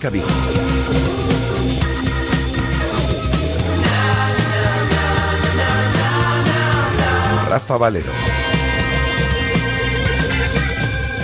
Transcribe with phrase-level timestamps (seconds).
[0.00, 0.26] Marca Vigo.
[7.50, 8.49] Rafa Valero.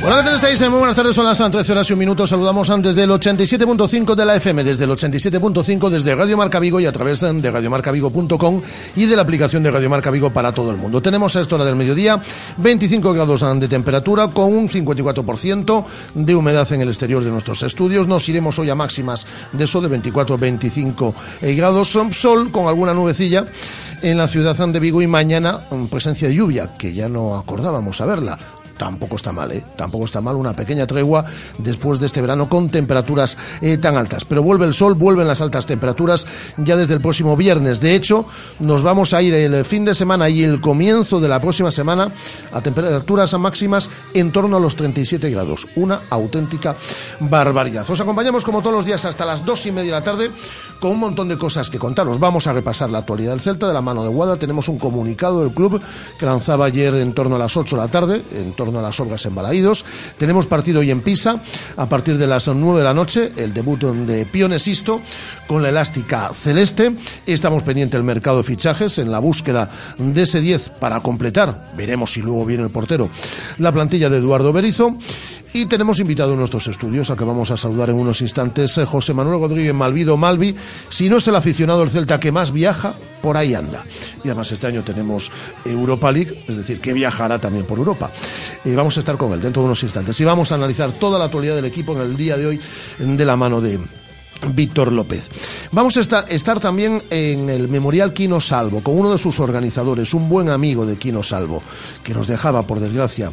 [0.06, 0.70] Hola, ¿qué tal?
[0.70, 2.28] Muy buenas tardes, son las 13 horas y un minuto.
[2.28, 6.86] Saludamos antes del 87.5 de la FM, desde el 87.5 desde Radio Marca Vigo y
[6.86, 8.62] a través de radiomarcavigo.com
[8.94, 11.02] y de la aplicación de Radio Marca Vigo para todo el mundo.
[11.02, 12.22] Tenemos a esta hora del mediodía
[12.58, 15.84] 25 grados de temperatura con un 54%
[16.14, 18.06] de humedad en el exterior de nuestros estudios.
[18.06, 21.14] Nos iremos hoy a máximas de sol de 24-25
[21.56, 21.88] grados.
[22.12, 23.44] Sol con alguna nubecilla
[24.02, 25.58] en la ciudad de Vigo y mañana
[25.90, 28.38] presencia de lluvia, que ya no acordábamos a verla
[28.76, 29.64] tampoco está mal, ¿eh?
[29.76, 31.24] Tampoco está mal una pequeña tregua
[31.58, 34.24] después de este verano con temperaturas eh, tan altas.
[34.24, 37.80] Pero vuelve el sol, vuelven las altas temperaturas ya desde el próximo viernes.
[37.80, 38.26] De hecho,
[38.60, 42.10] nos vamos a ir el fin de semana y el comienzo de la próxima semana
[42.52, 45.66] a temperaturas máximas en torno a los 37 grados.
[45.76, 46.76] Una auténtica
[47.20, 47.88] barbaridad.
[47.88, 50.30] Os acompañamos como todos los días hasta las dos y media de la tarde
[50.80, 52.18] con un montón de cosas que contaros.
[52.18, 54.36] Vamos a repasar la actualidad del Celta de la mano de Guada.
[54.36, 55.80] Tenemos un comunicado del club
[56.18, 58.98] que lanzaba ayer en torno a las 8 de la tarde, en torno a las
[59.00, 59.84] obras en Balaídos.
[60.18, 61.40] Tenemos partido hoy en Pisa
[61.76, 65.00] a partir de las 9 de la noche, el debut de Pionesisto
[65.46, 66.92] con la elástica celeste.
[67.26, 72.12] Estamos pendiente del mercado de fichajes en la búsqueda de ese 10 para completar, veremos
[72.12, 73.08] si luego viene el portero,
[73.58, 74.96] la plantilla de Eduardo Berizo.
[75.56, 78.84] Y tenemos invitado en nuestros estudios a que vamos a saludar en unos instantes eh,
[78.84, 80.54] José Manuel Rodríguez Malvido Malvi.
[80.90, 83.82] Si no es el aficionado del Celta que más viaja, por ahí anda.
[84.22, 85.30] Y además este año tenemos
[85.64, 88.10] Europa League, es decir, que viajará también por Europa.
[88.66, 90.20] Y vamos a estar con él dentro de unos instantes.
[90.20, 92.60] Y vamos a analizar toda la actualidad del equipo en el día de hoy
[92.98, 93.80] de la mano de
[94.54, 95.28] Víctor López.
[95.72, 100.28] Vamos a estar, también en el Memorial Quino Salvo, con uno de sus organizadores, un
[100.28, 101.62] buen amigo de Quino Salvo,
[102.02, 103.32] que nos dejaba, por desgracia,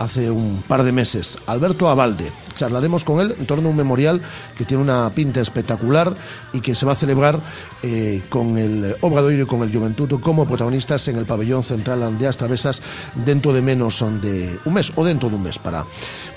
[0.00, 2.32] hace un par de meses, Alberto Abalde.
[2.54, 4.20] Charlaremos con él en torno a un memorial
[4.56, 6.14] que tiene una pinta espectacular
[6.54, 7.38] y que se va a celebrar
[7.82, 12.26] eh, con el Obradoiro y con el Juventud como protagonistas en el pabellón central de
[12.26, 12.82] Astravesas
[13.14, 15.84] dentro de menos de un mes o dentro de un mes para,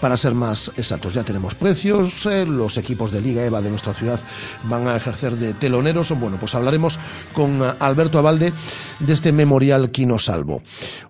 [0.02, 1.14] para ser más exactos.
[1.14, 4.20] Ya tenemos precios, eh, los equipos de Liga EVA de nuestra ciudad
[4.64, 6.12] van a ejercer de teloneros.
[6.20, 7.00] Bueno, pues hablaremos
[7.32, 8.52] con Alberto Abalde
[9.00, 10.62] de este memorial Quino Salvo.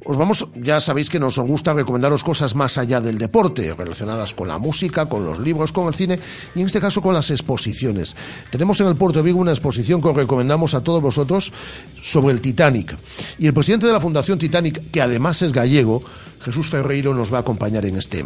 [0.05, 4.49] Os vamos, ya sabéis que nos gusta recomendaros cosas más allá del deporte, relacionadas con
[4.49, 6.19] la música, con los libros, con el cine
[6.53, 8.15] y en este caso con las exposiciones.
[8.49, 11.53] Tenemos en el Puerto Vigo una exposición que os recomendamos a todos vosotros
[12.01, 12.97] sobre el Titanic.
[13.39, 16.03] Y el presidente de la Fundación Titanic, que además es gallego,
[16.43, 18.25] Jesús Ferreiro nos va a acompañar en este,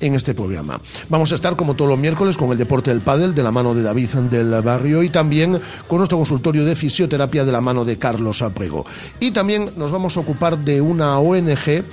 [0.00, 0.80] en este programa.
[1.08, 3.74] Vamos a estar como todos los miércoles con el deporte del pádel de la mano
[3.74, 7.98] de David del Barrio y también con nuestro consultorio de fisioterapia de la mano de
[7.98, 8.84] Carlos Aprego.
[9.20, 11.84] Y también nos vamos a ocupar de una ONG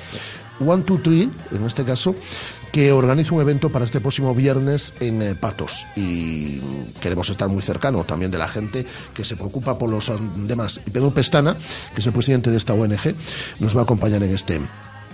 [0.60, 2.14] One Two Three, en este caso,
[2.72, 6.60] que organiza un evento para este próximo viernes en eh, Patos y
[7.02, 10.80] queremos estar muy cercano también de la gente que se preocupa por los demás.
[10.86, 11.58] Y Pedro Pestana,
[11.94, 13.16] que es el presidente de esta ONG,
[13.60, 14.62] nos va a acompañar en este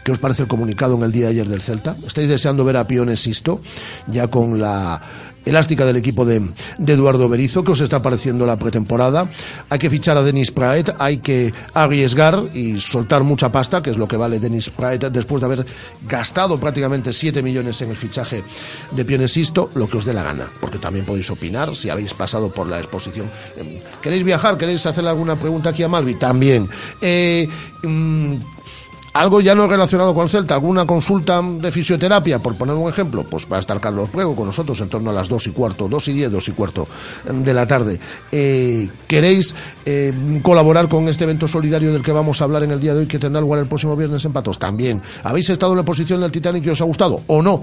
[0.04, 1.96] ¿Qué os parece el comunicado en el día de ayer del Celta?
[2.06, 3.60] ¿Estáis deseando ver a Piones Sisto
[4.08, 5.00] ya con la
[5.44, 6.42] elástica del equipo de,
[6.86, 9.28] Eduardo Berizo, que os está pareciendo la pretemporada.
[9.70, 13.98] Hay que fichar a Denis Praet, hay que arriesgar y soltar mucha pasta, que es
[13.98, 15.66] lo que vale Denis Praet, después de haber
[16.06, 18.44] gastado prácticamente 7 millones en el fichaje
[18.90, 22.50] de Pionesisto, lo que os dé la gana, porque también podéis opinar si habéis pasado
[22.50, 23.30] por la exposición.
[23.56, 24.56] Em, ¿Queréis viajar?
[24.56, 26.14] ¿Queréis hacerle alguna pregunta aquí a Malvi?
[26.14, 26.68] También.
[27.00, 27.48] Eh,
[27.82, 28.36] mm,
[29.12, 33.46] algo ya no relacionado con Celta, alguna consulta de fisioterapia, por poner un ejemplo, pues
[33.50, 36.08] va a estar Carlos Pruego con nosotros en torno a las dos y cuarto, dos
[36.08, 36.88] y diez, dos y cuarto
[37.30, 38.00] de la tarde.
[38.30, 39.54] Eh, ¿Queréis
[39.84, 43.00] eh, colaborar con este evento solidario del que vamos a hablar en el día de
[43.00, 44.58] hoy, que tendrá lugar el próximo viernes en Patos?
[44.58, 45.02] También.
[45.24, 47.62] ¿Habéis estado en la posición del Titanic y os ha gustado o no?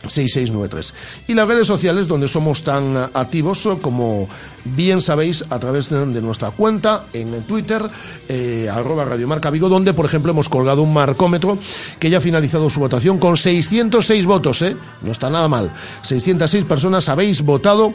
[0.06, 0.94] 6693.
[1.28, 4.28] Y las redes sociales donde somos tan activos como
[4.64, 7.88] bien sabéis a través de, nuestra cuenta en Twitter,
[8.28, 11.58] eh, arroba Radio Marca Vigo, donde por ejemplo hemos colgado un marcómetro
[11.98, 14.76] que ya ha finalizado su votación con 606 votos, ¿eh?
[15.02, 15.72] No está nada mal.
[16.02, 17.94] 606 personas habéis votado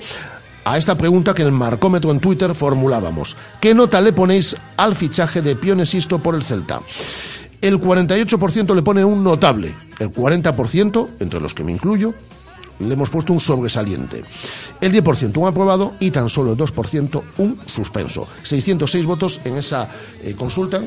[0.66, 3.36] a esta pregunta que el marcómetro en Twitter formulábamos.
[3.60, 6.82] ¿Qué nota le ponéis al fichaje de Pionesisto por el Celta?
[7.64, 9.74] El 48% le pone un notable.
[9.98, 12.14] El 40%, entre los que me incluyo,
[12.88, 14.24] le hemos puesto un sobresaliente.
[14.82, 18.28] El 10% un aprobado y tan solo el 2% un suspenso.
[18.44, 19.90] 606 votos en esa
[20.24, 20.82] eh, consulta,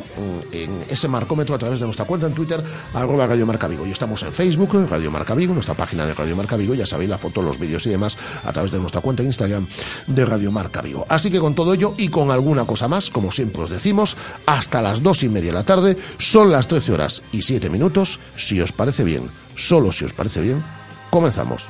[0.53, 2.63] en, ese marcómetro a través de nuestra cuenta en Twitter,
[2.95, 3.87] arroba Radio Marca Vigo.
[3.87, 7.11] Y estamos en Facebook, Radio Marca Vigo, nuestra página de Radio Marca Vigo, ya sabéis
[7.11, 9.67] la foto, los vídeos y demás a través de nuestra cuenta en Instagram
[10.07, 11.07] de Radio Marca Vigo.
[11.09, 14.17] Así que con todo ello y con alguna cosa más, como siempre os decimos,
[14.47, 18.19] hasta las dos y media de la tarde, son las 13 horas y 7 minutos,
[18.37, 20.63] si os parece bien, solo si os parece bien,
[21.11, 21.67] comenzamos.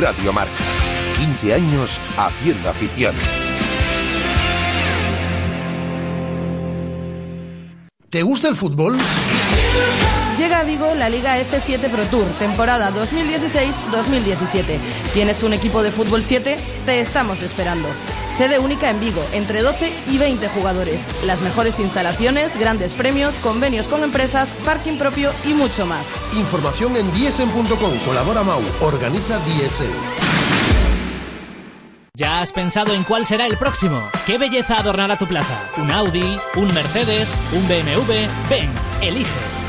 [0.00, 0.52] Radio Marca.
[1.18, 3.14] 15 años haciendo afición.
[8.08, 8.96] ¿Te gusta el fútbol?
[10.38, 14.78] Llega a Vigo la Liga F7 Pro Tour, temporada 2016-2017.
[15.12, 16.56] ¿Tienes un equipo de fútbol 7?
[16.86, 17.86] Te estamos esperando.
[18.36, 21.04] Sede única en Vigo, entre 12 y 20 jugadores.
[21.24, 26.06] Las mejores instalaciones, grandes premios, convenios con empresas, parking propio y mucho más.
[26.34, 27.98] Información en diesen.com.
[28.06, 28.62] Colabora Mau.
[28.80, 29.90] Organiza Diesen.
[32.14, 34.10] ¿Ya has pensado en cuál será el próximo?
[34.26, 35.58] ¿Qué belleza adornará tu plaza?
[35.78, 36.38] ¿Un Audi?
[36.54, 37.40] ¿Un Mercedes?
[37.52, 38.28] ¿Un BMW?
[38.50, 38.68] Ven,
[39.00, 39.59] elige.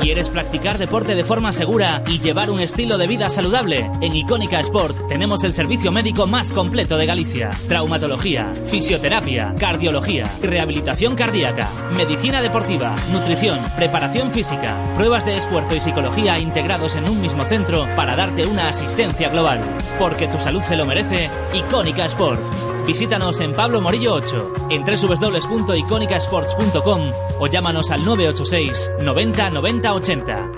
[0.00, 3.90] ¿Quieres practicar deporte de forma segura y llevar un estilo de vida saludable?
[4.00, 7.50] En Icónica Sport tenemos el servicio médico más completo de Galicia.
[7.68, 16.38] Traumatología, fisioterapia, cardiología, rehabilitación cardíaca, medicina deportiva, nutrición, preparación física, pruebas de esfuerzo y psicología
[16.38, 19.60] integrados en un mismo centro para darte una asistencia global.
[19.98, 22.75] Porque tu salud se lo merece, Icónica Sport.
[22.86, 27.00] Visítanos en Pablo Morillo 8, en www.iconicasports.com
[27.40, 30.50] o llámanos al 986 90 90 80.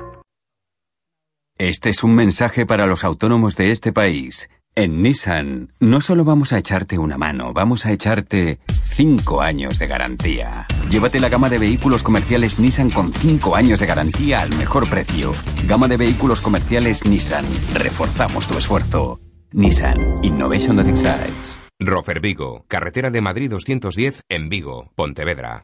[1.58, 4.48] Este es un mensaje para los autónomos de este país.
[4.76, 9.88] En Nissan, no solo vamos a echarte una mano, vamos a echarte 5 años de
[9.88, 10.68] garantía.
[10.88, 15.32] Llévate la gama de vehículos comerciales Nissan con 5 años de garantía al mejor precio.
[15.66, 17.44] Gama de vehículos comerciales Nissan.
[17.74, 19.18] Reforzamos tu esfuerzo.
[19.52, 21.58] Nissan Innovation that excites.
[21.80, 25.62] Rofer Vigo, carretera de Madrid 210 en Vigo, Pontevedra.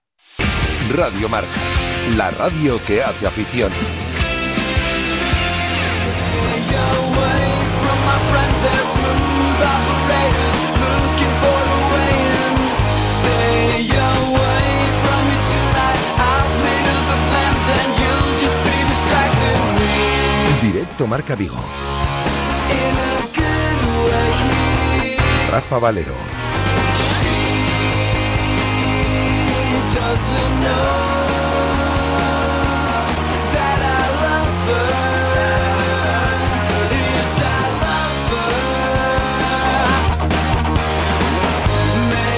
[0.95, 1.49] Radio Marca,
[2.17, 3.73] la radio que hace afición.
[20.63, 21.59] Directo Marca Vigo.
[25.55, 26.17] Rafa Valero.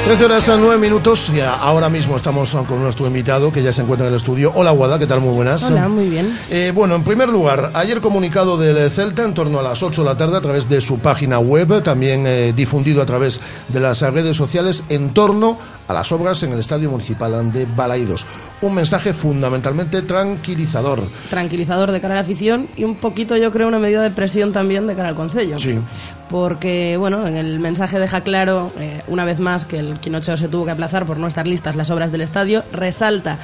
[0.06, 3.82] Trece horas a nueve minutos y ahora mismo estamos con nuestro invitado que ya se
[3.82, 4.52] encuentra en el estudio.
[4.54, 5.20] Hola Guada, ¿qué tal?
[5.20, 5.64] Muy buenas.
[5.64, 6.32] Hola, muy bien.
[6.48, 10.08] Eh, bueno, en primer lugar, ayer comunicado del Celta en torno a las 8 de
[10.08, 14.00] la tarde a través de su página web, también eh, difundido a través de las
[14.00, 15.58] redes sociales en torno
[15.88, 18.26] a las obras en el Estadio Municipal de Balaidos.
[18.60, 21.02] Un mensaje fundamentalmente tranquilizador.
[21.30, 24.52] Tranquilizador de cara a la afición y un poquito, yo creo, una medida de presión
[24.52, 25.58] también de cara al Concello.
[25.58, 25.80] Sí.
[26.30, 30.48] Porque, bueno, en el mensaje deja claro, eh, una vez más, que el Quinocho se
[30.48, 32.64] tuvo que aplazar por no estar listas las obras del estadio.
[32.72, 33.38] Resalta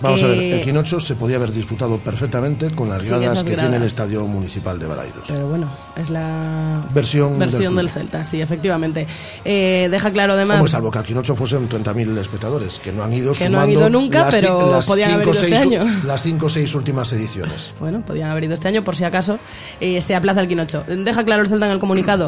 [0.00, 0.24] Vamos que...
[0.24, 3.76] a ver, el Quinocho se podía haber disputado perfectamente con las Sí, gradas que tiene
[3.76, 3.82] el.
[3.82, 5.24] Estadio Municipal de Balaidos.
[5.26, 7.88] Pero bueno, es la Versión, versión del.
[7.88, 9.06] Celta, sí, efectivamente.
[9.44, 10.70] Eh, deja claro además...
[10.70, 13.88] Salvo que al Quinocho fuesen 30.000 espectadores, que no han ido Que no han ido
[13.88, 15.84] nunca, las pero las podían haber cinco, ido este año.
[16.04, 17.72] Las 5 o 6 últimas ediciones.
[17.80, 19.38] Bueno, podían haber ido este año por si acaso
[19.80, 20.84] eh, se aplaza el Quinocho.
[20.86, 22.27] Deja claro el Celta en el comunicado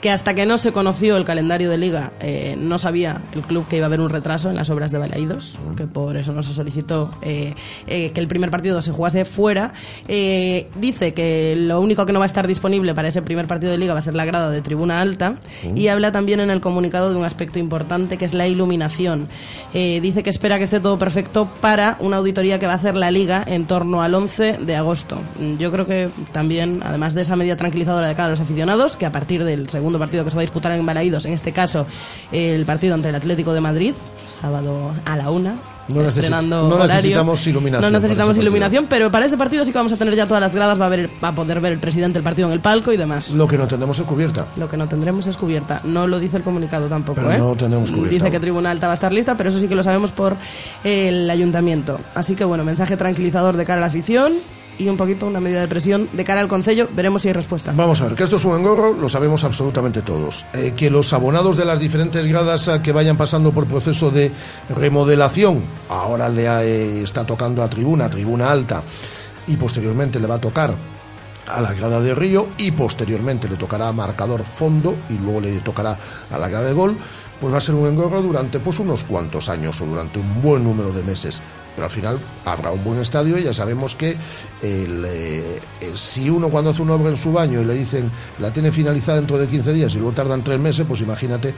[0.00, 3.66] que hasta que no se conoció el calendario de liga eh, no sabía el club
[3.68, 6.42] que iba a haber un retraso en las obras de Balaídos, que por eso no
[6.42, 7.54] se solicitó eh,
[7.86, 9.72] eh, que el primer partido se jugase fuera.
[10.08, 13.72] Eh, dice que lo único que no va a estar disponible para ese primer partido
[13.72, 15.36] de liga va a ser la grada de tribuna alta
[15.74, 19.28] y habla también en el comunicado de un aspecto importante que es la iluminación.
[19.74, 22.96] Eh, dice que espera que esté todo perfecto para una auditoría que va a hacer
[22.96, 25.20] la liga en torno al 11 de agosto.
[25.38, 28.96] Mm, Yo creo que también, además de esa medida tranquilizadora de cara a los aficionados,
[28.96, 31.52] que a partir del segundo partido que se va a disputar en Balaídos, en este
[31.52, 31.86] caso
[32.32, 33.94] el partido ante el Atlético de Madrid,
[34.28, 35.54] sábado a la una,
[35.88, 37.92] No, necesi- no necesitamos iluminación.
[37.92, 40.54] No necesitamos iluminación, pero para ese partido sí que vamos a tener ya todas las
[40.54, 42.92] gradas, va a, ver, va a poder ver el presidente del partido en el palco
[42.92, 43.30] y demás.
[43.30, 44.46] Lo que no tenemos es cubierta.
[44.56, 45.80] Lo que no tendremos es cubierta.
[45.82, 47.38] No lo dice el comunicado tampoco, Pero ¿eh?
[47.38, 48.10] no tenemos cubierta.
[48.10, 50.36] Dice que Tribuna Alta va a estar lista, pero eso sí que lo sabemos por
[50.84, 51.98] el ayuntamiento.
[52.14, 54.32] Así que bueno, mensaje tranquilizador de cara a la afición
[54.80, 56.88] y un poquito una medida de presión de cara al concello.
[56.96, 57.72] Veremos si hay respuesta.
[57.76, 60.46] Vamos a ver, que esto es un engorro, lo sabemos absolutamente todos.
[60.54, 64.32] Eh, que los abonados de las diferentes gradas eh, que vayan pasando por proceso de
[64.74, 68.82] remodelación, ahora le eh, está tocando a tribuna, tribuna alta,
[69.46, 70.74] y posteriormente le va a tocar
[71.46, 75.98] a la grada de Río y posteriormente le tocará marcador fondo y luego le tocará
[76.30, 76.96] a la grada de gol,
[77.40, 80.64] pues va a ser un engorro durante pues unos cuantos años o durante un buen
[80.64, 81.42] número de meses.
[81.80, 84.14] Pero al final habrá un buen estadio y ya sabemos que
[84.60, 85.60] eh,
[85.94, 89.16] si uno cuando hace una obra en su baño y le dicen la tiene finalizada
[89.16, 91.54] dentro de 15 días y luego tardan tres meses, pues imagínate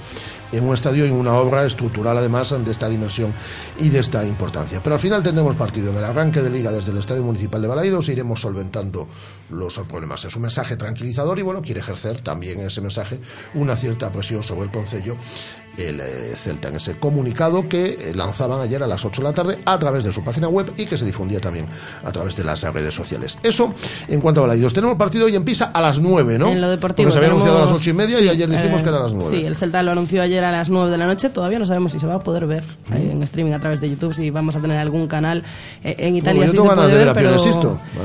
[0.52, 3.32] en un estadio y una obra estructural además de esta dimensión
[3.80, 4.80] y de esta importancia.
[4.80, 7.66] Pero al final tendremos partido en el arranque de liga desde el Estadio Municipal de
[7.66, 9.08] Balaidos e iremos solventando
[9.50, 10.24] los problemas.
[10.24, 13.18] Es un mensaje tranquilizador y bueno, quiere ejercer también ese mensaje
[13.54, 15.16] una cierta presión sobre el Concello
[15.76, 19.34] el eh, Celta en ese comunicado que eh, lanzaban ayer a las 8 de la
[19.34, 21.66] tarde a través de su página web y que se difundía también
[22.04, 23.38] a través de las redes sociales.
[23.42, 23.74] Eso
[24.08, 24.72] en cuanto a Balaidos.
[24.72, 26.48] Tenemos partido hoy en Pisa a las 9, ¿no?
[26.48, 27.06] En lo deportivo.
[27.08, 28.84] Porque se había anunciado a las tenemos- 8 y media y sí, ayer dijimos eh,
[28.84, 29.36] que era a las 9.
[29.36, 31.30] Sí, el Celta lo anunció ayer a las 9 de la noche.
[31.30, 33.88] Todavía no sabemos si se va a poder ver ahí en streaming a través de
[33.90, 35.42] YouTube, si vamos a tener algún canal.
[35.84, 37.30] Eh, en Italia yo sí se ganas puede de ver a pero.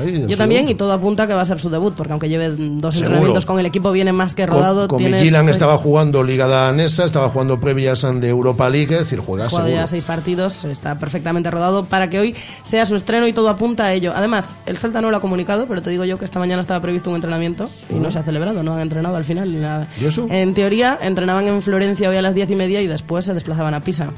[0.01, 0.71] Ahí, yo también, debut.
[0.71, 2.87] y todo apunta que va a ser su debut, porque aunque lleve dos Seguro.
[2.95, 4.87] entrenamientos con el equipo, viene más que Con- rodado.
[4.87, 8.99] Con, tiene Midtjylland seis- estaba jugando Liga Danesa, estaba jugando previas de Europa League, es
[9.01, 13.33] decir, juega ya seis partidos, está perfectamente rodado para que hoy sea su estreno y
[13.33, 14.13] todo apunta a ello.
[14.15, 16.79] Además, el Celta no lo ha comunicado, pero te digo yo que esta mañana estaba
[16.81, 19.87] previsto un entrenamiento y no se ha celebrado, no han entrenado al final ni nada.
[19.99, 20.27] ¿Y eso?
[20.29, 23.73] En teoría, entrenaban en Florencia hoy a las diez y media y después se desplazaban
[23.73, 24.09] a Pisa.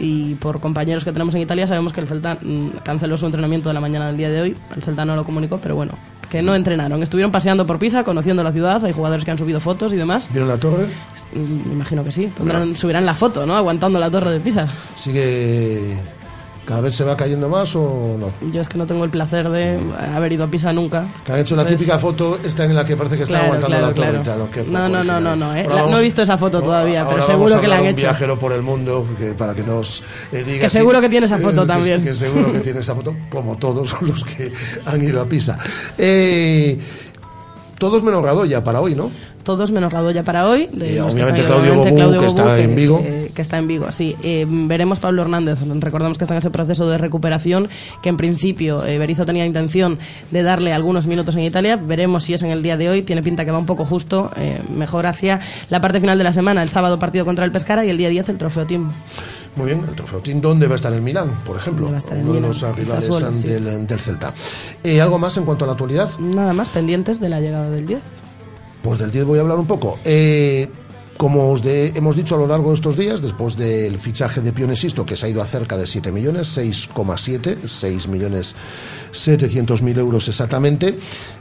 [0.00, 3.68] Y por compañeros que tenemos en Italia sabemos que el Celta mm, canceló su entrenamiento
[3.68, 4.56] de la mañana del día de hoy.
[4.74, 5.92] El Celta no lo comunicó, pero bueno,
[6.28, 7.00] que no entrenaron.
[7.02, 10.28] Estuvieron paseando por Pisa, conociendo la ciudad, hay jugadores que han subido fotos y demás.
[10.32, 10.86] ¿Vieron la torre?
[11.32, 12.28] Mm, Me imagino que sí.
[12.36, 13.56] Tendrán- subirán la foto, ¿no?
[13.56, 14.66] Aguantando la torre de Pisa.
[14.96, 15.96] ¿Sigue
[16.66, 18.50] cada vez se va cayendo más o no?
[18.50, 19.78] Yo es que no tengo el placer de
[20.14, 21.04] haber ido a Pisa nunca.
[21.24, 23.44] Que han hecho la Entonces, típica foto esta en la que parece que está Claro,
[23.54, 24.48] aguantando claro, la torre claro.
[24.70, 24.88] ¿no?
[24.88, 25.66] No, no, no, no, no, eh.
[25.68, 28.00] No he visto esa foto todavía, ahora pero seguro que la han un hecho.
[28.02, 30.02] viajero por el mundo que, para que nos
[30.32, 32.02] eh, diga Que si- seguro que tiene esa foto que- también.
[32.04, 34.52] Que, seguro que tiene esa foto, como todos los que
[34.86, 35.58] han ido a Pisa.
[35.98, 36.78] Eh,
[37.78, 39.10] todos menos Radoya para hoy, ¿no?
[39.44, 40.66] Todos menos Radoya para hoy.
[40.72, 43.02] de que obviamente están- Claudio Bobú, que está en Vigo.
[43.02, 44.16] Que, que está en Vigo, sí.
[44.22, 45.58] Eh, veremos Pablo Hernández.
[45.62, 47.68] Recordamos que está en ese proceso de recuperación,
[48.02, 49.98] que en principio eh, Berizzo tenía intención
[50.30, 51.76] de darle algunos minutos en Italia.
[51.76, 53.02] Veremos si es en el día de hoy.
[53.02, 56.32] Tiene pinta que va un poco justo, eh, mejor hacia la parte final de la
[56.32, 56.62] semana.
[56.62, 58.90] El sábado partido contra el Pescara y el día 10 el trofeo Team.
[59.56, 61.86] Muy bien, el trofeo Team, ¿dónde va a estar el Milán, por ejemplo?
[61.86, 62.50] ¿Dónde va a estar el Uno de Milan?
[62.60, 63.46] los rivales Sassuolo, sí.
[63.46, 64.32] del, del Celta.
[64.82, 66.10] Eh, ¿Algo más en cuanto a la actualidad?
[66.18, 68.00] Nada más pendientes de la llegada del 10.
[68.84, 69.98] Pues del 10 voy a hablar un poco.
[70.04, 70.68] Eh,
[71.16, 75.06] como os hemos dicho a lo largo de estos días, después del fichaje de Pionesisto,
[75.06, 78.54] que se ha ido a cerca de 7 millones, 6,7, 6 millones
[79.10, 80.98] 700 mil euros exactamente,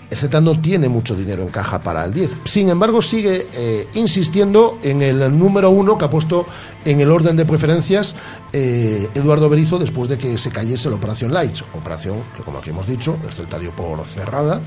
[0.10, 2.32] el Celta no tiene mucho dinero en caja para el 10.
[2.46, 6.46] Sin embargo, sigue eh, insistiendo en el número uno que ha puesto
[6.86, 8.16] en el orden de preferencias
[8.54, 11.66] eh, Eduardo Berizo después de que se cayese la Operación Lights.
[11.74, 14.62] Operación que, como aquí hemos dicho, el Celta dio por cerrada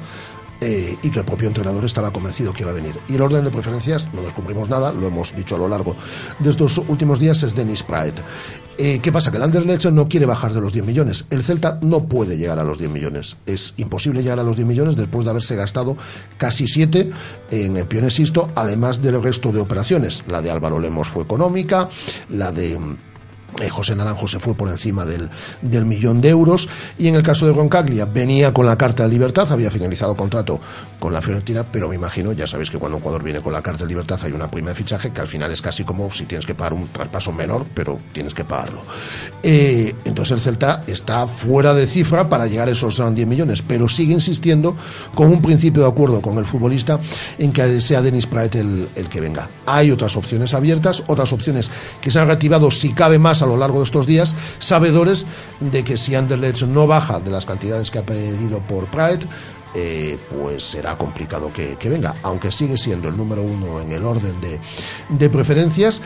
[0.60, 2.94] eh, y que el propio entrenador estaba convencido que iba a venir.
[3.08, 5.96] Y el orden de preferencias, no descubrimos nada, lo hemos dicho a lo largo
[6.38, 8.14] de estos últimos días, es Dennis Praet.
[8.78, 9.30] Eh, ¿Qué pasa?
[9.30, 11.24] Que el Anderlecht no quiere bajar de los 10 millones.
[11.30, 13.36] El Celta no puede llegar a los 10 millones.
[13.46, 15.96] Es imposible llegar a los 10 millones después de haberse gastado
[16.36, 17.10] casi 7
[17.50, 20.24] en el Pionesisto, además del resto de operaciones.
[20.26, 21.88] La de Álvaro Lemos fue económica,
[22.30, 22.78] la de...
[23.60, 25.30] Eh, José Naranjo se fue por encima del,
[25.86, 29.50] millón de euros y en el caso de Roncaglia venía con la carta de libertad,
[29.50, 30.60] había finalizado contrato
[30.98, 33.62] con la Fiorentina, pero me imagino, ya sabéis que cuando un jugador viene con la
[33.62, 36.26] carta de libertad hay una prima de fichaje que al final es casi como si
[36.26, 38.82] tienes que pagar un traspaso menor, pero tienes que pagarlo.
[39.42, 43.88] Eh, entonces el Celta está fuera de cifra para llegar a esos 10 millones, pero
[43.88, 44.76] sigue insistiendo
[45.14, 46.98] con un principio de acuerdo con el futbolista
[47.38, 49.48] en que sea Denis Praet el, el que venga.
[49.64, 53.56] Hay otras opciones abiertas, otras opciones que se han reactivado si cabe más a lo
[53.56, 55.26] largo de estos días, sabedores
[55.60, 59.26] de que si Anderlecht no baja de las cantidades que ha pedido por Praet,
[59.74, 64.40] eh, pues será complicado que, venga, aunque sigue siendo el número uno en el orden
[64.40, 64.58] de,
[65.10, 66.00] de preferencias.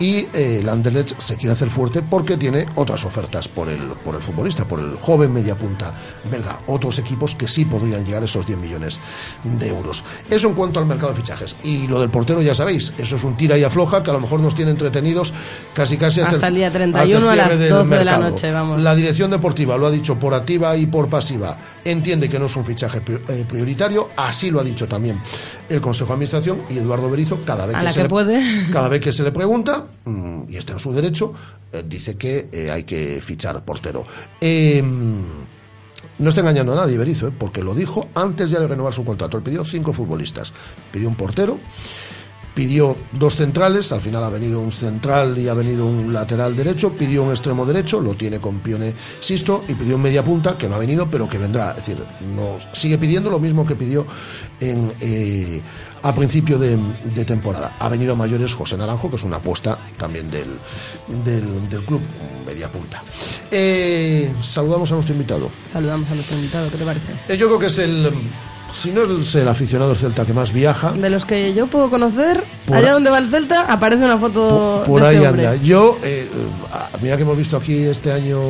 [0.00, 4.14] Y eh, el Anderlecht se quiere hacer fuerte porque tiene otras ofertas por el, por
[4.14, 5.92] el futbolista, por el joven mediapunta
[6.30, 6.58] belga.
[6.66, 8.98] Otros equipos que sí podrían llegar a esos 10 millones
[9.44, 10.02] de euros.
[10.28, 11.54] Eso en cuanto al mercado de fichajes.
[11.62, 14.20] Y lo del portero ya sabéis, eso es un tira y afloja que a lo
[14.20, 15.34] mejor nos tiene entretenidos
[15.74, 18.52] casi casi hasta, Hasta el día 31 a las cierre del 12 de la noche,
[18.52, 18.82] vamos.
[18.82, 21.58] La dirección deportiva lo ha dicho por activa y por pasiva.
[21.84, 25.20] Entiende que no es un fichaje eh, prioritario, así lo ha dicho también
[25.68, 28.08] el Consejo de Administración y Eduardo Berizo cada vez A que, la se que le,
[28.08, 28.42] puede.
[28.72, 31.34] cada vez que se le pregunta mm, y está en su derecho
[31.72, 34.04] eh, dice que eh, hay que fichar portero.
[34.40, 34.82] Eh,
[36.18, 37.32] no está engañando a nadie Berizo, ¿eh?
[37.36, 39.36] porque lo dijo antes ya de renovar su contrato.
[39.36, 40.52] Él pidió cinco futbolistas,
[40.92, 41.58] pidió un portero,
[42.54, 46.92] pidió dos centrales, al final ha venido un central y ha venido un lateral derecho,
[46.96, 50.68] pidió un extremo derecho, lo tiene con Pione Sisto, y pidió un media punta, que
[50.68, 51.70] no ha venido, pero que vendrá.
[51.70, 52.04] Es decir,
[52.34, 54.06] no, sigue pidiendo lo mismo que pidió
[54.58, 54.92] en,
[56.02, 56.76] a principio de,
[57.14, 57.76] de temporada.
[57.78, 60.58] Ha venido a mayores José Naranjo, que es una apuesta también del,
[61.24, 62.00] del, del club,
[62.46, 63.02] media punta.
[63.50, 65.50] Eh, saludamos a nuestro invitado.
[65.66, 67.12] Saludamos a nuestro invitado, ¿qué te parece?
[67.28, 68.10] Eh, yo creo que es el,
[68.72, 71.90] si no es el aficionado del Celta que más viaja, De los que yo puedo
[71.90, 75.28] conocer, Por- allá donde va el Celta, aparece una foto Por, por de ahí este
[75.28, 75.46] hombre.
[75.48, 75.62] anda.
[75.62, 76.28] Yo, eh,
[77.02, 78.40] mira que hemos visto aquí este año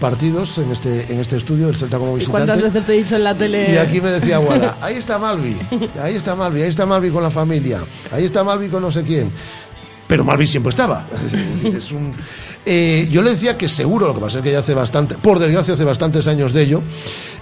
[0.00, 2.46] partidos en este en este estudio del Celta como ¿Y visitante.
[2.46, 3.72] cuántas veces te he dicho en la tele?
[3.72, 5.56] Y aquí me decía Guada, ahí está Malvi,
[6.02, 7.80] ahí está Malvi, ahí está Malvi con la familia,
[8.12, 9.30] ahí está Malvi con no sé quién.
[10.08, 11.06] Pero Malvi siempre estaba.
[11.12, 12.12] Es decir, es un-
[12.68, 15.38] Eh, yo le decía que seguro, lo que pasa es que ya hace bastante, por
[15.38, 16.82] desgracia hace bastantes años de ello,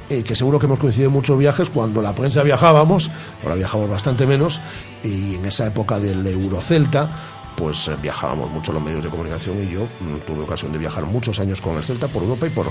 [0.08, 3.10] eh, que seguro que hemos coincidido en muchos viajes cuando la prensa viajábamos,
[3.42, 4.60] ahora viajamos bastante menos,
[5.02, 7.08] y en esa época del Eurocelta,
[7.56, 11.04] pues eh, viajábamos mucho los medios de comunicación y yo mm, tuve ocasión de viajar
[11.06, 12.66] muchos años con el Celta por Europa y por,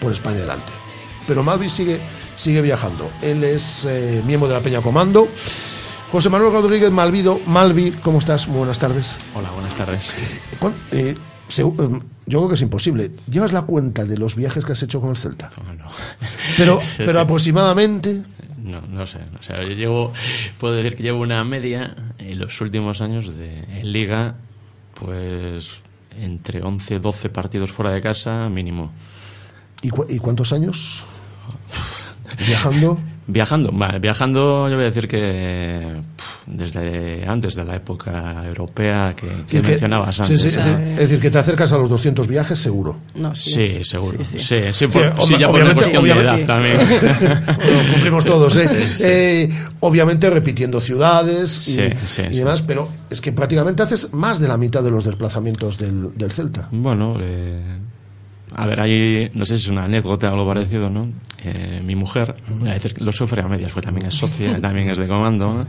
[0.00, 0.72] por España adelante.
[1.26, 2.00] Pero Malvi sigue,
[2.36, 3.10] sigue viajando.
[3.22, 5.26] Él es eh, miembro de la Peña Comando.
[6.12, 8.46] José Manuel Rodríguez Malvido, Malvi, ¿cómo estás?
[8.46, 9.16] Muy buenas tardes.
[9.34, 10.12] Hola, buenas tardes.
[10.60, 11.14] ¿Cuán- eh,
[11.48, 13.10] eh, yo creo que es imposible.
[13.30, 15.50] ¿Llevas la cuenta de los viajes que has hecho con el Celta?
[15.64, 15.84] No, no.
[16.56, 17.18] Pero, pero sí.
[17.18, 18.22] aproximadamente.
[18.62, 19.18] No, no sé.
[19.38, 20.12] O sea, yo llevo,
[20.58, 24.34] puedo decir que llevo una media en los últimos años de, en Liga,
[24.94, 25.80] pues
[26.18, 28.90] entre 11 12 partidos fuera de casa mínimo.
[29.82, 31.04] ¿Y, cu- y cuántos años?
[32.46, 32.98] Viajando.
[33.28, 35.96] Viajando, vale, viajando yo voy a decir que
[36.46, 40.40] desde antes de la época europea que, mencionabas sí, antes.
[40.42, 42.96] sí, es, decir, es decir, que te acercas a los 200 viajes seguro.
[43.16, 43.50] No, sí.
[43.50, 44.18] Sí, seguro.
[44.24, 44.72] Sí, Sí, sí.
[44.72, 46.78] sí, por- Sí, sí, ob- ya por una obviamente- cuestión de edad también.
[47.56, 48.90] Bueno, cumplimos todos, ¿eh?
[49.00, 52.38] Eh, obviamente repitiendo ciudades y, Sí, sí, y sí.
[52.38, 56.30] demás, pero es que prácticamente haces más de la mitad de los desplazamientos del, del
[56.30, 56.68] Celta.
[56.70, 57.60] Bueno, eh,
[58.54, 61.08] a ver, hay, no sé si es una anécdota o algo parecido, ¿no?
[61.42, 64.98] Eh, mi mujer, a veces lo sufre a medias, porque también es socia, también es
[64.98, 65.66] de comando, ¿no?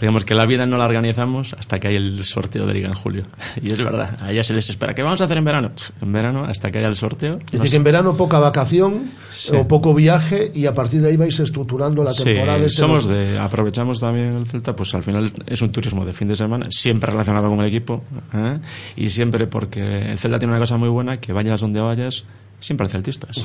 [0.00, 2.94] Digamos que la vida no la organizamos hasta que hay el sorteo de Liga en
[2.94, 3.22] julio.
[3.62, 4.92] Y es verdad, a ella se desespera.
[4.94, 5.70] ¿Qué vamos a hacer en verano?
[6.02, 7.38] En verano, hasta que haya el sorteo.
[7.46, 9.54] Es decir, que en verano poca vacación Sí.
[9.56, 12.58] o poco viaje y a partir de ahí vais estructurando la Sí, temporada.
[12.58, 16.12] este somos los- de, aprovechamos también el Celta, pues al final es un turismo de
[16.12, 18.02] fin de semana, siempre relacionado con el equipo,
[18.34, 18.58] ¿eh?
[18.96, 22.24] y siempre porque el Celta tiene una cosa muy buena, que vayas donde vayas,
[22.60, 23.44] siempre hay celtistas.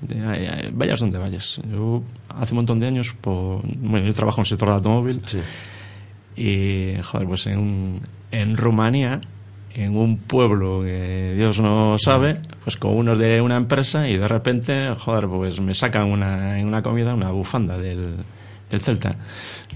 [0.00, 1.58] De- Vayas donde vayas.
[1.72, 5.20] Yo hace un montón de años, por, bueno, yo trabajo en el sector del automóvil,
[5.24, 5.38] Sí.
[6.36, 9.20] Y joder, pues en, en Rumanía,
[9.74, 14.28] en un pueblo que Dios no sabe, pues con unos de una empresa y de
[14.28, 18.16] repente, joder, pues me sacan una, en una comida una bufanda del,
[18.70, 19.16] del Celta.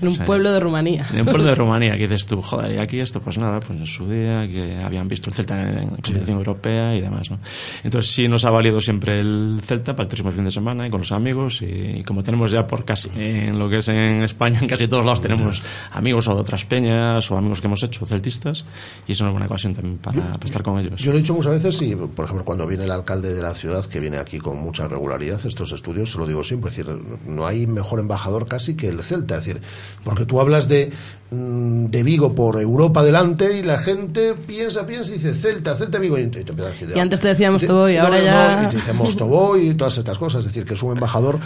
[0.01, 1.07] En un O sea, pueblo de Rumanía.
[1.13, 3.79] en un pueblo de Rumanía, que dices tú, joder, y aquí esto, pues nada, pues
[3.79, 7.39] en su día, que habían visto el Celta en la competición europea y demás, ¿no?
[7.85, 10.87] Entonces sí nos ha valido siempre el Celta para el turismo de fin de semana
[10.87, 14.23] y con los amigos y, como tenemos ya por casi, en lo que es en
[14.23, 17.83] España, en casi todos lados tenemos amigos o de otras peñas o amigos que hemos
[17.83, 18.65] hecho celtistas
[19.07, 21.01] y es una buena ocasión también para, para estar con ellos.
[21.01, 23.55] Yo lo he dicho muchas veces y, por ejemplo, cuando viene el alcalde de la
[23.55, 26.99] ciudad, que viene aquí con mucha regularidad, estos estudios, se lo digo siempre, es decir,
[27.27, 29.63] no hay mejor embajador casi que el Celta, es decir,
[30.05, 30.91] porque tú hablas de,
[31.31, 35.99] mm, de Vigo por Europa delante y la gente piensa, piensa y dice Celta, Celta,
[35.99, 36.93] Vigo, y te, a decir...
[36.95, 39.75] Y antes te decía de- Mostovoy, no, ahora no, ya- y te dice Mostovoy y
[39.75, 41.39] todas estas cosas, es decir, que es un embajador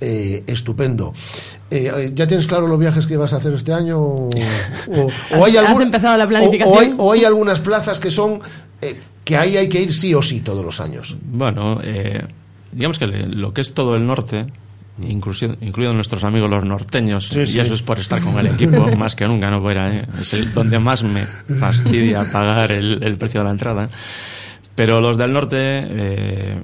[0.00, 1.12] eh, estupendo.
[1.70, 3.98] Eh, ¿Ya tienes claro los viajes que vas a hacer este año?
[4.00, 4.28] ¿O,
[4.88, 6.74] o- o hay ¿Has- empezado la planificación?
[6.76, 8.40] o hay- o hay algunas plazas que son
[8.80, 11.16] eh, que ahí hay que ir sí o sí todos los años.
[11.30, 12.24] Bueno, eh,
[12.72, 14.46] digamos que lo que es todo el norte,
[15.02, 17.60] incluidos nuestros amigos los norteños, Sí, y sí.
[17.60, 20.06] eso es por estar con el equipo más que nunca, no fuera, ¿eh?
[20.20, 23.88] es el, donde más me fastidia pagar el, el precio de la entrada.
[24.74, 26.56] Pero los del norte, eh,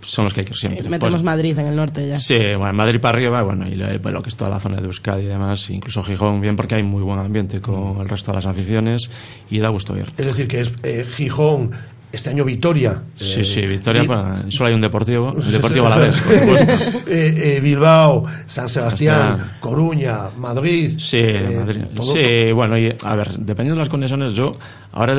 [0.00, 0.86] son los que hay que ir siempre.
[0.86, 2.16] Eh, metemos Pues- Madrid en el norte ya.
[2.16, 4.86] Sí, bueno, Madrid para arriba, bueno, y lo, lo que es toda la zona de
[4.86, 8.36] Euskadi y demás, incluso Gijón, bien porque hay muy buen ambiente con el resto de
[8.36, 9.10] las aficiones
[9.50, 10.06] y da gusto ir.
[10.16, 11.72] Es decir, que es eh, Gijón,
[12.12, 13.02] este año Vitoria.
[13.14, 16.18] Sí, eh, sí, Victoria, Bi- bueno, solo hay un deportivo, el Deportivo a la vez,
[16.18, 16.72] por supuesto.
[17.10, 20.92] Eh, eh, Bilbao, San Sebastián, Hasta- Coruña, Madrid.
[20.98, 21.82] Sí, eh, Madrid.
[21.94, 24.52] todo- Sí, bueno, y a ver, dependiendo de las conexiones, yo
[24.92, 25.14] ahora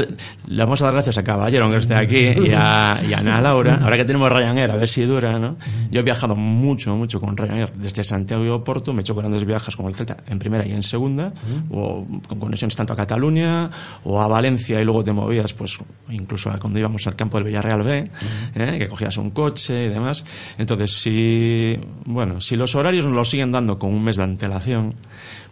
[0.47, 3.39] le vamos a dar gracias a Caballero, que esté aquí, y a, y a Ana
[3.41, 3.79] Laura.
[3.81, 5.55] Ahora que tenemos Ryanair, a ver si dura, ¿no?
[5.91, 9.45] Yo he viajado mucho, mucho con Ryanair, desde Santiago y Oporto, me he hecho grandes
[9.45, 11.31] viajes con el Celta en primera y en segunda,
[11.69, 13.69] o con conexiones tanto a Cataluña
[14.03, 15.77] o a Valencia, y luego te movías, pues,
[16.09, 18.09] incluso a cuando íbamos al campo del Villarreal B,
[18.55, 18.75] ¿eh?
[18.79, 20.25] que cogías un coche y demás.
[20.57, 24.95] Entonces, si, bueno, si los horarios nos los siguen dando con un mes de antelación,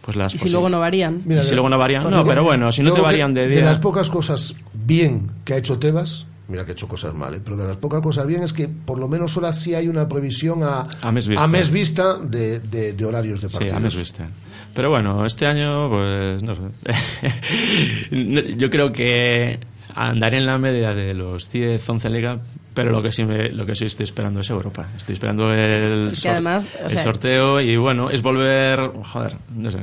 [0.02, 1.22] pues las Y si luego no varían.
[1.24, 3.56] Mira, y si luego no varían, no, pero bueno, si no te varían de De
[3.56, 3.64] día.
[3.64, 7.40] las pocas cosas bien que ha hecho Tebas, mira que ha hecho cosas mal, ¿eh?
[7.44, 10.08] pero de las pocas cosas bien es que por lo menos ahora sí hay una
[10.08, 11.46] previsión a, A mes vista.
[11.70, 13.76] vista de, de- de horarios de Sí, partidos.
[13.76, 14.24] a mes vista.
[14.74, 16.62] Pero bueno, este año, pues no sé.
[18.56, 19.58] Yo creo que
[19.94, 22.38] andaré en la media de los 10, 11 en liga,
[22.74, 24.88] pero lo que sí me, lo que sí estoy esperando es Europa.
[24.96, 29.78] Estoy esperando el, además, el sea- sorteo y bueno, es volver, joder, no sé,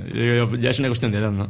[0.60, 1.50] ya es una cuestión de edad, ¿no?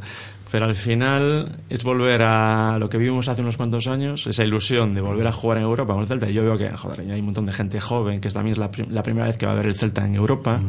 [0.52, 4.94] Pero al final es volver a lo que vivimos hace unos cuantos años, esa ilusión
[4.96, 6.30] de volver a jugar en Europa con el Celta.
[6.30, 8.58] Y yo veo que, joder, ya hay un montón de gente joven, que también es
[8.58, 10.60] la, prim- la primera vez que va a ver el Celta en Europa.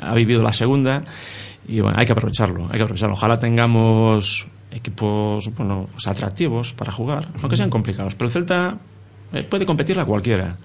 [0.00, 1.02] Ha vivido la segunda.
[1.66, 3.14] Y bueno, hay que aprovecharlo, hay que aprovecharlo.
[3.14, 8.14] Ojalá tengamos equipos bueno, pues atractivos para jugar, aunque sean complicados.
[8.14, 8.78] Pero el Celta
[9.32, 10.56] eh, puede competirla cualquiera.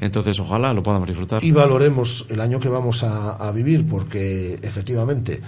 [0.00, 1.44] Entonces, ojalá lo podamos disfrutar.
[1.44, 5.40] y valoremos el año que vamos a, a vivir, porque efectivamente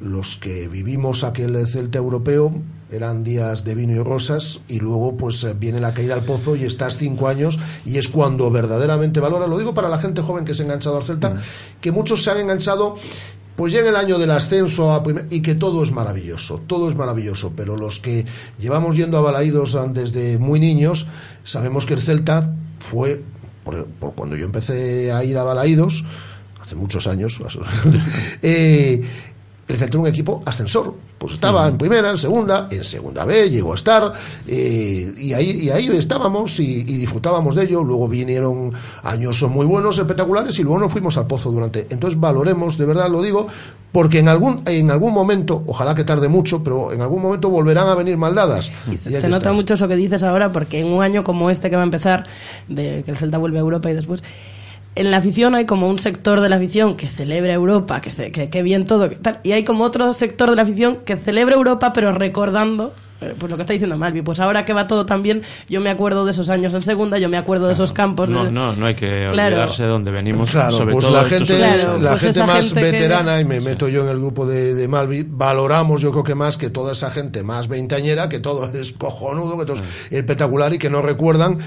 [0.00, 2.54] los que vivimos aquel Celta europeo
[2.90, 6.64] eran días de vino y rosas y luego pues viene la caída al pozo y
[6.64, 10.54] estás cinco años y es cuando verdaderamente valora, lo digo para la gente joven que
[10.54, 11.36] se ha enganchado al Celta,
[11.80, 12.96] que muchos se han enganchado
[13.56, 17.52] pues llega el año del ascenso a y que todo es maravilloso, todo es maravilloso,
[17.54, 18.24] pero los que
[18.58, 21.06] llevamos yendo a Balaídos ah, desde muy niños,
[21.44, 23.22] sabemos que el Celta fue,
[23.64, 26.04] por, por cuando yo empecé a ir a Balaídos,
[26.60, 27.38] hace muchos años,
[28.42, 29.02] eh,
[29.68, 33.50] el Celta era un equipo ascensor, pues estaba en primera, en segunda, en segunda B,
[33.50, 34.10] llegó a estar,
[34.46, 37.84] eh, y, ahí, y ahí estábamos y, y disfrutábamos de ello.
[37.84, 41.86] Luego vinieron años muy buenos, espectaculares, y luego nos fuimos al pozo durante.
[41.90, 43.48] Entonces valoremos, de verdad lo digo,
[43.92, 47.88] porque en algún, en algún momento, ojalá que tarde mucho, pero en algún momento volverán
[47.88, 48.70] a venir maldadas.
[48.90, 51.76] Y Se nota mucho eso que dices ahora, porque en un año como este que
[51.76, 52.26] va a empezar,
[52.66, 54.22] de que el Celta vuelve a Europa y después,
[54.96, 58.32] en la afición hay como un sector de la afición que celebra Europa, que, ce-
[58.32, 61.16] que, que bien todo, que tal, y hay como otro sector de la afición que
[61.16, 62.92] celebra Europa, pero recordando.
[63.20, 65.80] eh, Pues lo que está diciendo Malvi, pues ahora que va todo tan bien, yo
[65.80, 68.28] me acuerdo de esos años en segunda, yo me acuerdo de esos campos.
[68.30, 69.54] No, de- no, no hay que Claro.
[69.56, 70.50] olvidarse de dónde venimos.
[70.50, 73.44] Claro, sobre pues todo la gente, Claro, la pues gente más gente que- veterana, y
[73.44, 76.68] me meto yo en el grupo de, de Malvi, valoramos yo creo que más que
[76.70, 80.90] toda esa gente más veinteañera, que todo es cojonudo, que todo es espectacular y que
[80.90, 81.58] no recuerdan.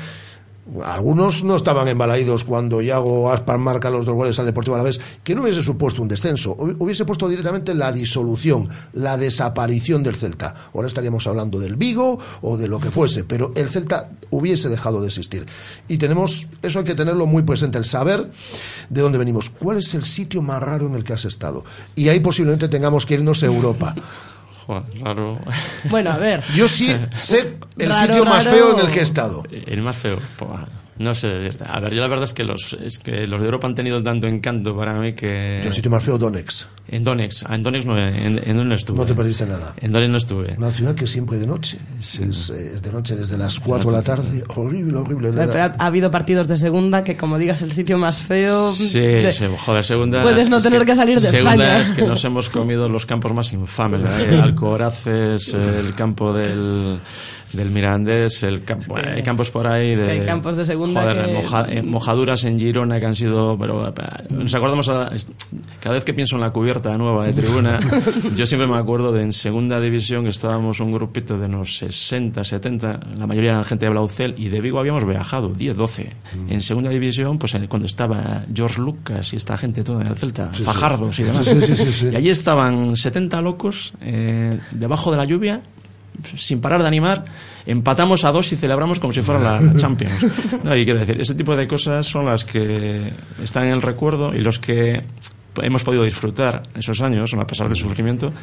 [0.84, 5.36] Algunos no estaban embalaídos cuando Iago Aspar marca los dos goles al Deportivo Alavés, que
[5.36, 10.56] no hubiese supuesto un descenso, hubi- hubiese puesto directamente la disolución, la desaparición del Celta.
[10.73, 15.02] Ahora estaríamos hablando del Vigo o de lo que fuese, pero el Celta hubiese dejado
[15.02, 15.45] de existir.
[15.89, 18.32] Y tenemos, eso hay que tenerlo muy presente, el saber
[18.89, 21.65] de dónde venimos, cuál es el sitio más raro en el que has estado.
[21.95, 23.93] Y ahí posiblemente tengamos que irnos a Europa.
[24.65, 25.39] Joder, raro.
[25.89, 26.43] Bueno, a ver.
[26.56, 28.58] Yo sí sé el Raro, sitio más raro.
[28.58, 29.43] feo en el que he estado.
[29.52, 30.17] El más feo.
[30.39, 30.65] Buah,
[31.04, 31.52] No sé.
[31.68, 34.02] A ver, yo la verdad es que los, es que los de Europa han tenido
[34.02, 35.62] tanto encanto para mí que.
[35.63, 36.68] El sitio más feo, Donex.
[36.88, 38.98] En ah, en Donetsk no, en, en Donetsk no estuve.
[38.98, 39.74] No te perdiste nada.
[39.80, 40.54] En Donetsk no estuve.
[40.58, 41.78] Una ciudad que siempre de noche.
[42.00, 44.44] Es, es de noche desde las 4 de la tarde.
[44.56, 45.32] Horrible, horrible.
[45.34, 48.72] Pero, pero ha, ha habido partidos de segunda que, como digas, el sitio más feo.
[48.72, 50.22] Sí, de- sí, joder, segunda.
[50.22, 51.82] Puedes no es tener que salir de segunda España.
[51.82, 54.02] es que nos hemos comido los campos más infames.
[54.02, 54.39] ¿eh?
[54.44, 57.00] Alcoraces, el campo del,
[57.54, 60.06] del Mirandés, el campo, hay campos por ahí de.
[60.06, 63.58] que hay campos de segunda Joder, que- moja- eh, mojaduras en Girona que han sido.
[63.58, 63.94] Pero eh,
[64.30, 64.89] nos acordamos.
[64.89, 65.10] a-
[65.80, 67.80] cada vez que pienso en la cubierta nueva de tribuna,
[68.36, 72.44] yo siempre me acuerdo de en segunda división que estábamos un grupito de unos 60,
[72.44, 76.12] 70, la mayoría eran gente de Blaucel y de Vigo habíamos viajado, 10, 12.
[76.50, 80.50] En segunda división, pues cuando estaba George Lucas y esta gente toda en el Celta,
[80.52, 81.46] Fajardos y demás.
[81.46, 82.10] Sí, sí, sí, sí.
[82.12, 85.62] Y allí estaban 70 locos eh, debajo de la lluvia,
[86.36, 87.26] sin parar de animar.
[87.65, 90.26] Empatamos a dos y celebramos como si fuera la Champions.
[90.63, 94.34] No, y quiero decir, ese tipo de cosas son las que están en el recuerdo
[94.34, 95.04] y los que
[95.62, 98.34] hemos podido disfrutar esos años, a pesar del sufrimiento,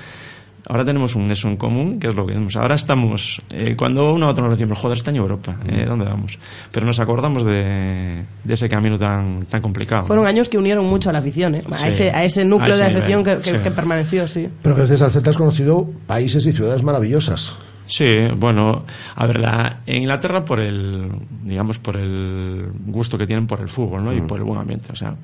[0.68, 2.56] ahora tenemos un eso en común, que es lo que vemos.
[2.56, 6.04] Ahora estamos, eh, cuando uno a otro nos decimos, joder, está en Europa, eh, ¿dónde
[6.04, 6.38] vamos?
[6.72, 10.04] Pero nos acordamos de, de ese camino tan, tan complicado.
[10.06, 11.62] Fueron años que unieron mucho a la afición, ¿eh?
[11.70, 11.88] a, Sí.
[11.88, 13.58] ese, a ese núcleo A de afición que, que- sí.
[13.62, 14.48] que permaneció, sí.
[14.62, 17.54] Pero que desde el Celta has conocido países y ciudades maravillosas.
[17.86, 18.84] Sí, bueno,
[19.16, 21.10] a ver, la, en Inglaterra por el,
[21.42, 24.12] digamos, por el gusto que tienen por el fútbol, ¿no?
[24.12, 25.16] Y por el buen ambiente, o sea,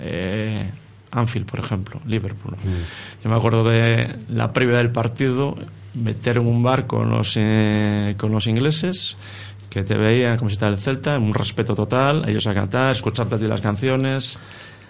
[0.00, 0.68] eh,
[1.10, 2.56] Anfield, por ejemplo, Liverpool.
[3.22, 5.56] Yo me acuerdo de la previa del partido,
[5.94, 9.16] meter en un bar con los, eh, con los ingleses,
[9.70, 13.34] que te veían como si estaba el Celta, un respeto total, ellos a cantar, escucharte
[13.34, 14.38] a ti las canciones,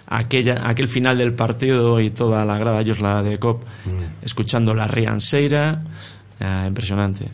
[0.07, 3.63] aquella, aquel final del partido y toda la grada, ellos la de COP,
[4.21, 5.83] escuchando la Rianseira,
[6.39, 7.27] eh, impresionante.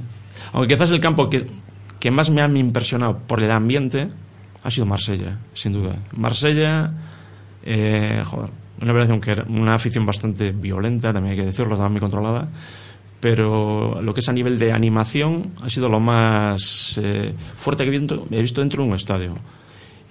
[0.54, 1.46] Aunque quizás el campo que,
[2.00, 4.10] que más me ha impresionado por el ambiente
[4.64, 5.98] ha sido Marsella, sin duda.
[6.14, 6.92] Marsella,
[7.64, 8.50] eh, joder,
[8.82, 12.48] una afición que era una afición bastante violenta, también hay que decirlo, estaba muy controlada,
[13.20, 17.90] pero lo que es a nivel de animación ha sido lo más eh, fuerte que
[17.90, 19.36] he he visto dentro de un estadio.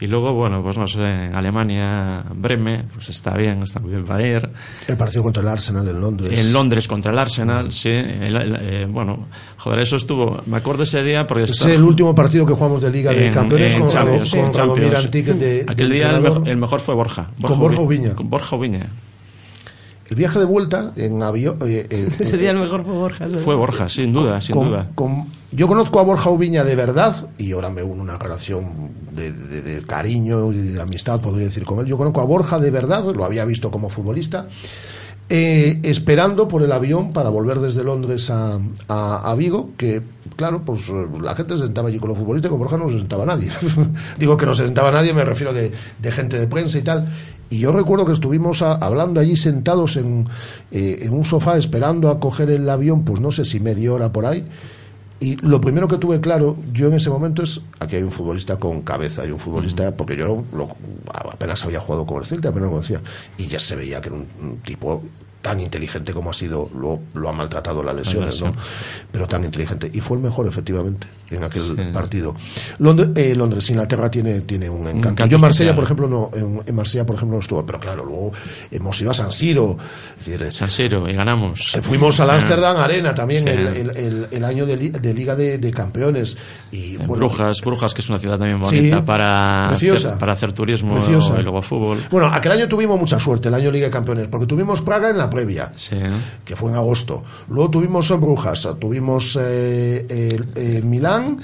[0.00, 4.04] Y luego, bueno, pues no sé, en Alemania, Breme, pues está bien, está muy bien
[4.04, 4.48] para ir.
[4.88, 6.36] El partido contra el Arsenal en Londres.
[6.38, 7.90] En Londres contra el Arsenal, sí.
[7.90, 10.42] el- el- eh, bueno, joder, eso estuvo.
[10.46, 13.26] Me acuerdo ese día porque Es estaba- el último partido que jugamos de Liga de
[13.28, 15.38] en- Campeones en con, Champions, con Radomir Champions.
[15.40, 16.40] De, Aquel de día el, entrenador.
[16.40, 17.28] mejo- el mejor fue Borja.
[17.40, 18.14] Con Borja Ubiña.
[18.14, 18.86] Con Borja Ubiña.
[20.08, 21.56] El viaje de vuelta en avión.
[21.62, 23.26] eh, eh, Ese día el mejor fue Borja.
[23.42, 24.90] Fue Borja, sin duda, sin con- duda.
[24.94, 28.72] con- yo conozco a Borja Ubiña de verdad y ahora me uno una relación
[29.12, 31.86] de, de- de cariño y de amistad, podría decir, con él.
[31.86, 34.48] Yo conozco a Borja de verdad, lo había visto como futbolista,
[35.30, 40.02] eh, esperando por el avión para volver desde Londres a, a- a Vigo, que
[40.36, 42.98] claro, pues eh, la gente se sentaba allí con los futbolistas, con Borja no se
[42.98, 43.48] sentaba nadie.
[44.18, 47.06] Digo que no se sentaba nadie, me refiero de, de gente de prensa y tal.
[47.50, 50.26] Y yo recuerdo que estuvimos a- hablando allí sentados en,
[50.72, 54.12] eh, en un sofá esperando a coger el avión, pues no sé si media hora
[54.12, 54.44] por ahí.
[55.20, 58.56] Y lo primero que tuve claro yo en ese momento es, aquí hay un futbolista
[58.58, 60.68] con cabeza, hay un futbolista, porque yo lo-
[61.30, 63.00] apenas había jugado con el Celta, apenas lo conocía,
[63.38, 65.02] y ya se veía que era un, un tipo
[65.44, 68.50] tan inteligente como ha sido, lo, lo ha maltratado las lesiones, ¿no?
[69.12, 69.90] Pero tan inteligente.
[69.92, 71.74] Y fue el mejor, efectivamente, en aquel Sí.
[71.92, 72.34] partido.
[72.78, 75.08] Londres, eh, Londres, Inglaterra tiene, tiene un encanto.
[75.10, 75.74] encanto yo en Marsella, especial.
[75.74, 78.32] por ejemplo, no, en, en Marsella, por ejemplo, no estuve, pero claro, luego
[78.70, 79.76] hemos ido a San Siro,
[80.18, 81.74] es decir, San Siro, y ganamos.
[81.76, 83.48] eh, Fuimos al Amsterdam Arena también Sí.
[83.50, 86.38] el, el- el- el año de, li- de Liga de, de Campeones.
[86.72, 90.08] Y, En bueno, Brujas, Brujas, que es una ciudad también Sí, bonita para, preciosa.
[90.08, 91.38] hacer, para hacer turismo Preciosa.
[91.38, 92.02] y luego fútbol.
[92.10, 95.18] Bueno, aquel año tuvimos mucha suerte, el año Liga de Campeones, porque tuvimos Praga en
[95.18, 95.96] la previa, Sí.
[96.44, 97.22] que fue en agosto.
[97.48, 101.36] Luego tuvimos eh, Brujas, tuvimos eh, el- eh, Milán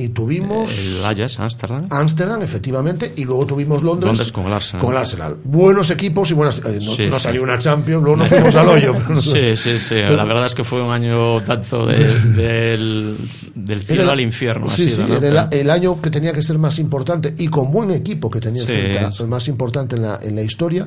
[0.00, 1.86] y tuvimos El Ajax, Amsterdam.
[1.90, 4.80] Ámsterdam, efectivamente, y luego tuvimos Londres, Londres con el Arsenal.
[4.84, 5.36] con el Arsenal.
[5.42, 6.58] Buenos equipos y buenas.
[6.58, 7.20] eh, no Sí, no sí.
[7.20, 8.94] salió una Champions, luego nos fuimos al hoyo.
[8.96, 9.20] pero.
[9.20, 9.96] Sí, sí, sí.
[9.96, 13.16] La verdad es que fue un año tanto de- del,
[13.56, 14.66] del cielo al infierno.
[14.66, 15.18] ha Sí, sido, sí, ¿no?
[15.18, 18.38] era el, el año que tenía que ser más importante y con buen equipo que
[18.38, 18.72] tenía sí.
[18.72, 20.86] el más importante en la, en la historia.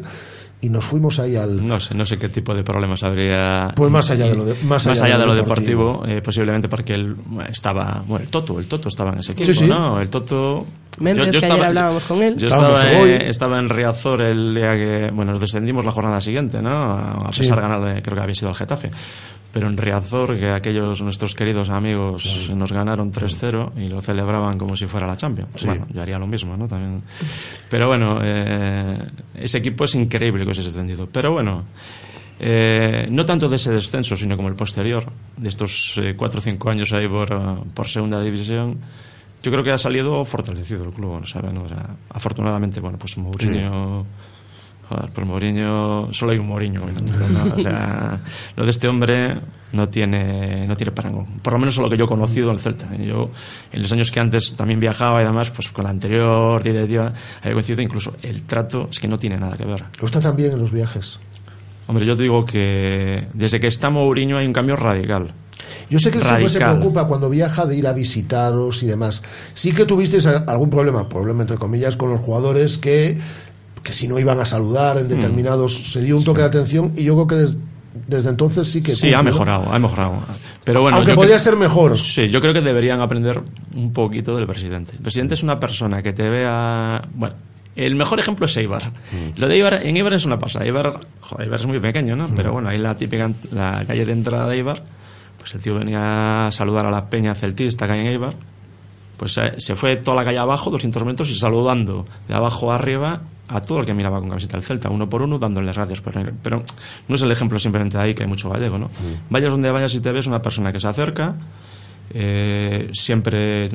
[0.63, 1.67] Y nos fuimos ahí al.
[1.67, 3.74] No sé, no sé qué tipo de problemas habría.
[3.76, 7.15] Pues más allá de lo de- más allá de lo deportivo, eh, posiblemente porque él
[7.50, 8.04] estaba.
[8.08, 9.65] Bueno, el Toto, el Toto estaba en ese equipo, Sí, sí.
[9.65, 10.00] ¿no?
[10.00, 10.67] El Toto.
[11.00, 12.38] Méndez, que ayer hablábamos con él.
[12.38, 15.10] Yo estaba, eh, estaba en Riazor el día que.
[15.12, 16.69] Bueno, nos descendimos la jornada siguiente, ¿no?
[16.93, 17.50] A pesar Sí.
[17.50, 18.91] de ganar, creo que había sido el Getafe.
[19.51, 24.77] Pero en Riazor, que aquellos nuestros queridos amigos nos ganaron 3-0 y lo celebraban como
[24.77, 25.65] si fuera la Champions.
[25.65, 26.67] Bueno, yo haría lo mismo, ¿no?
[26.67, 27.03] También.
[27.69, 28.97] Pero bueno, eh,
[29.35, 31.07] ese equipo es increíble que se haya descendido.
[31.11, 31.65] Pero bueno,
[32.39, 36.69] eh, no tanto de ese descenso, sino como el posterior, de estos 4 o 5
[36.69, 38.79] años ahí por, eh, por segunda división.
[39.43, 41.57] Yo creo que ha salido fortalecido el club, ¿saben?
[41.57, 44.05] O sea, afortunadamente, bueno, pues Mourinho.
[44.91, 46.82] Joder, pues Mourinho, solo hay un Mourinho.
[46.82, 47.56] ¿no?
[47.56, 48.19] O sea,
[48.58, 49.39] lo de este hombre
[49.71, 51.27] no tiene, no tiene parangón.
[51.41, 52.93] Por lo menos lo que yo he conocido en el Celta.
[52.97, 53.30] Yo,
[53.71, 56.88] en los años que antes también viajaba y demás, pues con la anterior día de
[56.88, 59.82] día, había coincidido incluso el trato, es que no tiene nada que ver.
[60.01, 61.19] ¿Lo está también en los viajes?
[61.88, 65.34] Hombre, yo te digo que desde que está Mourinho hay un cambio radical.
[65.89, 69.21] Yo sé que él siempre se preocupa cuando viaja de ir a visitaros y demás.
[69.54, 73.17] Sí que tuvisteis algún problema, problema entre comillas, con los jugadores que,
[73.83, 75.91] que si no iban a saludar en determinados.
[75.91, 77.57] Se dio un toque de atención y yo creo que des-
[78.07, 78.91] desde entonces sí que.
[78.91, 79.23] Sí, cumple, ha ¿no?
[79.31, 80.13] mejorado, ha mejorado.
[80.63, 81.97] Pero bueno, Aunque yo podía cre- ser mejor.
[81.97, 83.41] Sí, yo creo que deberían aprender
[83.75, 84.93] un poquito del presidente.
[84.93, 87.01] El presidente es una persona que te vea.
[87.13, 87.35] Bueno,
[87.75, 88.83] el mejor ejemplo es Eibar.
[89.35, 90.65] Lo de Eibar, en Eibar es una pasada.
[90.65, 92.29] Eibar, joder, Eibar es muy pequeño, ¿no?
[92.35, 94.83] Pero bueno, ahí la típica, la calle de entrada de Eibar,
[95.39, 98.35] pues el tío venía a saludar a la peña celtista que hay en Eibar.
[99.21, 102.75] Pues eh, se fue toda la calle abajo, 200 metros, y saludando de abajo a
[102.75, 106.01] arriba a todo el que miraba con camiseta del Celta, uno por uno, dándoles gracias.
[106.01, 106.63] Pero, pero
[107.07, 108.89] no es el ejemplo simplemente de ahí, que hay mucho gallego, ¿no?
[109.29, 111.36] Vayas donde vayas y te ves una persona que se acerca,
[112.10, 113.69] eh, siempre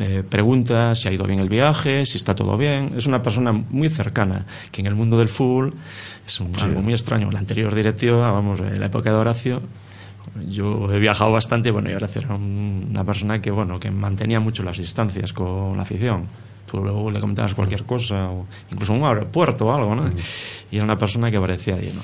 [0.00, 2.94] eh, pregunta si ha ido bien el viaje, si está todo bien.
[2.96, 5.72] Es una persona muy cercana, que en el mundo del fútbol
[6.26, 7.30] es un, algo muy extraño.
[7.30, 9.62] La anterior directiva, vamos, en la época de Horacio,
[10.48, 14.62] yo he viajado bastante, bueno, y era un- una persona que, bueno, que mantenía mucho
[14.62, 16.26] las distancias con la afición.
[16.70, 20.04] Tú luego le comentabas cualquier cosa, o incluso un aeropuerto o algo, ¿no?
[20.70, 22.00] Y era una persona que parecía allí, ¿no?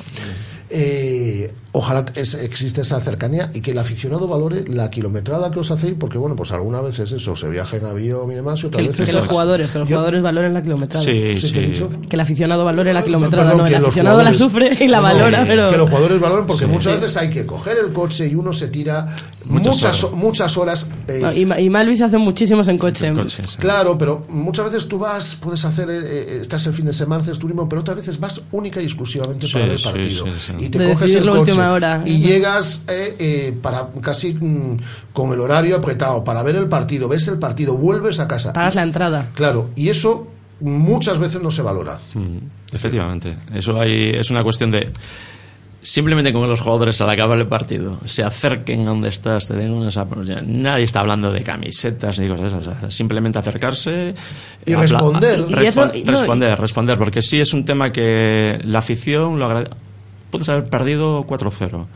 [0.71, 5.71] Eh, ojalá es- existe esa cercanía y que el aficionado valore la kilometrada que os
[5.71, 8.83] hacéis, porque bueno, pues algunas veces eso, se viaja en avión y demás, y otras
[8.83, 9.07] Que, veces...
[9.09, 11.05] que los es- jugadores, que los Yo- jugadores valoren la kilometrada.
[11.05, 11.85] Sí, ¿Sí que sí.
[12.11, 15.71] el aficionado valore la kilometrada, Perdón, no, el aficionado la sufre y la valora, pero...
[15.71, 18.69] Que los jugadores valoren porque muchas veces hay que coger el coche y uno se
[18.69, 20.17] tira Muchas muchas, horas.
[20.19, 20.87] muchas horas.
[21.07, 23.11] eh, No, y, y Malvi se hace muchísimos en coche.
[23.15, 23.57] Coches.
[23.59, 27.23] Claro, pero muchas veces tú vas, puedes hacer, eh, eh, estás el fin de semana,
[27.23, 30.25] haces turismo, pero otras veces vas única y exclusivamente Sí, para ver el sí, partido.
[30.59, 32.03] Y te De coges el coche última hora.
[32.05, 34.77] y llegas eh, eh, para casi mm,
[35.12, 38.53] con el horario apretado para ver el partido, ves el partido, vuelves a casa.
[38.53, 39.31] Pagas la entrada.
[39.35, 40.27] Claro, y eso
[40.61, 41.97] muchas veces no se valora.
[42.14, 42.38] Mm,
[42.73, 43.37] Efectivamente.
[43.55, 44.90] Eso hay, es una cuestión de.
[45.81, 49.71] Simplemente con los jugadores al acabar el partido se acerquen a donde estás, te den
[49.71, 49.97] unas
[50.44, 52.66] nadie está hablando de camisetas ni cosas de esas.
[52.66, 54.12] o sea, simplemente acercarse
[54.66, 55.47] Y responder.
[55.49, 58.59] Y- y eso- respo- y no, y- responder, responder, porque sí es un tema que
[58.64, 59.71] la afición lo agrade-
[60.31, 61.87] Puedes haber perdido 4-0,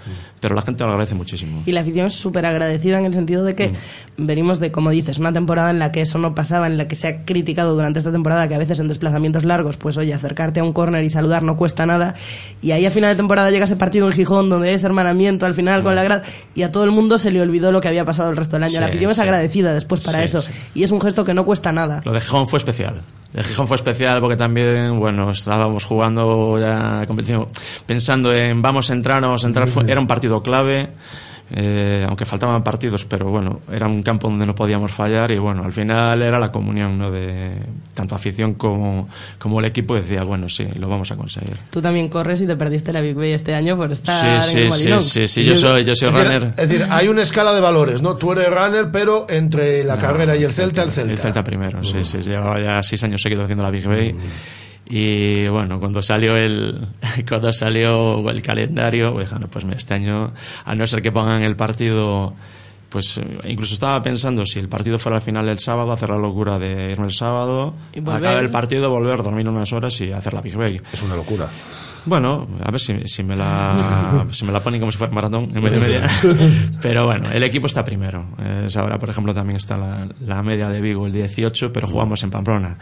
[0.42, 1.62] pero la gente lo agradece muchísimo.
[1.64, 4.26] Y la afición es súper agradecida en el sentido de que Mm.
[4.26, 6.96] venimos de, como dices, una temporada en la que eso no pasaba, en la que
[6.96, 10.60] se ha criticado durante esta temporada que a veces en desplazamientos largos, pues oye, acercarte
[10.60, 12.16] a un córner y saludar no cuesta nada.
[12.60, 15.54] Y ahí a final de temporada llega ese partido en Gijón donde es hermanamiento al
[15.54, 16.22] final con la grada
[16.54, 18.64] y a todo el mundo se le olvidó lo que había pasado el resto del
[18.64, 18.80] año.
[18.80, 18.90] la Mm.
[18.90, 19.22] Sí, afición es sí.
[19.22, 20.42] agradecida después para Sí, eso.
[20.42, 20.50] sí.
[20.74, 22.02] Y es un gesto que no cuesta nada.
[22.04, 23.02] Lo de Gijón fue especial.
[23.32, 27.46] El Gijón fue especial porque también, bueno, estábamos jugando ya competición,
[27.86, 29.68] pensando en vamos a entrar, no vamos a entrar.
[29.68, 30.06] Fue- era un
[30.40, 30.88] partido clave,
[31.54, 35.64] eh, aunque faltaban partidos, pero bueno, era un campo donde no podíamos fallar y bueno,
[35.64, 37.10] al final era la comunión, ¿no?
[37.10, 37.52] De
[37.94, 39.06] tanto afición como,
[39.38, 41.58] como el equipo decía, bueno, sí, lo vamos a conseguir.
[41.70, 44.64] Tú también corres y te perdiste la Big Bay este año por estar Sí, en
[44.64, 46.52] el sí, sí, yo soy, yo soy es decir, runner.
[46.56, 48.16] Es decir, hay una escala de valores, ¿no?
[48.16, 51.12] Tú eres runner, pero entre la No, carrera y el Celta, el Celta.
[51.12, 52.18] El Celta primero, sí, sí.
[52.22, 54.14] Llevaba ya seis años seguidos haciendo la Big Bay.
[54.86, 56.88] Y bueno, cuando salió el
[57.28, 60.32] cuando salió el calendario, pues, bueno, pues este año,
[60.64, 62.34] a no ser que pongan el partido,
[62.88, 66.18] pues eh, incluso estaba pensando si el partido fuera al final el sábado, hacer la
[66.18, 70.42] locura de irme el sábado, acabar el partido, volver, dormir unas horas y hacer la
[70.42, 70.80] Big Bay.
[70.92, 71.48] Es una locura.
[72.04, 75.50] Bueno, a ver si, si me la si me la ponen como si fuera maratón
[75.54, 76.10] en media media.
[76.82, 78.26] Pero bueno, el equipo está primero.
[78.66, 82.22] Es ahora, por ejemplo, también está la, la media de Vigo, el 18, pero jugamos
[82.24, 82.76] en Pamplona.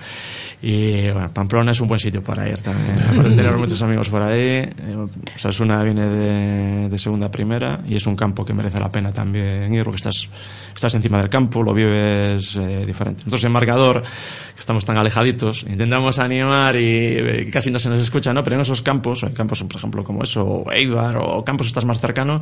[0.63, 2.97] Y bueno, Pamplona es un buen sitio para ir también.
[3.23, 4.41] De tener muchos amigos por ahí.
[4.41, 8.91] Eh, Osasuna viene de, de segunda a primera y es un campo que merece la
[8.91, 10.29] pena también ir porque estás,
[10.75, 13.23] estás encima del campo, lo vives eh, diferente.
[13.25, 18.01] Nosotros en marcador, que estamos tan alejaditos, intentamos animar y eh, casi no se nos
[18.01, 18.43] escucha, ¿no?
[18.45, 21.69] Pero en esos campos, hay campos, por ejemplo, como eso, o Eibar, o campos que
[21.69, 22.41] estás más cercano,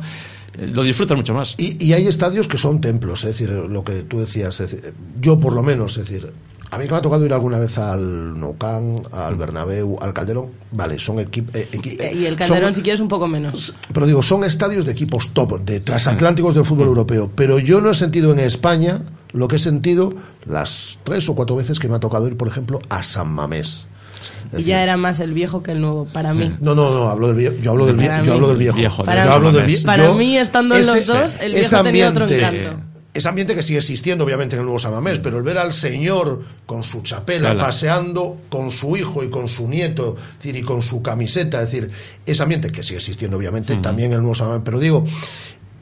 [0.57, 1.55] eh, lo disfrutas mucho más.
[1.57, 5.39] Y, y hay estadios que son templos, es decir, lo que tú decías, decir, yo
[5.39, 6.31] por lo menos, es decir,
[6.71, 10.13] a mí que me ha tocado ir alguna vez al Nou Camp, al Bernabéu, al
[10.13, 11.53] Calderón, vale, son equipos...
[11.73, 13.75] Y el Calderón, si quieres, un poco menos.
[13.93, 17.31] Pero digo, son estadios de equipos top, de transatlánticos del fútbol europeo.
[17.35, 19.01] Pero yo no he sentido en España
[19.31, 20.13] lo que he sentido
[20.45, 23.85] las tres o cuatro veces que me ha tocado ir, por ejemplo, a San Mamés.
[24.57, 26.51] Y ya era más el viejo que el nuevo, para mí.
[26.59, 27.55] No, no, no, hablo del viejo.
[27.61, 28.77] Yo hablo del, vie- Para yo hablo del viejo.
[28.77, 31.67] Viejo, Para- yo hablo del vie- para yo- mí, estando en los dos, el viejo
[31.67, 32.81] ese tenía otro encanto.
[33.19, 35.73] Ese ambiente que sigue existiendo, obviamente, en el nuevo San Mamés, pero el ver al
[35.73, 40.61] señor con su chapela paseando con su hijo y con su nieto, es decir, y
[40.63, 41.91] con su camiseta, es decir,
[42.25, 45.03] ese ambiente que sigue existiendo, obviamente, también en el nuevo San Mamés, pero digo,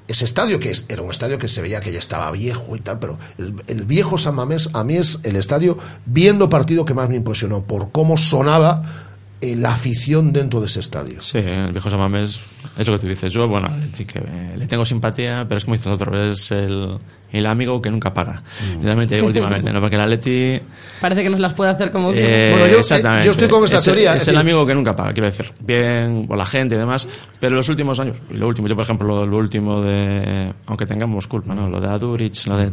[0.07, 2.79] ese estadio que es- era un estadio que se veía que ya estaba viejo y
[2.79, 6.93] tal, pero el, el viejo San Mamés a mí es el estadio viendo partido que
[6.93, 9.05] más me impresionó por cómo sonaba
[9.41, 11.21] eh, la afición dentro de ese estadio.
[11.21, 12.39] Sí, el viejo Samamés
[12.77, 13.31] es lo que tú dices.
[13.31, 16.97] Yo, bueno, que eh, le tengo simpatía, pero es como dices otro, es el,
[17.31, 18.41] el amigo que nunca paga.
[18.77, 18.81] Mm.
[18.81, 19.79] Y también te digo últimamente, ¿no?
[19.79, 20.59] Porque el Atleti...
[20.99, 22.11] Parece que nos las puede hacer como...
[22.13, 23.25] eh, Bueno, yo- exactamente.
[23.25, 25.27] yo estoy con esa Es- teoría, Es, es el decir- amigo que nunca paga, quiero
[25.27, 25.51] decir.
[25.59, 27.07] Bien por la gente y demás,
[27.39, 30.51] pero en los últimos años, y lo último, yo por ejemplo, lo, lo último de...
[30.65, 31.69] Aunque tengamos culpa, ¿no?
[31.69, 32.71] Lo de Adurich, lo de.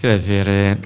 [0.00, 0.46] Quiero decir...
[0.50, 0.76] eh,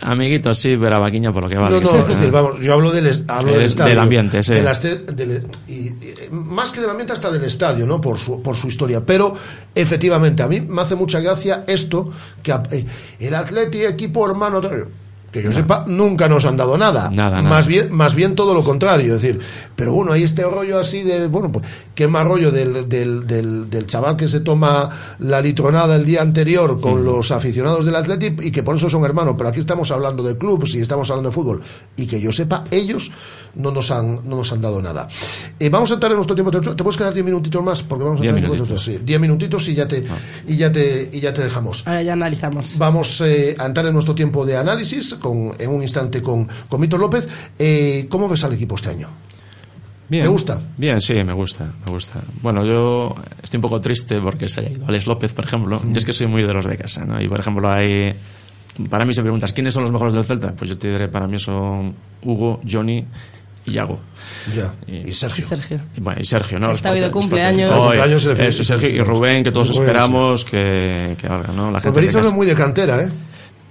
[0.00, 1.80] Amiguitos, sí, pero a vaquiña por lo que vale.
[1.80, 3.88] No, no, es decir, vamos, yo hablo del, hablo Del- del estadio.
[3.90, 4.52] del ambiente, sí.
[4.52, 5.94] Del- y- y-
[6.30, 8.00] más que del ambiente, hasta del estadio, ¿no?
[8.00, 9.00] Por su, por su historia.
[9.06, 9.34] Pero,
[9.74, 12.10] efectivamente, a mí me hace mucha gracia esto,
[12.42, 12.84] que eh,
[13.20, 14.60] el Atleti, equipo hermano,
[15.32, 17.10] que yo sepa, nunca nos han dado nada.
[17.14, 17.66] Nada, más nada.
[17.66, 19.40] bien Más bien todo lo contrario, es decir,
[19.74, 21.64] pero bueno, hay este rollo así de, bueno, pues,
[21.94, 26.22] qué más rollo del, del, del, del chaval que se toma la litronada el día
[26.22, 29.90] anterior con los aficionados del Athletic y que por eso son hermanos, pero aquí estamos
[29.90, 31.62] hablando de clubes y estamos hablando de fútbol
[31.96, 33.10] y que yo sepa, ellos
[33.54, 35.08] no nos han, no nos han dado nada.
[35.58, 37.82] Eh, vamos a entrar en nuestro tiempo, ¿te, te puedes quedar 10 minutitos más?
[37.82, 38.84] Porque vamos a Diez entrar en minutitos.
[38.84, 40.04] sí, 10 minutitos y ya te,
[40.46, 41.86] y ya te, y ya te dejamos.
[41.86, 42.76] Ahora ya analizamos.
[42.78, 46.80] Vamos eh, a entrar en nuestro tiempo de análisis con, en un instante con, con
[46.80, 47.26] Víctor López.
[47.58, 49.08] Eh, ¿Cómo ves al equipo este año?
[50.08, 50.22] Bien.
[50.22, 50.60] ¿Te gusta?
[50.76, 52.20] Bien, sí, me gusta, me gusta.
[52.40, 55.82] Bueno, yo estoy un poco triste porque se haya ido Alex López, por ejemplo.
[55.84, 57.20] Yo es que soy muy de los de casa, ¿no?
[57.20, 58.14] Y, por ejemplo, hay...
[58.88, 60.52] Para mí, si me preguntas, ¿quiénes son los mejores del Celta?
[60.52, 63.04] Pues yo te diré, para mí son Hugo, Johnny
[63.64, 63.98] y Yago.
[64.54, 64.74] Ya.
[64.86, 65.44] Y- Y Sergio.
[65.44, 65.80] Y Sergio.
[65.96, 66.70] Y, bueno, y Sergio, ¿no?
[66.70, 68.22] Está los cumpleaños.
[68.22, 71.70] se eso, Sergio y Rubén, que todos Rubén, esperamos que, que valga, ¿no?
[71.72, 73.08] La gente es muy de cantera, ¿eh?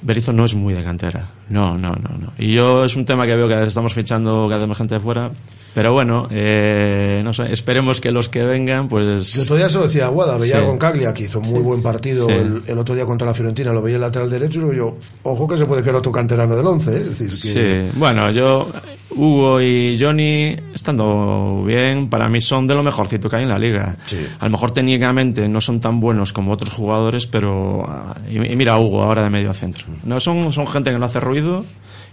[0.06, 1.32] Berizzo no es muy de cantera.
[1.50, 2.34] No, no, no, no.
[2.38, 5.00] Y yo es un tema que veo que estamos fichando cada vez más gente de
[5.00, 5.32] fuera.
[5.74, 9.36] Pero bueno, eh, no sé, esperemos que los que vengan, pues...
[9.36, 10.64] El otro día se lo decía Aguada, veía Sí.
[10.64, 12.34] a Roncaglia, que hizo muy buen partido Sí.
[12.34, 14.98] el, el otro día contra la Fiorentina, lo veía el lateral derecho y digo yo,
[15.24, 17.02] ojo que se puede quedar otro canterano del 11, ¿eh?
[17.12, 17.92] Es decir, que...
[17.92, 18.72] Sí, bueno, yo,
[19.10, 23.60] Hugo y Johnny, estando bien, para mí son de lo mejorcito que hay en la
[23.60, 23.98] liga.
[24.06, 24.18] Sí.
[24.40, 27.84] A lo mejor técnicamente no son tan buenos como otros jugadores, pero.
[27.88, 29.86] ah, Y, y mira a Hugo ahora de medio centro.
[30.04, 31.66] No, son, son gente que no hace ruido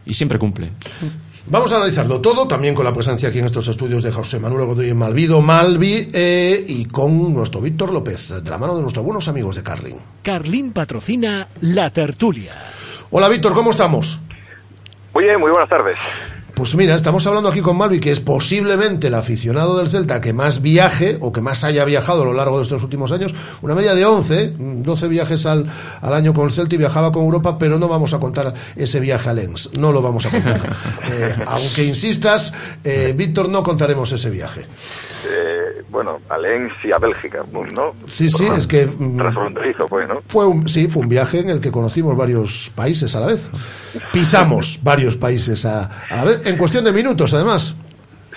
[0.06, 0.72] y siempre cumple.
[1.46, 4.66] Vamos a analizarlo todo, también con la presencia aquí en estos estudios de José Manuel
[4.66, 9.26] Godoy Malvido, Malvi, eh, y con nuestro Víctor López, de la mano de nuestros buenos
[9.26, 9.96] amigos de Carling.
[10.22, 12.52] Carlín patrocina La Tertulia.
[13.10, 14.20] Hola Víctor, ¿cómo estamos?
[15.14, 15.98] Muy bien, muy buenas tardes.
[16.55, 20.32] Pues mira, estamos hablando aquí con Malvi, que es posiblemente el aficionado del Celta que
[20.34, 23.34] más viaje o que más haya viajado a lo largo de estos últimos años.
[23.62, 25.66] Una media de 11, 12 viajes al,
[26.03, 29.00] al año con el Celta y viajaba con Europa, pero no vamos a contar ese
[29.00, 29.70] viaje a Lens.
[29.78, 30.61] No lo vamos a contar.
[31.12, 34.62] Eh, aunque insistas, eh, Víctor, no contaremos ese viaje.
[35.28, 37.92] Eh, bueno, a Lens y a Bélgica, pues, ¿no?
[38.07, 38.86] Sí, sí, es que.
[38.86, 40.22] mm, Transfronterizo, pues, ¿no?
[40.28, 43.50] Fue un, sí, fue un viaje en el que conocimos varios países a la vez.
[44.12, 47.74] Pisamos varios países a, a la vez, en cuestión de minutos, además.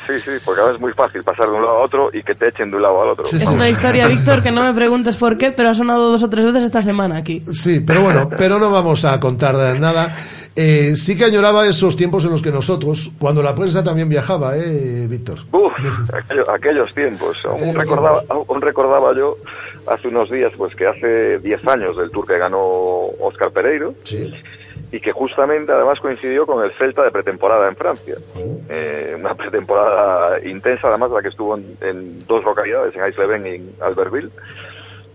[0.07, 2.35] Sí, sí, porque ahora es muy fácil pasar de un lado a otro y que
[2.35, 3.25] te echen de un lado al otro.
[3.25, 6.21] Sí, Es una historia, Víctor, que no me preguntes por qué, pero ha sonado dos
[6.21, 7.43] o tres veces esta semana aquí.
[7.51, 10.15] Sí, pero bueno, pero no vamos a contar nada.
[10.55, 14.55] Eh, sí que añoraba esos tiempos en los que nosotros, cuando la prensa también viajaba,
[14.55, 15.39] ¿eh, Víctor?
[15.51, 15.73] Uf,
[16.13, 17.37] aquello- aquellos tiempos.
[17.43, 19.37] Aún Aquellos recordaba, aún recordaba yo
[19.87, 22.59] hace unos días, pues que hace 10 años del tour que ganó
[23.19, 24.31] Oscar Pereiro Sí.
[24.95, 28.15] Y que justamente además coincidió con el Celta de pretemporada en Francia.
[28.69, 33.75] Eh, una pretemporada intensa, además la que estuvo en, dos localidades, en Aix-les-Bains y en
[33.81, 34.31] Albertville,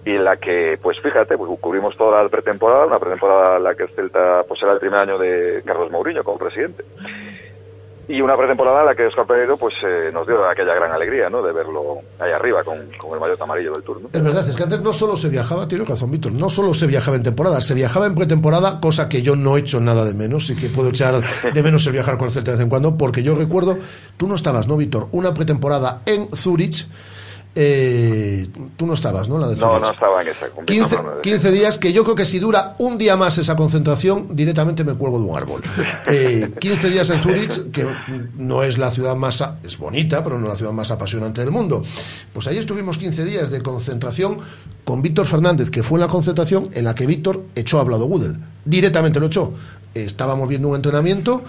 [0.05, 3.75] y en la que, pues fíjate, pues cubrimos toda la pretemporada, una pretemporada en la
[3.75, 6.85] que el Celta pues era el primer año de Carlos Mourinho como presidente.
[8.11, 11.31] Y una pretemporada en la que Oscar Pereiro pues eh, nos dio aquella gran alegría,
[11.31, 11.43] ¿no?
[11.43, 14.09] De verlo ahí arriba con, con el maillot amarillo del Tour, ¿no?
[14.13, 16.89] Es verdad, es que antes no solo se viajaba, tiene razón, Víctor, no solo se
[16.89, 20.15] viajaba en temporada, se viajaba en pretemporada, cosa que yo no he hecho nada de
[20.15, 21.23] menos y que puedo echar
[21.55, 23.79] de menos el viajar con el Celta de vez en cuando, porque yo recuerdo,
[24.17, 25.07] tú no estabas, ¿no, Víctor?
[25.13, 26.89] Una pretemporada en Zurich,
[27.55, 29.39] eh, tú no estabas, ¿no?
[29.39, 31.21] La de No, no estaba en esa 15, no, no, no.
[31.21, 34.95] 15 días que yo creo que si dura un día más esa concentración, directamente me
[34.95, 35.63] cuelgo de un árbol.
[36.07, 37.87] Eh, 15 días en Zurich, que
[38.37, 41.51] no es la ciudad más, a- es bonita, pero no la ciudad más apasionante del
[41.51, 41.83] mundo.
[42.33, 44.39] Pues ahí estuvimos 15 días de concentración
[44.85, 48.07] con Víctor Fernández, que fue en la concentración en la que Víctor echó a Blado
[48.07, 48.37] Gudel.
[48.65, 49.53] Directamente lo echó.
[49.95, 51.43] Estábamos viendo un entrenamiento.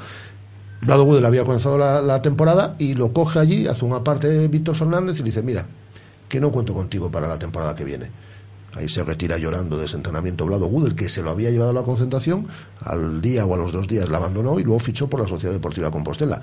[0.81, 4.75] Blado Gudel había comenzado la, la temporada y lo coge allí, hace una parte Víctor
[4.75, 5.65] Fernández y le dice, mira,
[6.31, 8.09] que no cuento contigo para la temporada que viene.
[8.73, 11.73] Ahí se retira llorando de ese entrenamiento Blado Gudel, que se lo había llevado a
[11.73, 12.47] la concentración,
[12.85, 15.53] al día o a los dos días la abandonó y luego fichó por la Sociedad
[15.53, 16.41] Deportiva Compostela.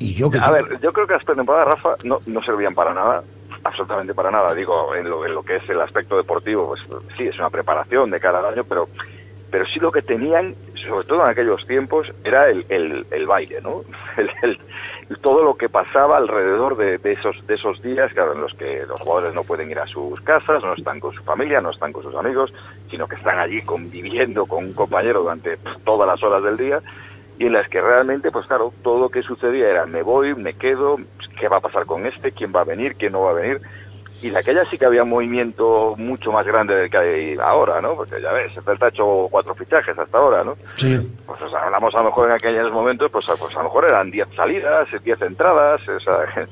[0.00, 2.92] Y yo que A ver, yo creo que las pretemporadas, Rafa, no, no servían para
[2.92, 3.22] nada,
[3.62, 4.52] absolutamente para nada.
[4.52, 8.10] Digo, en lo, en lo que es el aspecto deportivo, pues sí, es una preparación
[8.10, 8.88] de cada año, pero
[9.52, 13.82] pero sí lo que tenían, sobre todo en aquellos tiempos, era el, el, baile, ¿no?
[14.42, 14.58] El,
[15.20, 18.86] todo lo que pasaba alrededor de, de esos de esos días, claro, en los que
[18.86, 21.92] los jugadores no pueden ir a sus casas, no están con su familia, no están
[21.92, 22.52] con sus amigos,
[22.90, 26.80] sino que están allí conviviendo con un compañero durante todas las horas del día
[27.38, 30.54] y en las que realmente, pues claro, todo lo que sucedía era me voy, me
[30.54, 30.96] quedo,
[31.38, 33.60] qué va a pasar con este, quién va a venir, quién no va a venir.
[34.20, 37.80] Y de aquella sí que había un movimiento mucho más grande del que hay ahora,
[37.80, 37.94] ¿no?
[37.96, 40.56] Porque ya ves, el Celta ha hecho cuatro fichajes hasta ahora, ¿no?
[40.74, 41.12] Sí.
[41.26, 43.64] Pues o sea, hablamos a lo mejor en aquellos momentos, pues, a- pues a lo
[43.64, 46.46] mejor eran 10 salidas, 10 entradas, o sea,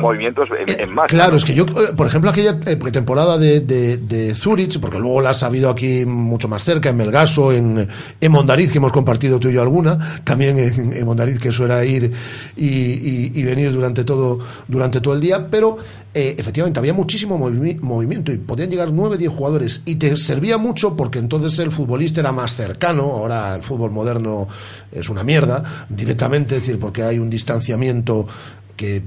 [0.00, 1.06] movimientos en, en más.
[1.08, 4.98] Claro, es que yo, eh, por ejemplo, aquella eh, pretemporada de, de, de Zurich, porque
[4.98, 7.88] luego la has sabido aquí mucho más cerca, en Melgaso, en,
[8.20, 11.64] en Mondariz, que hemos compartido tú y yo alguna, también en, en Mondariz, que eso
[11.64, 12.10] era ir
[12.56, 15.78] y, y- y venir durante todo, durante todo el día, pero
[16.14, 20.58] eh, efectivamente había muchísimo movi- movimiento y podían llegar 9, 10 jugadores y te servía
[20.58, 24.46] mucho porque entonces el futbolista era más cercano, ahora el fútbol moderno
[24.92, 28.28] es una mierda, directamente, es decir, porque hay un distanciamiento
[28.76, 29.02] que,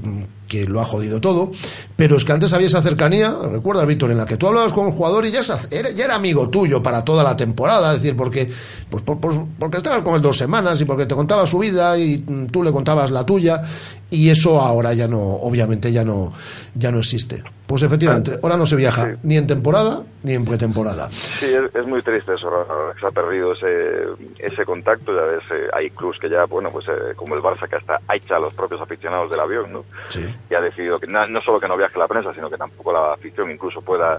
[0.47, 1.51] que lo ha jodido todo,
[1.95, 4.85] pero es que antes había esa cercanía, recuerda Víctor, en la que tú hablabas con
[4.85, 5.41] un jugador y ya,
[5.71, 8.49] era, ya era amigo tuyo para toda la temporada, es decir, porque,
[8.89, 9.19] pues, por-
[9.59, 12.63] porque estabas con él dos semanas y porque te contaba su vida y mm, tú
[12.63, 13.61] le contabas la tuya,
[14.09, 16.31] y eso ahora ya no, obviamente ya no,
[16.75, 17.43] ya no existe.
[17.67, 21.09] Pues efectivamente, ahora no se viaja ni en temporada ni en pretemporada.
[21.09, 22.65] Sí, es, es muy triste eso,
[22.97, 24.05] se ha perdido ese,
[24.39, 27.67] ese contacto, ya ves, eh, hay clubs que ya, bueno, pues eh, como el Barça
[27.67, 29.85] que hasta ha hecho a los propios aficionados del avión, ¿no?
[30.07, 30.25] Sí.
[30.49, 33.13] Y ha decidido que no solo que no viaje la prensa, sino que tampoco la
[33.13, 34.17] afición incluso pueda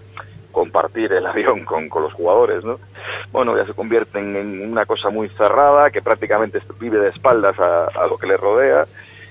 [0.52, 2.78] compartir el avión con, con los jugadores, ¿no?
[3.32, 7.86] Bueno, ya se convierten en una cosa muy cerrada, que prácticamente vive de espaldas a,
[7.86, 8.86] a lo que le rodea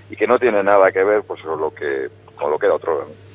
[0.10, 2.76] y que no tiene nada que ver pues con lo que, con lo que era
[2.76, 3.06] otro.
[3.08, 3.27] ¿no?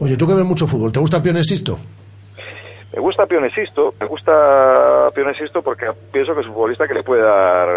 [0.00, 1.78] Oye, tú que ves mucho fútbol, ¿te gusta Pionesisto?
[2.92, 7.22] Me gusta Pionesisto, me gusta Pionesisto porque pienso que es un futbolista que le puede
[7.22, 7.68] dar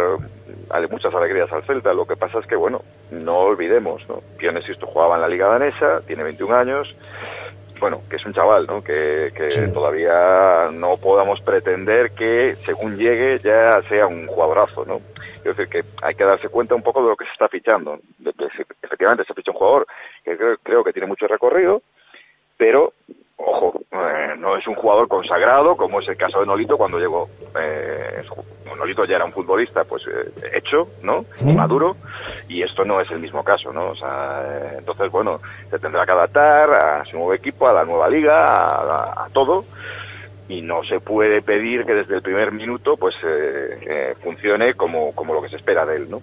[0.90, 1.94] muchas alegrías al Celta.
[1.94, 2.82] Lo que pasa es que, bueno,
[3.12, 4.22] no olvidemos, ¿no?
[4.38, 6.96] Pionesisto jugaba en la Liga Danesa, tiene 21 años,
[7.80, 8.84] bueno, que es un chaval, ¿no?
[8.84, 15.00] Que, que todavía no podamos pretender que según llegue ya sea un jugadorazo, ¿no?
[15.38, 18.00] Es decir, que hay que darse cuenta un poco de lo que se está fichando.
[18.18, 18.48] De- de-
[18.82, 19.86] Efectivamente, se ficha un jugador
[20.24, 21.82] que creo, creo que tiene mucho recorrido,
[22.58, 22.94] pero
[23.38, 27.30] ojo, eh, no es un jugador consagrado como es el caso de Nolito cuando llegó.
[27.60, 28.24] Eh,
[28.78, 31.26] Nolito ya era un futbolista pues eh, hecho, ¿no?
[31.56, 31.96] Maduro,
[32.48, 33.90] y esto no es el mismo caso, ¿no?
[33.90, 37.86] O sea, eh, entonces, bueno, se tendrá que adaptar a su nuevo equipo, a la
[37.86, 39.66] nueva liga, a, a- a todo,
[40.50, 45.34] y no se puede pedir que desde el primer minuto pues eh, funcione como, como
[45.34, 46.22] lo que se espera de él, ¿no?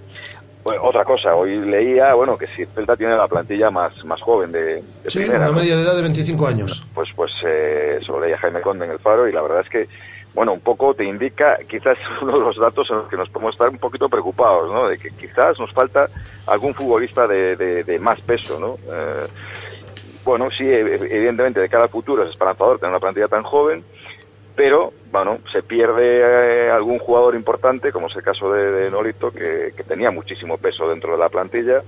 [0.62, 4.20] Bueno, otra cosa, hoy leía, bueno, que si el Celta tiene la plantilla más, más
[4.20, 6.86] joven de, de Sí, primera, una media de edad de 25 años.
[6.94, 9.68] pues pues eh, eso lo leía Jaime Conde en el Faro y la verdad es
[9.70, 9.88] que
[10.34, 13.54] bueno un poco te indica quizás uno de los datos en los que nos podemos
[13.54, 16.08] estar un poquito preocupados no de que quizás nos falta
[16.46, 19.26] algún futbolista de, de- de más peso no Eh,
[20.24, 23.82] bueno sí ev- evidentemente de cara al futuro es esperanzador tener una plantilla tan joven
[24.54, 29.30] pero bueno se pierde eh, algún jugador importante como es el caso de, de Nolito
[29.30, 31.82] que, que tenía muchísimo peso dentro de la plantilla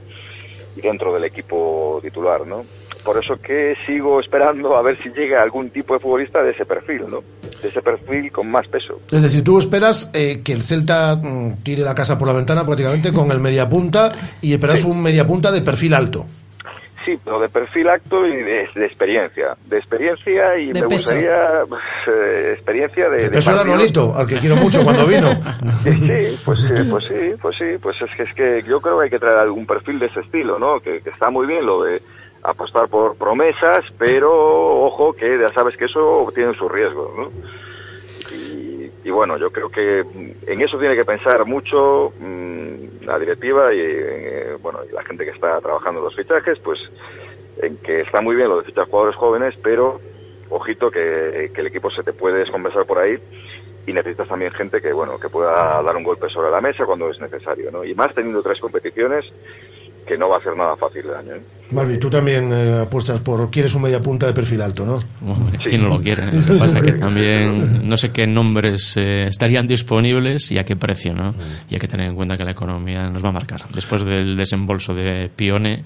[0.77, 2.65] y dentro del equipo titular, ¿no?
[3.05, 6.65] Por eso que sigo esperando a ver si llega algún tipo de futbolista de ese
[6.65, 7.23] perfil, ¿no?
[7.61, 9.01] De ese perfil con más peso.
[9.11, 12.65] Es decir, tú esperas eh, que el Celta mm, tire la casa por la ventana
[12.65, 16.27] prácticamente con el mediapunta y esperas un mediapunta de perfil alto.
[17.05, 19.57] Sí, pero de perfil acto y de, de experiencia.
[19.67, 20.95] De experiencia y De me peso.
[21.11, 23.29] gustaría pues, eh, experiencia de...
[23.29, 23.65] de Eso era.
[23.65, 25.29] Nolito, al que quiero mucho cuando vino.
[25.83, 28.99] Sí, sí, pues sí, pues sí, pues sí, pues es que es que yo creo
[28.99, 30.79] que hay que traer algún perfil de ese estilo, ¿no?
[30.81, 32.01] Que, que está muy bien lo de
[32.45, 37.29] apostar por promesas, pero ojo que ya sabes que eso tiene sus riesgos, ¿no?
[39.05, 43.81] Y, bueno, yo creo que en eso tiene que pensar mucho mm, la directiva y
[43.81, 46.79] eh, bueno y la gente que está trabajando los fichajes, pues
[47.61, 50.01] en que está muy bien lo de fichar jugadores jóvenes, pero
[50.51, 53.19] ojito que, que el equipo se te puede descompensar por ahí
[53.87, 57.11] y necesitas también gente que bueno que pueda dar un golpe sobre la mesa cuando
[57.11, 57.85] es necesario, ¿no?
[57.85, 59.33] Y más teniendo tres competiciones
[60.07, 61.35] que no va a ser nada fácil de año.
[61.37, 61.43] ¿eh?
[61.71, 63.51] Malvi, tú también eh, apuestas por.
[63.51, 64.97] Quieres un mediapunta de perfil alto, ¿no?
[65.27, 66.31] Hombre, ¿Quién no lo quiere?
[66.31, 70.77] Lo que pasa que también no sé qué nombres eh, estarían disponibles y a qué
[70.77, 71.35] precio, ¿no?
[71.71, 73.63] Y hay que tener en cuenta que la economía nos va a marcar.
[73.73, 75.83] Después del desembolso de Pione,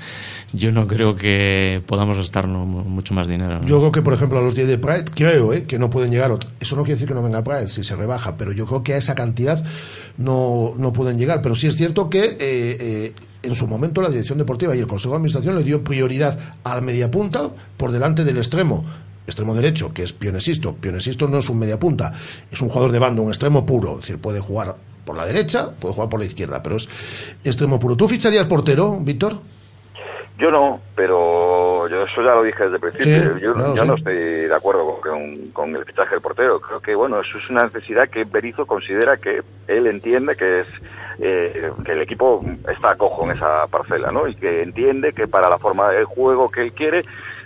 [0.52, 3.60] yo no creo que podamos gastarnos mu- mucho más dinero.
[3.60, 3.66] ¿no?
[3.68, 6.10] Yo creo que, por ejemplo, a los 10 de Praed, creo eh, que no pueden
[6.10, 6.32] llegar.
[6.58, 8.94] Eso no quiere decir que no venga Praed si se rebaja, pero yo creo que
[8.94, 9.62] a esa cantidad
[10.18, 11.42] no, no pueden llegar.
[11.42, 13.12] Pero sí es cierto que eh, eh,
[13.46, 16.82] en su momento la dirección deportiva y el Consejo de Administración le dio prioridad al
[16.82, 18.84] mediapunta por delante del extremo.
[19.26, 20.74] Extremo derecho, que es Pionesisto.
[20.74, 22.12] Pionesisto no es un mediapunta,
[22.50, 23.94] es un jugador de bando, un extremo puro.
[23.94, 26.88] Es decir, puede jugar por la derecha, puede jugar por la izquierda, pero es
[27.42, 27.96] extremo puro.
[27.96, 29.38] ¿Tú ficharías portero, Víctor?
[30.38, 33.34] Yo no, pero yo eso ya lo dije desde el principio.
[33.34, 33.88] Sí, yo claro, yo sí.
[33.88, 36.60] no estoy de acuerdo con, con el fichaje del portero.
[36.60, 40.66] Creo que bueno, eso es una necesidad que Berizzo considera que él entiende que es
[41.18, 44.26] eh, que el equipo está cojo en esa parcela, ¿no?
[44.26, 47.02] Y que entiende que para la forma de juego que él quiere,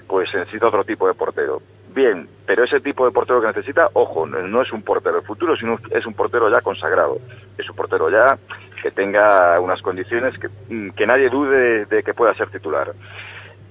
[0.06, 1.62] pues necesita otro tipo de portero.
[1.94, 5.56] Bien, pero ese tipo de portero que necesita, ojo, no es un portero del futuro,
[5.56, 7.18] sino es un portero ya consagrado.
[7.58, 8.38] Es un portero ya
[8.80, 12.92] que tenga unas condiciones que, mm, que nadie dude de que pueda ser titular.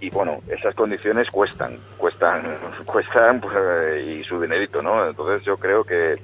[0.01, 2.43] Y bueno, esas condiciones cuestan, cuestan,
[2.85, 3.53] cuestan pues,
[4.05, 5.07] y su dinerito, ¿no?
[5.07, 6.21] Entonces yo creo que,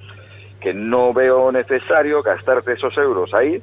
[0.65, 3.61] que no veo necesario gastarte esos euros ahí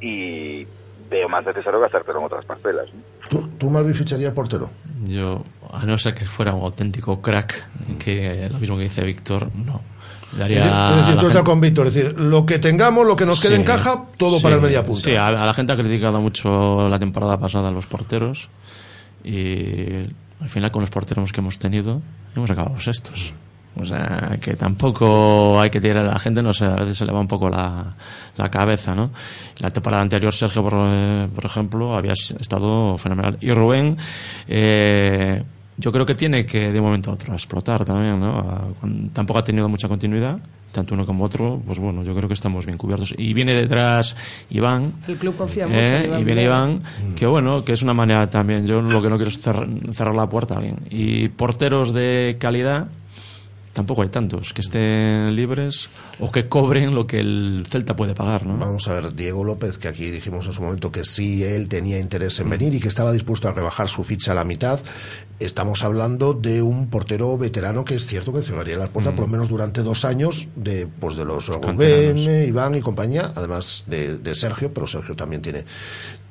[0.00, 0.66] y
[1.10, 2.86] veo más necesario gastártelo en otras parcelas.
[2.94, 3.02] ¿no?
[3.28, 4.70] ¿Tú, tú Malvi, ficharías portero?
[5.04, 7.66] Yo, a no ser que fuera un auténtico crack,
[7.98, 9.82] que lo mismo que dice Víctor, no.
[10.32, 13.38] Daría es decir, tú estás con Víctor, es decir, lo que tengamos, lo que nos
[13.38, 15.02] quede Sí, en caja, todo sí, para el media punta.
[15.02, 18.48] Sí, a, a la gente ha criticado mucho la temporada pasada a los porteros
[19.22, 20.06] y
[20.40, 22.00] al final con los porteros que hemos tenido
[22.34, 23.34] hemos acabado sextos.
[23.80, 27.06] O sea, que tampoco hay que tirar a la gente, no sé, a veces se
[27.06, 27.94] le va un poco la,
[28.36, 29.10] la cabeza, ¿no?
[29.58, 33.38] La temporada anterior, Sergio, por, eh, por ejemplo, había estado fenomenal.
[33.40, 33.96] Y Rubén,
[34.56, 35.42] eh,
[35.78, 38.38] yo creo que tiene que de un momento a otro explotar también, ¿no?
[38.38, 40.38] A- cuan- Tampoco ha tenido mucha continuidad,
[40.70, 43.14] tanto uno como otro, pues bueno, yo creo que estamos bien cubiertos.
[43.16, 44.14] Y viene detrás
[44.50, 45.80] Iván, El club confía mucho.
[45.80, 46.42] eh, en Iván y viene.
[46.44, 46.82] Iván,
[47.16, 48.66] que bueno, que es una manera también.
[48.66, 50.76] Yo lo que no quiero es cerrar, cerrar la puerta a alguien.
[50.90, 52.88] Y porteros de calidad,
[53.72, 55.88] tampoco hay tantos que estén libres
[56.20, 58.56] o que cobren lo que el Celta puede pagar, ¿no?
[58.58, 61.98] Vamos a ver, Diego López, que aquí dijimos en su momento que sí, él tenía
[61.98, 64.80] interés en venir y que estaba dispuesto a rebajar su ficha a la mitad.
[65.40, 69.28] Estamos hablando de un portero veterano que es cierto que cerraría las puertas por lo
[69.28, 74.34] menos durante dos años de, pues de los Rubén, Iván y compañía, además de, de
[74.34, 75.64] Sergio, pero Sergio también tiene,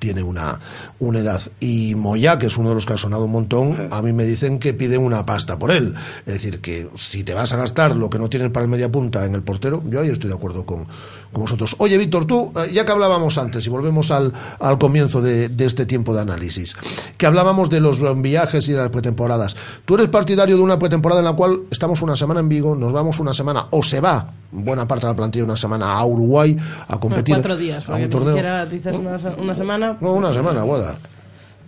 [0.02, 0.60] tiene una,
[0.98, 1.40] una edad.
[1.60, 4.26] Y Moya, que es uno de los que ha sonado un montón, a mí me
[4.26, 5.94] dicen que piden una pasta por él.
[6.26, 8.92] Es decir, que si te vas a gastar lo que no tienes para el media
[8.92, 10.86] punta en el portero, yo ahí estoy de acuerdo con,
[11.32, 11.76] con vosotros.
[11.78, 15.66] Oye, Víctor, tú, eh, ya que hablábamos antes y volvemos al, al comienzo de, de
[15.66, 16.76] este tiempo de análisis,
[17.16, 21.22] que hablábamos de los viajes y de las pretemporadas, ¿tú eres partidario de una pretemporada
[21.22, 24.32] en la cual estamos una semana en Vigo, nos vamos una semana, o se va
[24.52, 28.02] buena parte de la plantilla una semana a Uruguay a competir Cuatro días, a porque
[28.04, 28.34] un ni torneo?
[28.34, 29.91] siquiera dices una, se- una semana.
[30.00, 30.96] No, una semana, Guada.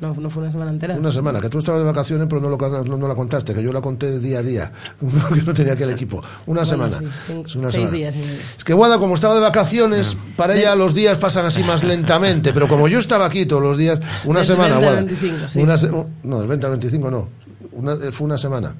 [0.01, 0.95] No, no fue una semana entera.
[0.95, 3.63] Una semana, que tú estabas de vacaciones, pero no, lo, no, no la contaste, que
[3.63, 6.17] yo la conté día a día, porque no tenía aquel equipo.
[6.45, 6.97] Una Bueno, semana.
[6.97, 7.05] sí,
[7.45, 8.11] Es una seis semana.
[8.11, 8.15] días.
[8.57, 12.51] Es que Guada, como estaba de vacaciones, para ella los días pasan así más lentamente,
[12.51, 15.05] pero como yo estaba aquí todos los días, una Del semana, 20 al Guada.
[15.05, 15.61] 25, sí.
[15.61, 15.91] Una se-
[16.23, 17.29] no, del 20 al 25 no.
[17.71, 18.73] Una- eh, fue una semana.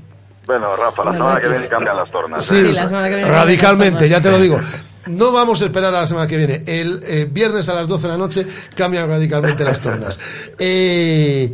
[0.46, 2.44] Bueno, Rafa, la Bueno, semana que viene cambian las tornas.
[2.44, 2.66] Sí, ¿eh?
[2.68, 3.32] Sí, la semana que viene.
[3.32, 4.60] radicalmente, ya te lo digo.
[5.08, 6.64] No vamos a esperar a la semana que viene.
[6.66, 8.46] El eh, viernes a las 12 de la noche
[8.76, 10.20] cambian radicalmente las tornas.
[10.60, 11.52] Eh,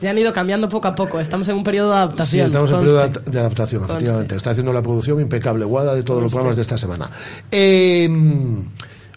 [0.00, 1.20] Ya han ido cambiando poco a poco.
[1.20, 2.46] Estamos en un periodo de Sí, adaptación.
[2.46, 2.92] estamos en conste.
[2.92, 3.94] periodo de ad- de adaptación, Conste.
[3.94, 4.36] efectivamente.
[4.36, 7.08] Está haciendo la producción impecable, Guada, de todos los programas de esta semana.
[7.50, 8.08] Eh,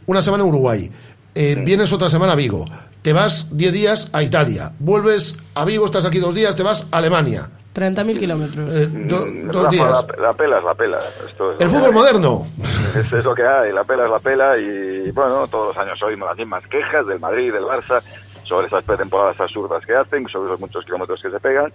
[0.05, 0.91] una semana en Uruguay.
[1.33, 2.63] Eh, Vienes otra semana a Vigo.
[3.01, 4.73] Te vas 10 días a Italia.
[4.79, 7.49] Vuelves a Vigo, estás aquí dos días, te vas a Alemania.
[7.75, 8.71] 30.000 kilómetros.
[8.75, 10.05] Eh, do- dos Rafa, días.
[10.17, 10.99] La, la pela es la pela.
[11.27, 11.91] Esto es El fútbol hay.
[11.93, 12.47] moderno.
[12.95, 16.01] Es, es lo que hay, la pela es la pela y bueno, todos los años
[16.01, 18.01] oímos las mismas quejas del Madrid, del Barça,
[18.43, 21.73] sobre esas pretemporadas absurdas que hacen, sobre esos muchos kilómetros que se pegan,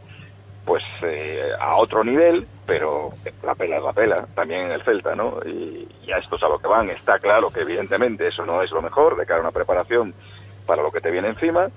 [0.64, 3.10] pues eh, a otro nivel, pero
[3.42, 5.38] la pela es la pela, también en el Celta, ¿no?
[5.44, 8.62] Y, y a esto es a lo que van, está claro que evidentemente eso no
[8.62, 10.14] es lo mejor de cara a una preparación
[10.66, 11.68] para lo que te viene encima,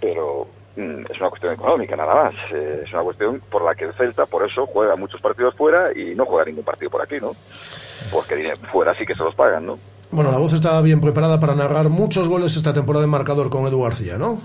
[0.00, 0.46] pero
[0.76, 4.26] es una cuestión económica nada más, eh, es una cuestión por la que el Celta
[4.26, 7.32] por eso juega muchos partidos fuera y no juega ningún partido por aquí, ¿no?
[8.12, 9.78] Porque fuera sí que se los pagan, ¿no?
[10.10, 13.66] Bueno, la voz estaba bien preparada para narrar muchos goles esta temporada en marcador con
[13.66, 14.38] Edu García, ¿no?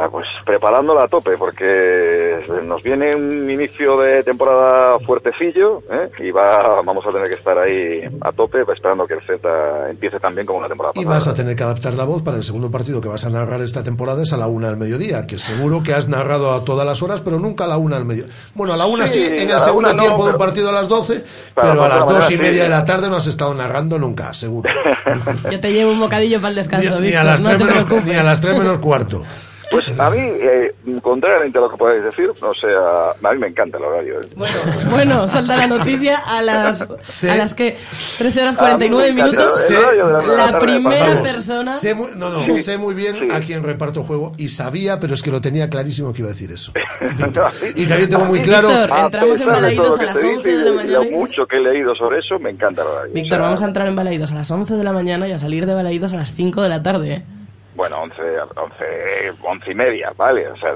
[0.00, 6.08] Ah, pues preparándola a tope, porque nos viene un inicio de temporada fuertecillo ¿eh?
[6.20, 10.20] y va, vamos a tener que estar ahí a tope esperando que el Z empiece
[10.20, 11.18] también como una temporada Y pasada.
[11.18, 13.60] vas a tener que adaptar la voz para el segundo partido que vas a narrar
[13.60, 16.86] esta temporada es a la una del mediodía, que seguro que has narrado a todas
[16.86, 18.32] las horas, pero nunca a la una del mediodía.
[18.54, 20.68] Bueno, a la una sí, Sí, en el la segundo no, tiempo de un partido
[20.68, 21.24] a las doce,
[21.56, 22.58] pero a las la dos y media sí.
[22.60, 24.70] de la tarde no has estado narrando nunca, seguro.
[25.50, 27.64] Yo te llevo un bocadillo para el descanso, ni Víctor, a las no tres te
[27.64, 29.22] menos, ni a las tres menos cuarto.
[29.70, 33.48] Pues a mí, eh, contrariamente a lo que podáis decir, o sea, a mí me
[33.48, 34.20] encanta el horario.
[34.22, 34.26] ¿eh?
[34.34, 34.54] Bueno,
[34.90, 37.28] bueno, salta la noticia a las, Sí.
[37.28, 37.76] a las que
[38.16, 39.70] 13 horas A mí 49 me encanta minutos.
[39.70, 41.74] la- la La primera persona.
[41.74, 43.28] Sé muy, no, no, Sí, sé muy bien sí.
[43.30, 46.32] a quién reparto juego y sabía, pero es que lo tenía clarísimo que iba a
[46.32, 46.72] decir eso.
[47.18, 47.44] No.
[47.74, 48.68] Y también tengo muy claro...
[48.68, 50.98] Víctor, entramos en Balaídos lo a que las se 11 dice y de la mañana.
[50.98, 53.12] lo mucho que he leído sobre eso, me encanta el horario.
[53.14, 55.32] Víctor, O sea, vamos a entrar en Balaídos a las 11 de la mañana y
[55.32, 57.12] a salir de Balaídos a las 5 de la tarde.
[57.12, 57.24] ¿eh?
[57.78, 58.22] Bueno, 11,
[58.56, 58.84] 11,
[59.40, 60.48] 11 y media, ¿vale?
[60.48, 60.70] O sea,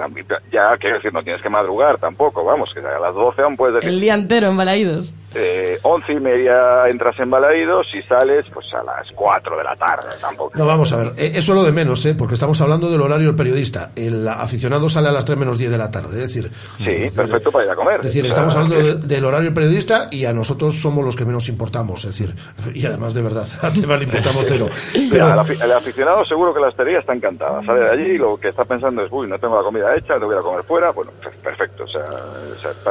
[0.53, 3.74] ya, quiero decir, no tienes que madrugar tampoco, vamos, que a las 12 aún puedes
[3.74, 3.90] decir...
[3.90, 5.12] El día entero en Balaídos.
[5.34, 9.74] Eh, 11 y media entras en Balaídos y sales pues a las 4 de la
[9.74, 10.53] tarde, tampoco.
[10.55, 12.14] No, vamos a ver, eh, eso es lo de menos, ¿eh?
[12.14, 13.90] Porque estamos hablando del horario del periodista.
[13.96, 16.53] El aficionado sale a las 3 menos 10 de la tarde, es decir...
[16.76, 17.96] Sí, perfecto para ir a comer.
[17.96, 21.48] Es decir, estamos hablando del horario del periodista y a nosotros somos los que menos
[21.48, 22.34] importamos, es decir,
[22.74, 24.68] y además de verdad, a Tebas le importamos cero.
[25.11, 25.28] Pero...
[25.28, 26.68] el, aficionado seguro que la
[26.99, 29.62] está encantada, sale de allí y lo que está pensando es, uy, no tengo la
[29.62, 31.11] comida hecha, que ir a comer fuera, bueno,
[31.43, 32.03] perfecto, o sea,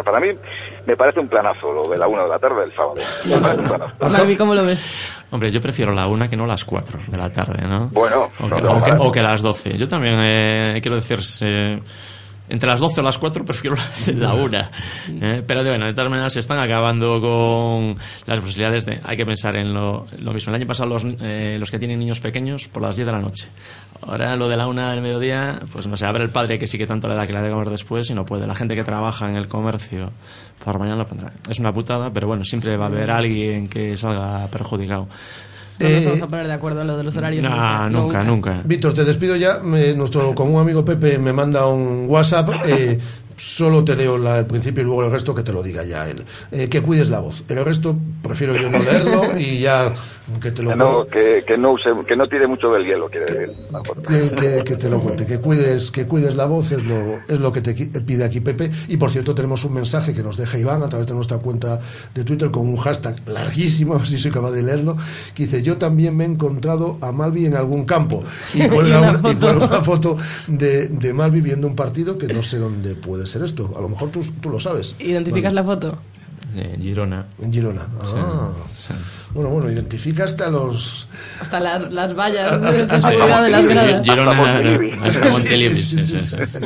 [0.04, 0.28] para mí
[0.86, 2.96] me parece un planazo lo de la 1 de la tarde del sábado.
[3.26, 4.38] Me parece un planazo.
[4.38, 4.86] ¿cómo lo ves?
[5.32, 7.90] Hombre, yo prefiero la una que no las 4 de la tarde, ¿no?
[7.92, 9.78] Bueno, o que, o que, o que las 12.
[9.78, 11.80] Yo también eh, quiero decir, eh,
[12.52, 13.76] entre las 12 o las 4 prefiero
[14.14, 14.58] la 1.
[15.22, 15.44] ¿eh?
[15.46, 19.00] Pero bueno, de todas maneras se están acabando con las posibilidades de...
[19.04, 20.52] Hay que pensar en lo, mismo.
[20.52, 23.20] El año pasado los, eh, los que tienen niños pequeños por las 10 de la
[23.20, 23.48] noche.
[24.02, 26.78] Ahora lo de la 1 del mediodía, pues no sé, abre el padre que sí
[26.78, 28.46] que tanto le da que la de comer después y no puede.
[28.48, 30.12] La gente que trabaja en el comercio
[30.64, 31.32] por mañana lo pondrá.
[31.50, 35.08] Es una putada, pero bueno, siempre va a haber alguien que salga perjudicado.
[35.82, 37.44] No nos vamos a poner de acuerdo en lo de los horarios.
[37.44, 38.62] nunca, nunca, nunca.
[38.64, 39.60] Víctor, te despido ya.
[39.62, 42.50] nuestro común amigo Pepe me manda un WhatsApp.
[42.66, 43.00] Eh,
[43.42, 46.24] solo te leo el principio y luego el resto que te lo diga ya él.
[46.52, 47.44] Eh, que cuides la voz.
[47.50, 49.92] El resto prefiero yo no leerlo y ya
[50.40, 51.76] que te lo que no, que, que, no
[52.08, 53.56] que no tire mucho del hielo, quiere decir.
[54.08, 57.52] Que, que, te lo cuente, que cuides, que cuides la voz es lo, es lo
[57.52, 58.70] que te pide aquí Pepe.
[58.88, 61.82] Y por cierto, tenemos un mensaje que nos deja Iván a través de nuestra cuenta
[62.14, 64.98] de Twitter con un hashtag larguísimo, a ver si soy capaz de leerlo,
[65.34, 68.24] que dice, yo también me he encontrado a Malvi en algún campo.
[68.54, 70.16] Y cuelga una, una, foto
[70.48, 73.74] de, de Malvi viendo un partido que no sé dónde puede ser esto.
[73.78, 74.96] A lo mejor tú, tú lo sabes.
[75.00, 75.98] ¿Identificas la foto?
[76.56, 77.26] En Girona.
[77.42, 77.88] En Girona.
[78.02, 78.50] Ah.
[79.34, 81.08] Bueno, bueno, identifica hasta los.
[81.40, 83.10] Hasta las, las vallas hasta, hasta,
[83.44, 84.06] de las gradas.
[84.06, 84.32] Girona,
[85.02, 86.60] hasta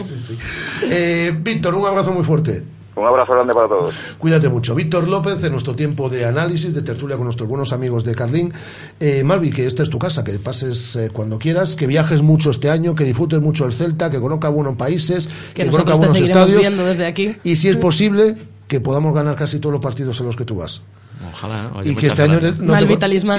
[0.89, 2.63] eh, Víctor, un abrazo muy fuerte.
[2.95, 3.93] Un abrazo grande para todos.
[4.17, 4.73] Cuídate mucho.
[4.73, 8.53] Víctor López, en nuestro tiempo de análisis, de tertulia con nuestros buenos amigos de Carlín.
[8.99, 12.51] Eh, Malvi, que esta es tu casa, que pases eh, cuando quieras, que viajes mucho
[12.51, 16.17] este año, que disfrutes mucho el Celta, que conozca buenos países, que, que conozca buenos
[16.17, 16.61] estadios.
[16.61, 17.35] Desde aquí.
[17.43, 18.35] Y si es posible,
[18.67, 20.81] que podamos ganar casi todos los partidos en los que tú vas.
[21.33, 21.71] Ojalá.
[21.83, 22.47] y, que este año no te,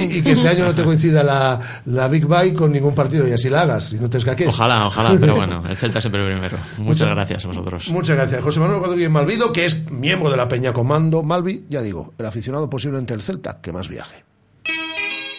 [0.05, 3.32] y, que este año no te coincida la, la Big Bike con ningún partido y
[3.32, 4.49] así la hagas y no te escaques.
[4.49, 6.57] Ojalá, ojalá, pero bueno, el Celta siempre primero.
[6.78, 7.89] Muchas, gracias a vosotros.
[7.91, 8.43] Muchas gracias.
[8.43, 11.22] José Manuel Rodríguez Malvido, que es miembro de la Peña Comando.
[11.22, 14.24] Malvi, ya digo, el aficionado posible entre el Celta que más viaje.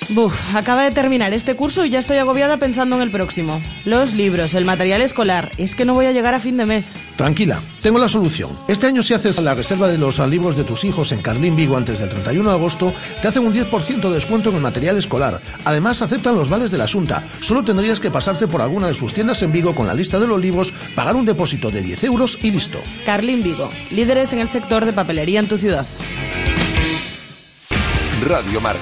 [0.10, 3.62] Buf, acaba de terminar este curso y ya estoy agobiada pensando en el próximo.
[3.84, 5.52] Los libros, el material escolar.
[5.58, 6.94] Es que no voy a llegar a fin de mes.
[7.18, 8.58] Tranquila, tengo la solución.
[8.70, 11.76] Este año si haces la reserva de los libros de tus hijos en Carlín Vigo
[11.76, 15.42] antes del 31 de agosto, te hacen un 10% de descuento en el material escolar.
[15.66, 17.24] Además, aceptan los vales de la Asunta.
[17.42, 20.28] Solo tendrías que pasarte por alguna de sus tiendas en Vigo con la lista de
[20.28, 22.80] los libros, pagar un depósito de 10 euros y listo.
[23.06, 25.86] Carlín Vigo, líderes en el sector de papelería en tu ciudad.
[28.26, 28.82] Radio Marca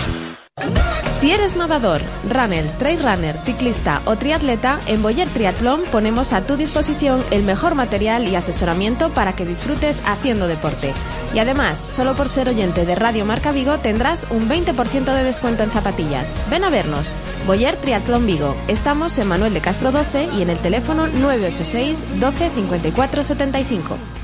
[1.21, 2.01] Si eres nadador,
[2.31, 7.75] runner, trail runner, ciclista o triatleta, en Boyer Triatlón ponemos a tu disposición el mejor
[7.75, 10.93] material y asesoramiento para que disfrutes haciendo deporte.
[11.35, 15.61] Y además, solo por ser oyente de Radio Marca Vigo tendrás un 20% de descuento
[15.61, 16.33] en zapatillas.
[16.49, 17.11] Ven a vernos.
[17.45, 18.55] Boyer Triatlón Vigo.
[18.67, 24.20] Estamos en Manuel de Castro 12 y en el teléfono 986 12 54 75.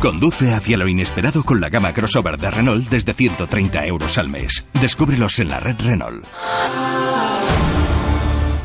[0.00, 4.64] Conduce hacia lo inesperado con la gama crossover de Renault desde 130 euros al mes.
[4.80, 6.24] Descúbrelos en la red Renault.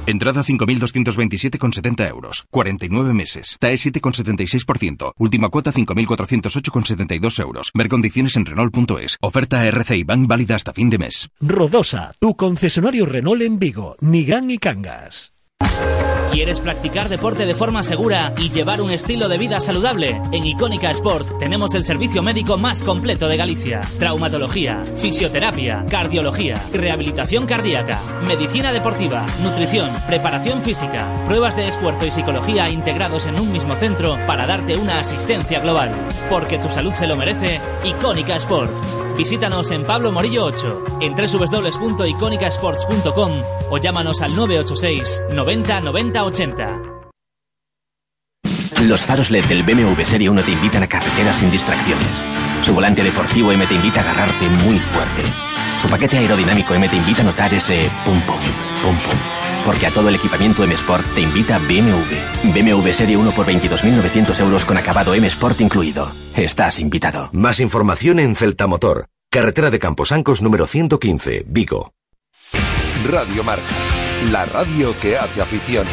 [0.06, 2.46] Entrada 5.227,70 euros.
[2.52, 3.58] 49 meses.
[3.60, 5.14] TAE 7,76%.
[5.18, 7.72] Última cuota 5.408,72 euros.
[7.74, 9.18] Ver condiciones en Renault.es.
[9.20, 11.30] Oferta RCI Bank válida hasta fin de mes.
[11.40, 15.34] Rodosa, tu concesionario Renault en Vigo, Nigán y Cangas.
[16.34, 20.20] ¿Quieres practicar deporte de forma segura y llevar un estilo de vida saludable?
[20.32, 23.82] En Icónica Sport tenemos el servicio médico más completo de Galicia.
[24.00, 32.68] Traumatología, fisioterapia, cardiología, rehabilitación cardíaca, medicina deportiva, nutrición, preparación física, pruebas de esfuerzo y psicología
[32.68, 35.92] integrados en un mismo centro para darte una asistencia global.
[36.32, 38.72] Porque tu salud se lo merece, Icónica Sport.
[39.16, 43.32] Visítanos en Pablo Morillo 8, en www.iconicasports.com
[43.70, 46.82] o llámanos al 986 90 90 80.
[48.84, 52.26] Los faros LED del BMW Serie 1 te invitan a carreteras sin distracciones.
[52.62, 55.22] Su volante deportivo M te invita a agarrarte muy fuerte.
[55.78, 58.40] Su paquete aerodinámico M te invita a notar ese pum pum,
[58.82, 59.20] pum pum.
[59.66, 62.52] Porque a todo el equipamiento M Sport te invita BMW.
[62.54, 66.12] BMW Serie 1 por 22.900 euros con acabado M Sport incluido.
[66.36, 67.30] Estás invitado.
[67.32, 69.06] Más información en Celta Motor.
[69.30, 71.94] Carretera de Camposancos número 115, Vigo.
[73.10, 73.64] Radio Marca,
[74.32, 75.88] la radio que hace afición.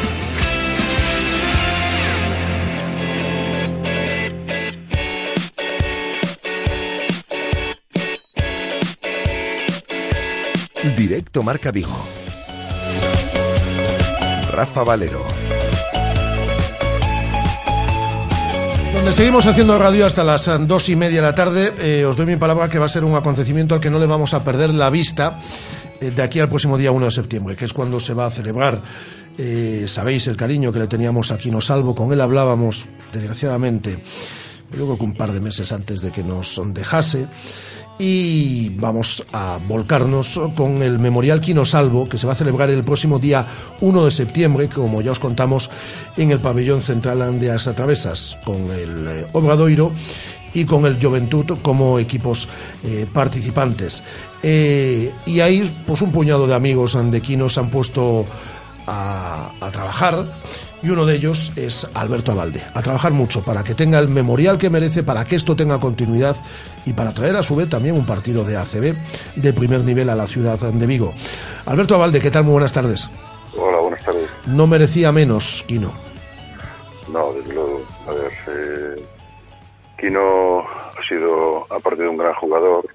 [10.97, 11.89] Directo Marca Vigo.
[14.53, 15.25] Rafa Valero.
[18.95, 22.17] Donde seguimos haciendo radio hasta las eh, dos y media de la tarde, eh, os
[22.17, 24.45] doy mi palabra que va a ser un acontecimiento al que no le vamos a
[24.45, 25.39] perder la vista
[26.01, 28.83] de aquí al próximo día 1 de septiembre, que es cuando se va a celebrar.
[29.39, 34.03] Eh, sabéis el cariño que le teníamos aquí no Salvo, con él hablábamos, desgraciadamente,
[34.77, 37.27] luego que un par de meses antes de que nos dejase
[37.99, 42.83] y vamos a volcarnos con el Memorial Quino Salvo que se va a celebrar el
[42.83, 43.47] próximo día
[43.81, 45.71] 1 de septiembre, como ya os contamos,
[46.17, 49.93] en el pabellón central de As Atravesas, con el eh, Obradoiro
[50.55, 52.49] y con el Juventud como equipos
[52.85, 54.03] eh, participantes.
[54.43, 58.25] Eh, y ahí, pues un puñado de amigos andequinos han puesto
[58.87, 60.27] a, a trabajar
[60.83, 62.63] y uno de ellos es Alberto Abalde.
[62.75, 66.37] A trabajar mucho para que tenga el memorial que merece, para que esto tenga continuidad
[66.87, 68.97] y para traer a su vez también un partido de ACB
[69.37, 71.13] de primer nivel a la ciudad de Vigo.
[71.67, 72.45] Alberto Abalde, ¿qué tal?
[72.45, 73.11] Muy buenas tardes.
[73.57, 74.29] Hola, buenas tardes.
[74.47, 75.93] No merecía menos, Quino.
[77.13, 77.83] No, desde luego.
[78.09, 79.05] A ver, eh,
[79.99, 82.87] Quino ha sido, aparte de un gran jugador,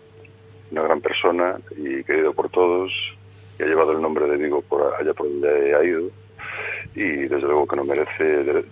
[0.71, 2.91] una gran persona y querido por todos,
[3.59, 6.09] y ha llevado el nombre de Vigo por allá por donde ha ido
[6.93, 8.65] y desde luego que no merece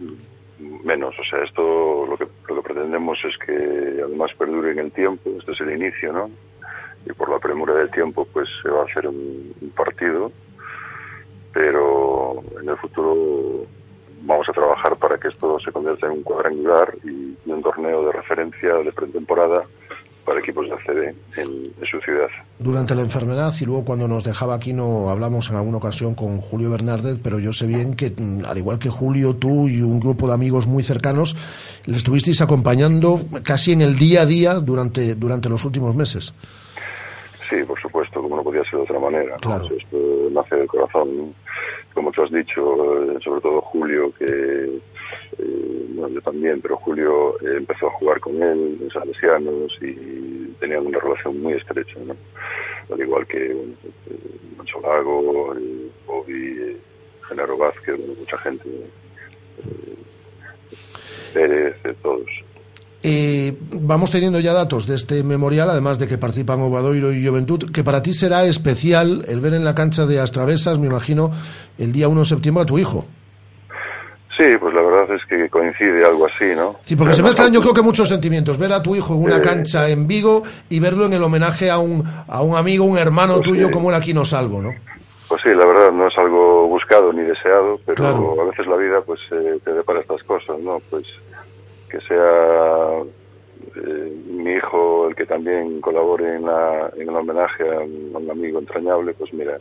[0.83, 1.17] menos.
[1.19, 5.31] O sea, esto lo que, lo que pretendemos es que además perdure en el tiempo.
[5.37, 6.29] Este es el inicio, ¿no?
[7.05, 10.31] Y por la premura del tiempo, pues se va a hacer un, un partido,
[11.51, 13.65] pero en el futuro
[14.21, 18.05] vamos a trabajar para que esto se convierta en un cuadrangular y, y un torneo
[18.05, 19.65] de referencia de pretemporada
[20.25, 21.03] para equipos de ACB
[21.37, 22.27] en, en su ciudad.
[22.59, 26.39] Durante la enfermedad y luego cuando nos dejaba aquí no hablamos en alguna ocasión con
[26.39, 29.99] Julio Bernárdez, pero yo sé bien que mm, al igual que Julio, tú y un
[29.99, 31.35] grupo de amigos muy cercanos,
[31.85, 36.33] le estuvisteis acompañando casi en el día a día durante, durante los últimos meses.
[37.49, 39.37] Sí, por supuesto, como no podía ser de otra manera.
[39.43, 39.55] ¿no?
[39.55, 39.97] O sea, esto
[40.31, 41.35] nace del corazón.
[41.93, 44.79] Como tú has dicho, eh, sobre todo Julio, que
[45.37, 50.85] eh, yo también, pero Julio eh, empezó a jugar con él en Salesianos y tenían
[50.85, 52.15] una relación muy estrecha, ¿no?
[52.93, 53.73] Al igual que bueno,
[54.57, 56.77] Mancho Lago, eh, Bobby, eh,
[57.27, 58.63] Genaro Vázquez, bueno, mucha gente,
[61.33, 62.29] Pérez, todos.
[63.05, 67.69] Eh, vamos teniendo ya datos de este memorial, además de que participan Obadoiro y Juventud,
[67.69, 71.29] que para ti será especial el ver en la cancha de Astravesas, me imagino,
[71.77, 73.05] el día 1 de septiembre a tu hijo.
[74.37, 76.77] Sí, pues la verdad es que coincide algo así, ¿no?
[76.83, 78.57] Sí, porque Pero se no- mezclan yo creo que muchos sentimientos.
[78.57, 79.41] Ver a tu hijo en una Eh.
[79.41, 83.35] cancha en Vigo y verlo en el homenaje a un, a un amigo, un hermano
[83.35, 83.71] Pues tuyo sí.
[83.71, 84.71] como era Quino Salvo, ¿no?
[85.27, 88.41] Pues sí, la verdad no es algo buscado ni deseado, pero Claro.
[88.41, 90.79] a veces la vida pues eh, te depara estas cosas, ¿no?
[90.89, 91.03] Pues
[91.89, 92.99] que sea
[93.75, 98.17] eh, mi hijo el que también colabore en, la, en el homenaje a un, a
[98.17, 99.57] un amigo entrañable, pues mira,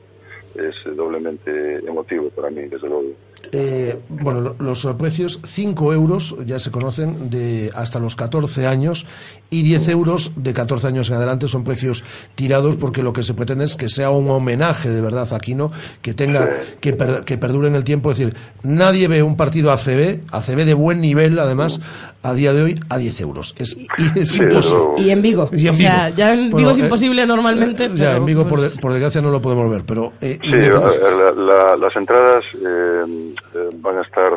[0.54, 3.04] es doblemente emotivo para mí, desde luego.
[3.50, 9.04] Eh, bueno, lo- los precios, 5 euros, ya se conocen, de hasta los 14 años
[9.50, 13.34] y 10 euros de 14 años en adelante son precios tirados porque lo que se
[13.34, 15.70] pretende es que sea un homenaje de verdad a Aquino,
[16.00, 16.48] que tenga,
[16.80, 18.10] que, per- que perdure en el tiempo.
[18.12, 21.80] Es decir, nadie ve un partido ACB, ACB de buen nivel además,
[22.22, 23.54] a día de hoy a 10 euros.
[23.58, 23.76] Es,
[24.16, 24.78] es imposible.
[24.98, 25.50] Y en Vigo.
[25.52, 27.88] Y en o sea, ya en Vigo Bueno, es eh, imposible normalmente.
[27.88, 30.12] Ya, pero, en Vigo por, pues, de- por desgracia no lo podemos ver, pero...
[30.20, 33.31] eh, Sí, la- la- las entradas eh, eh,
[33.74, 34.32] van a estar,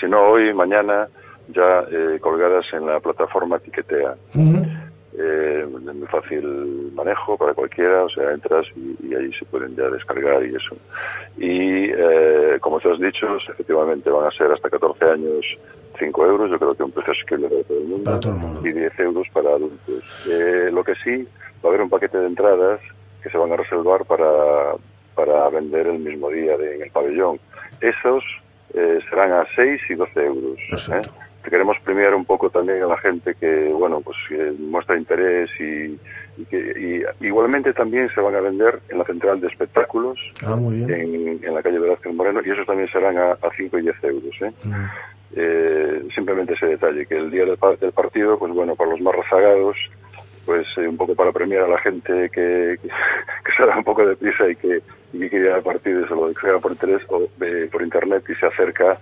[0.00, 1.08] si no hoy, mañana,
[1.48, 4.14] ya eh, colgadas en la plataforma Tiquetea.
[4.34, 4.62] Ujú.
[5.20, 9.74] Eh, de muy fácil manejo para cualquiera, o sea, entras y, y ahí se pueden
[9.74, 10.76] ya descargar y eso.
[11.38, 15.44] Y eh, como te has dicho, efectivamente van a ser hasta 14 años
[15.98, 18.38] 5 euros, yo creo que un precio asequible para todo el mundo, Para todo el
[18.38, 18.60] mundo.
[18.62, 20.04] y 10 euros para adultos.
[20.26, 21.26] Eh, lo que sí,
[21.64, 22.80] va a haber un paquete de entradas
[23.22, 24.74] que se van a reservar para,
[25.16, 27.40] para vender el mismo día de- en el pabellón.
[27.80, 28.24] Esos
[28.74, 30.58] eh, serán a 6 y 12 euros.
[30.92, 31.02] ¿eh?
[31.48, 35.98] Queremos premiar un poco también a la gente que, bueno, pues que muestra interés y,
[36.36, 40.56] y que y igualmente también se van a vender en la central de espectáculos Ah,
[40.56, 40.90] muy bien.
[40.90, 44.04] en, en la calle Velázquez Moreno y esos también serán a, a 5 y 10
[44.04, 44.34] euros.
[44.42, 44.52] ¿eh?
[45.36, 49.14] Eh, simplemente ese detalle, que el día del, del partido, pues bueno, para los más
[49.14, 49.76] rezagados,
[50.44, 52.88] pues eh, un poco para premiar a la gente que, que,
[53.44, 54.80] que se da un poco de prisa y que,
[55.12, 58.24] y que quiere ir al partido se lo descarga por interés o eh, por internet
[58.28, 58.98] y se acerca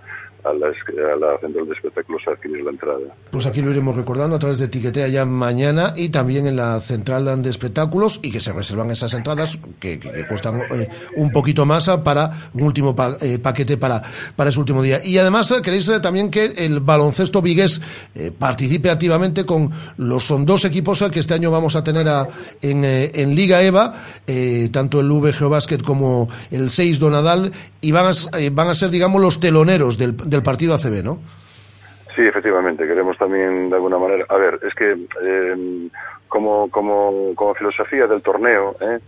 [0.48, 2.98] a la, central de espectáculos a adquirir la entrada.
[3.30, 6.80] Pues aquí lo iremos recordando a través de Etiquetea ya mañana y también en la
[6.80, 11.88] central de espectáculos y que se reservan esas entradas que, cuestan eh, un poquito más
[12.04, 14.02] para un último eh, paquete para,
[14.36, 15.00] para ese último día.
[15.04, 17.80] Y además queréis eh, también que el baloncesto vigués
[18.38, 22.28] participe activamente con los son dos equipos que este año vamos a tener a-
[22.62, 23.94] en, en Liga EVA,
[24.72, 28.12] tanto el VGO Basket como el 6 Donadal y van a,
[28.52, 31.18] van a ser digamos los teloneros del partido ACB, ¿no?
[32.14, 34.24] Sí, efectivamente, queremos también de alguna manera.
[34.28, 35.88] A ver, es que eh,
[36.28, 38.98] como, como, como filosofía del torneo, ¿eh?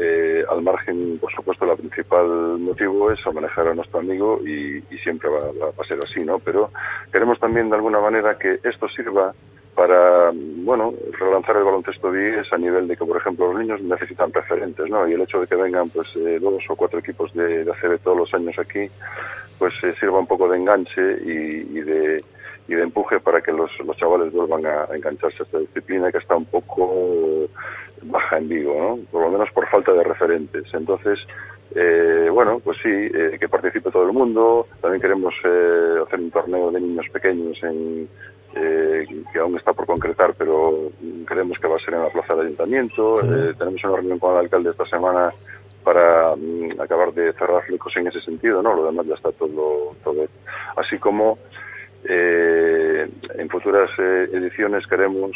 [0.00, 2.26] Eh, al margen, por supuesto, el principal
[2.58, 6.38] motivo es manejar a nuestro amigo y, siempre va, va a ser así, ¿no?
[6.38, 6.70] Pero
[7.10, 9.32] queremos también de alguna manera que esto sirva
[9.78, 14.32] para, bueno, relanzar el baloncesto vigués a nivel de que, por ejemplo, los niños necesitan
[14.32, 15.08] referentes, ¿no?
[15.08, 17.98] Y el hecho de que vengan, pues, eh, dos o cuatro equipos de, de ACB
[18.02, 18.90] todos los años aquí,
[19.58, 22.24] pues eh, sirva un poco de enganche y, y de
[22.68, 26.18] y de empuje para que los, los chavales vuelvan a, engancharse a esta disciplina que
[26.18, 27.48] está un poco
[28.02, 28.98] baja en Vigo, ¿no?
[29.10, 30.72] Por lo menos por falta de referentes.
[30.74, 31.18] Entonces,
[31.74, 34.66] eh, bueno, pues sí, eh, que participe todo el mundo.
[34.82, 38.06] También queremos eh, hacer un torneo de niños pequeños en,
[38.54, 40.90] eh, que aún está por concretar, pero
[41.26, 43.20] creemos que va a ser en la plaza del ayuntamiento.
[43.22, 45.32] Eh, tenemos una reunión con el alcalde esta semana
[45.88, 48.74] para mm, acabar de cerrar flecos en ese sentido, ¿no?
[48.76, 50.26] Lo demás ya está todo, todo.
[50.76, 51.38] Así como
[52.04, 55.32] eh, en futuras eh, ediciones queremos,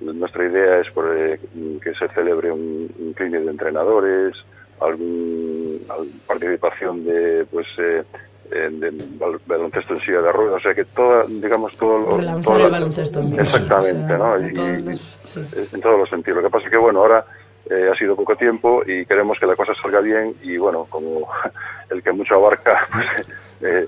[0.00, 1.40] nuestra idea es por, eh,
[1.82, 4.44] que se celebre un, un de entrenadores,
[4.80, 8.02] algún, al- participación de, pues, eh,
[8.50, 12.16] eh, de bal- baloncesto en silla de ruedas, o sea que toda, digamos, todo lo...
[12.18, 13.20] Relanzar el baloncesto.
[13.38, 14.36] Exactamente, O sea, ¿no?
[14.36, 15.40] en Y- todos y- los- sí.
[15.72, 16.42] en todos los sentidos.
[16.42, 17.24] Lo que pasa es que, bueno, ahora
[17.70, 21.28] eh, ha sido poco tiempo y queremos que la cosa salga bien y, bueno, como
[21.90, 23.26] el que mucho abarca, pues,
[23.60, 23.86] eh,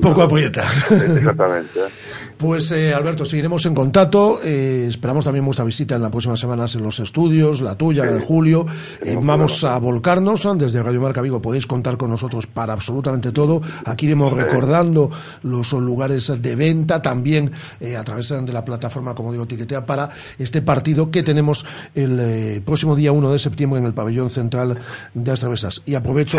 [0.00, 0.66] Poco aprieta.
[0.90, 1.80] Exactamente.
[1.80, 1.88] ¿eh?
[2.36, 4.40] Pues eh, Alberto, seguiremos en contacto.
[4.42, 8.12] eh, esperamos también vuestra visita en las próximas semanas en los estudios, la tuya, la
[8.12, 8.66] de Julio.
[9.00, 11.40] Eh, vamos a volcarnos desde Radio Marca Vigo.
[11.40, 13.62] Podéis contar con nosotros para absolutamente todo.
[13.86, 15.10] Aquí iremos recordando
[15.42, 17.50] los lugares de venta también
[17.98, 22.96] a través de la plataforma, como digo, Tiquetea para este partido que tenemos el próximo
[22.96, 24.78] día 1 de septiembre en el pabellón central
[25.14, 25.82] de Astravesas.
[25.86, 26.38] Y aprovecho.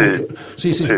[0.55, 0.85] Sí, sí.
[0.85, 0.85] sí.
[0.85, 0.93] Sí,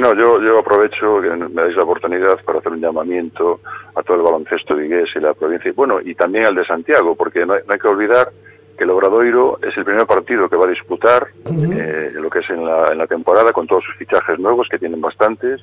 [0.00, 3.60] no, yo, yo aprovecho que me dais la oportunidad para hacer un llamamiento
[3.94, 7.14] a todo el baloncesto vigués y la provincia, y bueno, y también al de Santiago,
[7.14, 8.30] porque no hay, no hay que olvidar
[8.76, 12.50] que el Obradoiro es el primer partido que va a disputar eh, lo que es
[12.50, 15.60] en la, en la temporada con todos sus fichajes nuevos, que tienen bastantes,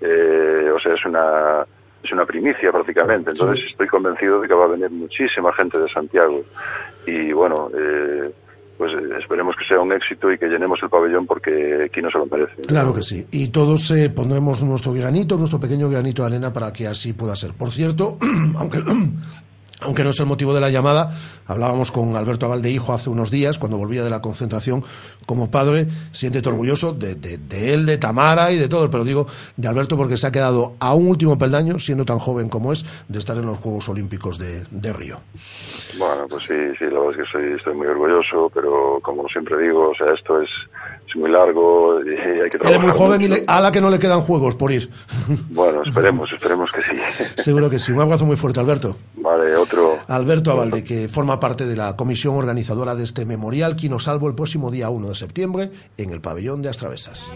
[0.00, 1.66] eh, o sea, es una,
[2.02, 5.88] es una primicia prácticamente, entonces estoy convencido de que va a venir muchísima gente de
[5.88, 6.42] Santiago.
[7.06, 8.30] Y bueno, eh,
[8.76, 12.10] pues eh, esperemos que sea un éxito y que llenemos el pabellón porque aquí no
[12.10, 12.62] se lo merece.
[12.62, 13.26] Claro que sí.
[13.30, 17.36] Y todos eh, pondremos nuestro granito, nuestro pequeño granito de arena para que así pueda
[17.36, 17.52] ser.
[17.52, 18.18] Por cierto,
[18.56, 18.82] aunque,
[19.80, 21.12] aunque no es el motivo de la llamada,
[21.46, 24.84] hablábamos con Alberto Aval de Hijo hace unos días, cuando volvía de la concentración
[25.26, 29.26] como padre, siéntete orgulloso de, de, de él, de Tamara y de todo, pero digo
[29.56, 32.84] de Alberto porque se ha quedado a un último peldaño, siendo tan joven como es,
[33.08, 35.20] de estar en los Juegos Olímpicos de, de Río.
[35.98, 39.56] Bueno, pues sí, sí, la verdad es que soy, estoy muy orgulloso, pero como siempre
[39.62, 40.48] digo, o sea, esto es,
[41.08, 42.08] es muy largo y
[42.42, 43.40] hay que trabajar es muy joven y mucho.
[43.40, 44.88] le- a la que no le quedan juegos por ir.
[45.50, 47.42] Bueno, esperemos, esperemos que sí.
[47.42, 47.92] Seguro que sí.
[47.92, 48.96] Un abrazo muy fuerte, Alberto.
[49.16, 49.98] Vale, otro.
[50.08, 54.34] Alberto Avalde, que forma parte de la comisión organizadora de este memorial Quino Salvo el
[54.34, 57.30] próximo día 1 de septiembre en el pabellón de Astravesas.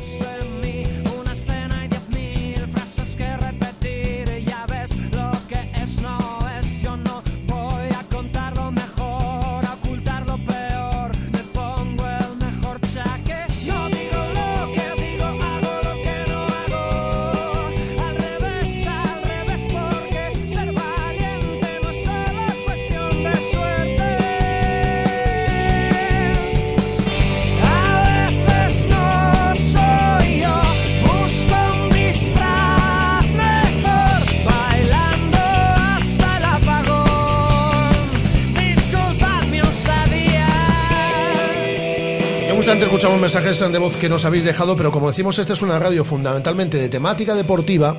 [42.97, 46.03] Escuchamos mensajes de voz que nos habéis dejado, pero como decimos, esta es una radio
[46.03, 47.99] fundamentalmente de temática deportiva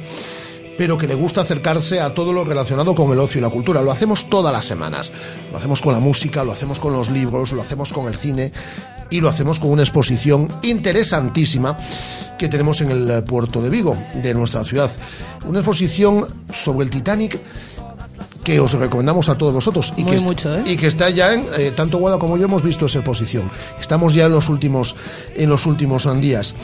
[0.75, 3.81] pero que le gusta acercarse a todo lo relacionado con el ocio y la cultura.
[3.81, 5.11] Lo hacemos todas las semanas.
[5.51, 8.51] Lo hacemos con la música, lo hacemos con los libros, lo hacemos con el cine
[9.09, 11.77] y lo hacemos con una exposición interesantísima
[12.37, 14.91] que tenemos en el puerto de Vigo, de nuestra ciudad.
[15.47, 17.39] Una exposición sobre el Titanic
[18.47, 20.61] que os recomendamos a todos vosotros y, Muy que, est- mucho, ¿eh?
[20.65, 23.51] y que está ya en eh, tanto Guada como yo hemos visto esa exposición.
[23.81, 24.95] Estamos ya en los últimos
[25.35, 26.55] en los últimos días.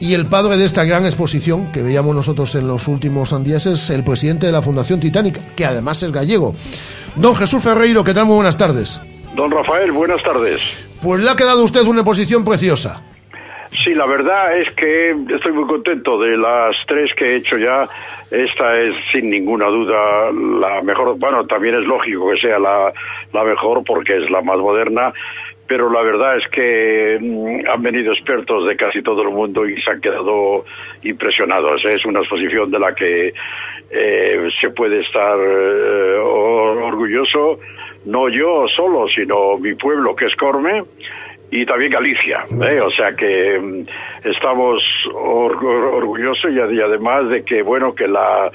[0.00, 3.88] Y el padre de esta gran exposición que veíamos nosotros en los últimos días es
[3.88, 6.54] el presidente de la Fundación Titanic, que además es gallego.
[7.16, 8.26] Don Jesús Ferreiro, ¿qué tal?
[8.26, 9.00] Muy buenas tardes.
[9.34, 10.60] Don Rafael, buenas tardes.
[11.00, 13.00] Pues le ha quedado a usted una exposición preciosa.
[13.84, 17.88] Sí, la verdad es que estoy muy contento de las tres que he hecho ya.
[18.30, 21.18] Esta es sin ninguna duda la mejor.
[21.18, 22.92] Bueno, también es lógico que sea la,
[23.32, 25.12] la mejor porque es la más moderna.
[25.66, 29.80] Pero la verdad es que mm, han venido expertos de casi todo el mundo y
[29.82, 30.64] se han quedado
[31.02, 31.84] impresionados.
[31.84, 33.34] Es una exposición de la que
[33.90, 37.60] eh, se puede estar eh, or- orgulloso,
[38.06, 40.84] no yo solo, sino mi pueblo que es Corme
[41.50, 42.44] y también Galicia.
[42.70, 42.80] ¿eh?
[42.80, 44.82] O sea que mm, estamos
[45.14, 48.50] or- or- orgullosos y, ad- y además de que, bueno, que la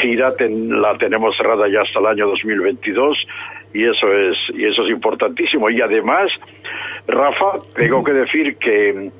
[0.00, 3.26] gira ten- la tenemos cerrada ya hasta el año 2022
[3.74, 5.68] y eso es y eso es importantísimo.
[5.70, 6.30] Y además,
[7.06, 9.10] Rafa, tengo que decir que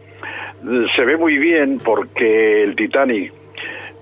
[0.63, 3.33] mm, se ve muy bien porque el Titanic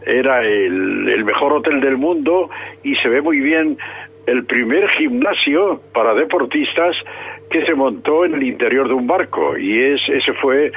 [0.04, 2.48] era el mejor hotel del mundo
[2.84, 3.76] y se ve muy bien
[4.26, 6.96] el primer gimnasio para deportistas
[7.50, 10.72] que se montó en el interior de un barco y es ese fue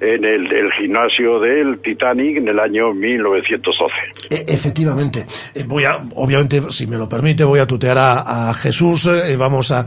[0.00, 3.94] en el, el gimnasio del Titanic en el año 1912.
[4.30, 5.24] E- efectivamente.
[5.54, 9.06] Eh, voy a, obviamente, si me lo permite, voy a tutear a, a Jesús.
[9.06, 9.80] eh, vamos a,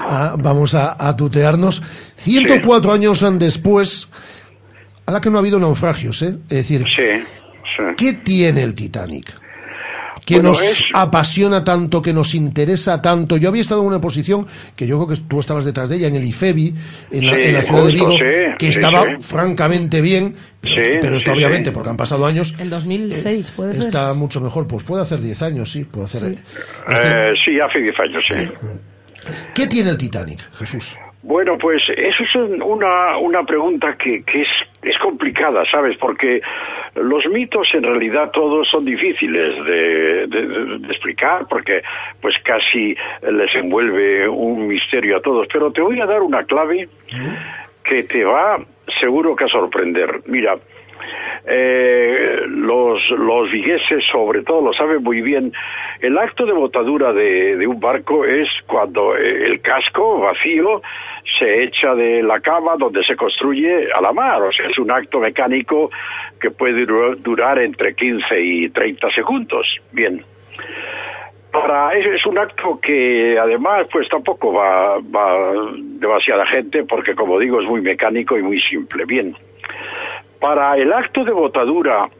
[0.00, 1.82] a- vamos a, a tutearnos.
[2.16, 4.08] 104 años después,
[5.06, 6.34] a la que no ha habido naufragios, ¿eh?
[6.48, 6.84] Es decir,
[7.96, 9.32] ¿qué tiene el Titanic?
[10.24, 13.36] Que Bueno, nos es- apasiona tanto, que nos interesa tanto.
[13.36, 14.46] Yo había estado en una posición
[14.76, 16.74] que yo creo que tú estabas detrás de ella, en el IFEBI,
[17.10, 18.18] en la, Sí, en la ciudad de Vigo, sí,
[18.58, 19.10] que estaba sí.
[19.20, 21.74] francamente bien, pero, Sí, pero esto sí, obviamente, sí.
[21.74, 23.86] porque han pasado años, En 2006, puede ser.
[23.86, 24.68] está mucho mejor.
[24.68, 26.36] Pues puede hacer 10 años, sí, puede hacer.
[26.36, 26.42] Sí.
[26.88, 28.34] Eh, sí, hace 10 años, sí.
[29.54, 30.96] ¿Qué tiene el Titanic, Jesús?
[31.22, 34.48] Bueno, pues eso es un- una, una pregunta que, que es,
[34.82, 35.96] es complicada, ¿sabes?
[35.96, 36.42] Porque
[36.96, 41.82] los mitos en realidad todos son difíciles de- de explicar porque
[42.20, 42.96] pues casi
[43.30, 45.46] les envuelve un misterio a todos.
[45.52, 46.88] Pero te voy a dar una clave
[47.84, 48.58] que te va
[49.00, 50.22] seguro que a sorprender.
[50.26, 50.56] Mira,
[51.44, 55.52] eh, los, los vigueses sobre todo lo saben muy bien.
[56.00, 60.82] El acto de botadura de, un barco es cuando eh, el casco vacío
[61.38, 64.42] se echa de la cama donde se construye a la mar.
[64.42, 65.90] O sea, es un acto mecánico
[66.40, 69.66] que puede dur- durar entre 15 y 30 segundos.
[69.90, 70.24] Bien.
[71.50, 77.38] Para, es, es un acto que además pues tampoco va, va demasiada gente porque como
[77.38, 79.04] digo es muy mecánico y muy simple.
[79.04, 79.36] Bien.
[80.42, 82.10] Para el acto de botadura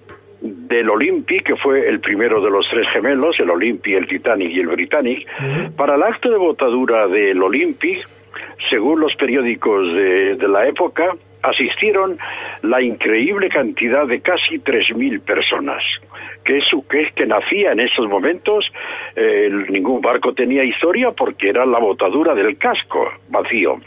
[0.41, 4.61] del Olympic, que fue el primero de los tres gemelos, el Olympic, el Titanic y
[4.61, 5.27] el Britannic,
[5.77, 8.09] para el acto de botadura del Olympic,
[8.71, 12.17] según los periódicos de, de la época, asistieron
[12.63, 15.83] la increíble cantidad de casi 3.000 personas,
[16.45, 18.73] que es, que es que nacía en estos momentos,
[19.17, 23.81] eh, ningún barco tenía historia porque era la botadura del casco vacío.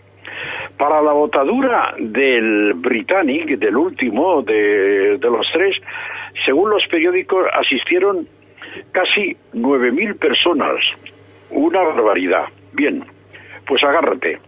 [0.78, 5.82] Para la botadura del Britannic, del último de, de los tres,
[6.46, 8.28] según los periódicos asistieron
[8.92, 10.84] casi 9.000 personas.
[11.50, 12.46] Una barbaridad.
[12.74, 13.06] Bien,
[13.66, 14.40] pues agárrate.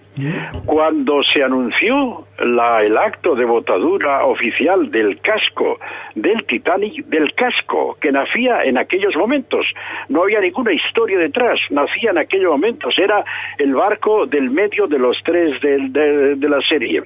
[0.65, 5.80] Cuando se anunció el acto de botadura oficial del casco
[6.15, 9.65] del Titanic, del casco que nacía en aquellos momentos,
[10.09, 13.24] no había ninguna historia detrás, nacía en aquellos momentos, era
[13.57, 17.03] el barco del medio de los tres de la serie.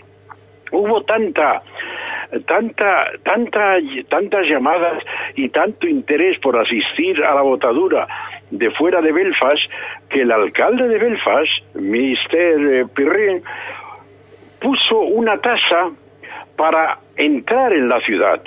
[0.71, 1.63] Hubo tanta
[2.45, 3.77] tanta, tanta,
[4.09, 5.03] tantas llamadas
[5.35, 8.07] y tanto interés por asistir a la botadura
[8.49, 9.69] de fuera de Belfast
[10.09, 12.89] que el alcalde de Belfast, Mr.
[12.93, 13.43] Pirrin,
[14.59, 15.91] puso una tasa
[16.55, 18.41] para entrar en la ciudad,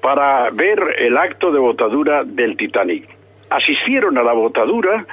[0.00, 3.08] para ver el acto de botadura del Titanic.
[3.50, 5.06] Asistieron a la botadura,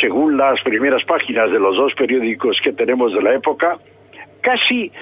[0.00, 3.78] según las primeras páginas de los dos periódicos que tenemos de la época,
[4.40, 4.92] casi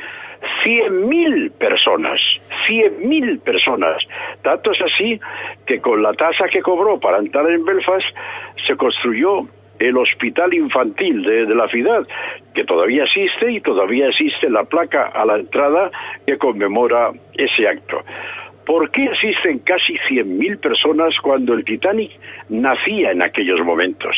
[0.64, 2.20] 100.000 personas,
[2.68, 4.06] 100.000 personas.
[4.42, 5.20] Tanto es así
[5.66, 8.06] que con la tasa que cobró para entrar en Belfast
[8.66, 9.48] se construyó
[9.78, 12.06] el hospital infantil de, de la ciudad,
[12.54, 15.90] que todavía existe y todavía existe la placa a la entrada
[16.26, 18.04] que conmemora ese acto.
[18.64, 22.12] ¿por qué asisten casi 100.000 personas cuando el Titanic
[22.48, 24.16] nacía en aquellos momentos?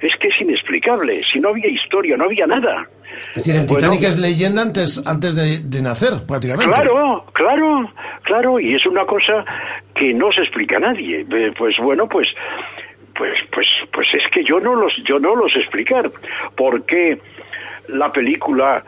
[0.00, 2.88] Es que es inexplicable, si no había historia, no había nada.
[3.30, 6.72] Es decir, el Bueno, Titanic es leyenda antes, antes de, de nacer, prácticamente.
[6.72, 9.44] Claro, claro, claro, y es una cosa
[9.94, 11.24] que no se explica a nadie.
[11.56, 12.28] Pues bueno, pues,
[13.14, 16.10] pues, pues, pues es que yo no los, yo no los explicar.
[16.54, 17.20] ¿Por qué
[17.88, 18.84] la película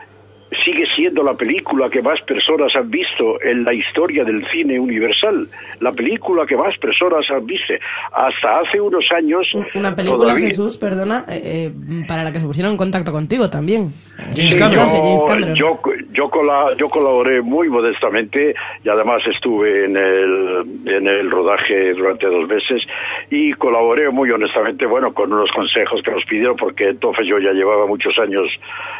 [0.63, 5.47] sigue siendo la película que más personas han visto en la historia del cine universal?
[5.79, 7.73] La película que más personas han visto.
[8.11, 9.47] Hasta hace unos años.
[9.75, 13.49] Una película, todavía- Jesús, perdona, eh, eh, para la que se pusieron en contacto contigo
[13.49, 13.93] también.
[14.35, 15.55] Sí, Cameron.
[15.55, 15.79] yo, yo,
[16.11, 18.53] yo, cola- yo colaboré muy modestamente
[18.83, 22.85] y además estuve en el, en el rodaje durante dos meses
[23.29, 27.51] y colaboré muy honestamente, bueno, con unos consejos que nos pidieron porque entonces yo ya
[27.51, 28.47] llevaba muchos años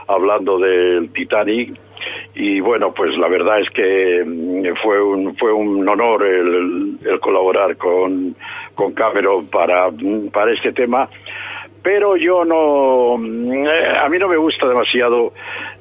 [0.08, 1.10] hablando del
[2.36, 7.20] Y bueno, pues la verdad es que mm, fue un, fue un honor el, el
[7.20, 8.36] colaborar con,
[8.74, 11.10] con Cameron para, mm, para este tema
[11.82, 15.34] pero yo no eh, a mí no me gusta demasiado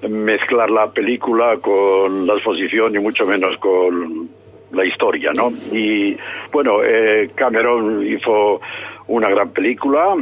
[0.08, 4.28] mezclar la película con la exposición y mucho menos con
[4.72, 5.50] la historia, ¿no?
[5.72, 6.16] Y
[6.52, 8.60] bueno, eh, Cameron hizo
[9.06, 10.14] una gran película,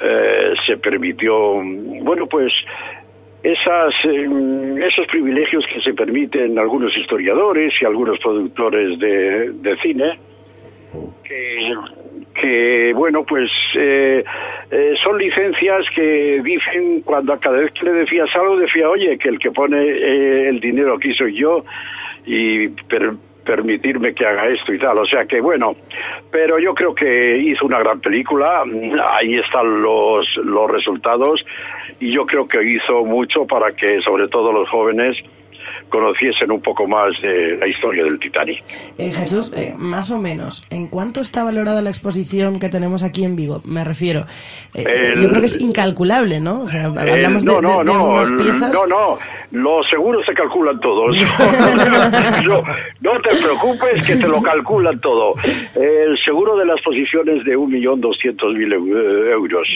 [0.00, 1.54] eh, se permitió,
[2.02, 2.52] bueno, pues
[3.42, 4.28] esas, eh,
[4.86, 10.18] esos privilegios que se permiten algunos historiadores y algunos productores de, cine,
[12.34, 14.24] que, bueno, pues eh,
[14.70, 19.16] eh, son licencias que dicen cuando a cada vez que le decías algo decía, oye,
[19.18, 21.64] que el que pone eh, el dinero aquí soy yo
[22.26, 23.14] y per-
[23.50, 24.96] permitirme que haga esto y tal.
[24.98, 25.74] O sea que bueno,
[26.30, 28.62] pero yo creo que hizo una gran película,
[29.10, 31.44] ahí están los, los resultados
[31.98, 35.16] y yo creo que hizo mucho para que sobre todo los jóvenes
[35.90, 38.62] conociesen un poco más de la historia del Titanic.
[38.96, 43.24] Eh, Jesús, eh, más o menos, ¿en cuánto está valorada la exposición que tenemos aquí
[43.24, 43.60] en Vigo?
[43.64, 44.26] Me refiero.
[44.74, 46.62] eh, El- Yo creo que es incalculable, ¿no?
[46.62, 48.72] O sea, hablamos de, no, no, de- de no, unas piezas.
[48.72, 49.18] no, no,
[49.50, 51.16] los seguros se calculan todos.
[52.44, 52.62] no,
[53.00, 55.34] no te preocupes que te lo calculan todo.
[55.74, 59.68] El seguro de la exposición es de 1.200.000 eu- euros.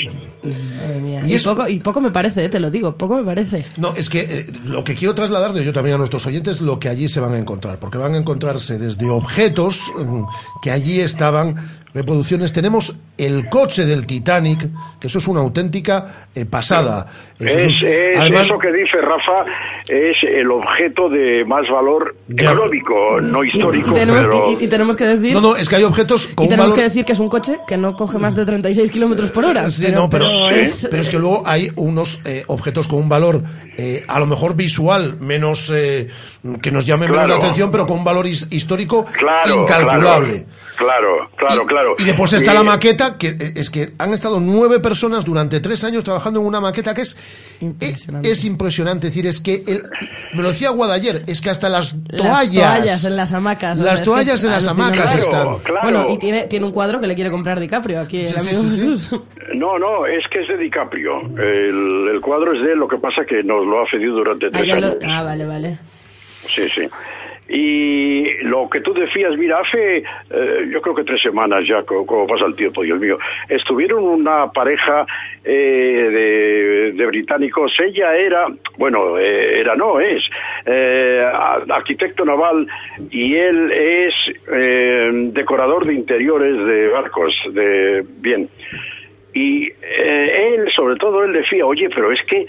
[0.44, 1.20] Madre mía.
[1.26, 3.64] Y, poco, y poco me parece, eh, te lo digo, poco me parece.
[3.78, 6.90] No, es que eh, lo que quiero trasladarle yo también a nuestros oyentes lo que
[6.90, 10.24] allí se van a encontrar, porque van a encontrarse desde objetos mm,
[10.60, 11.56] que allí estaban,
[11.94, 12.52] reproducciones.
[12.52, 14.68] Tenemos el coche del Titanic,
[15.00, 17.06] que eso es una auténtica eh, pasada.
[17.38, 19.44] Eh, Es, es Además, eso que dice Rafa,
[19.88, 24.50] es el objeto de más valor económico, no histórico, Y tenemos, pero...
[24.60, 25.32] y- y tenemos que decir.
[25.34, 26.76] No, no, es que hay objetos con y un tenemos valor...
[26.78, 29.70] que decir que es un coche que no coge más de 36 kilómetros por hora.
[29.70, 33.42] Sí, no, pero, es, pero es que luego hay unos eh, objetos con un valor
[33.76, 36.08] eh, a lo mejor visual menos eh,
[36.62, 40.44] que nos llame menos la atención, pero con un valor his- histórico Claro, incalculable.
[40.44, 41.28] Claro, claro,
[41.66, 41.94] claro.
[41.98, 45.60] Y después está la Y- maqueta, que eh, es que han estado nueve personas durante
[45.60, 47.16] tres años trabajando en una maqueta que es
[47.60, 48.30] impresionante.
[48.30, 49.06] Es, impresionante.
[49.08, 49.82] Es decir, es que, el-
[50.34, 52.74] me lo decía Guada ayer, es que hasta las Las toallas.
[52.78, 53.78] toallas en las hamacas.
[53.78, 55.48] Las sea, es que toallas en las hamacas están.
[55.82, 58.62] Bueno, y tiene, tiene un cuadro que le quiere comprar DiCaprio aquí, el Sí, amigo
[58.62, 58.80] sí, sí.
[58.80, 59.20] Jesús.
[59.54, 61.20] No, no, es que es de DiCaprio.
[61.38, 64.46] El, el cuadro es de él, lo que pasa que nos lo ha cedido durante
[64.46, 64.98] Ah, tres ya lo- años.
[65.06, 65.78] ah, vale, vale.
[66.48, 66.82] Sí, sí.
[67.48, 72.06] Y lo que tú decías, mira, hace eh, yo creo que tres semanas ya, co-
[72.06, 73.18] como, pasa el tiempo, Dios mío,
[73.48, 75.06] estuvieron una pareja
[75.44, 77.78] eh, de, británicos.
[77.80, 78.46] Ella era,
[78.78, 80.22] bueno, eh, era no, es
[80.64, 81.22] eh,
[81.68, 82.66] arquitecto naval
[83.10, 84.14] y él es
[85.34, 87.34] decorador de interiores de barcos.
[87.52, 88.48] De bien.
[89.34, 92.46] Y él, sobre todo, él decía, oye, pero es que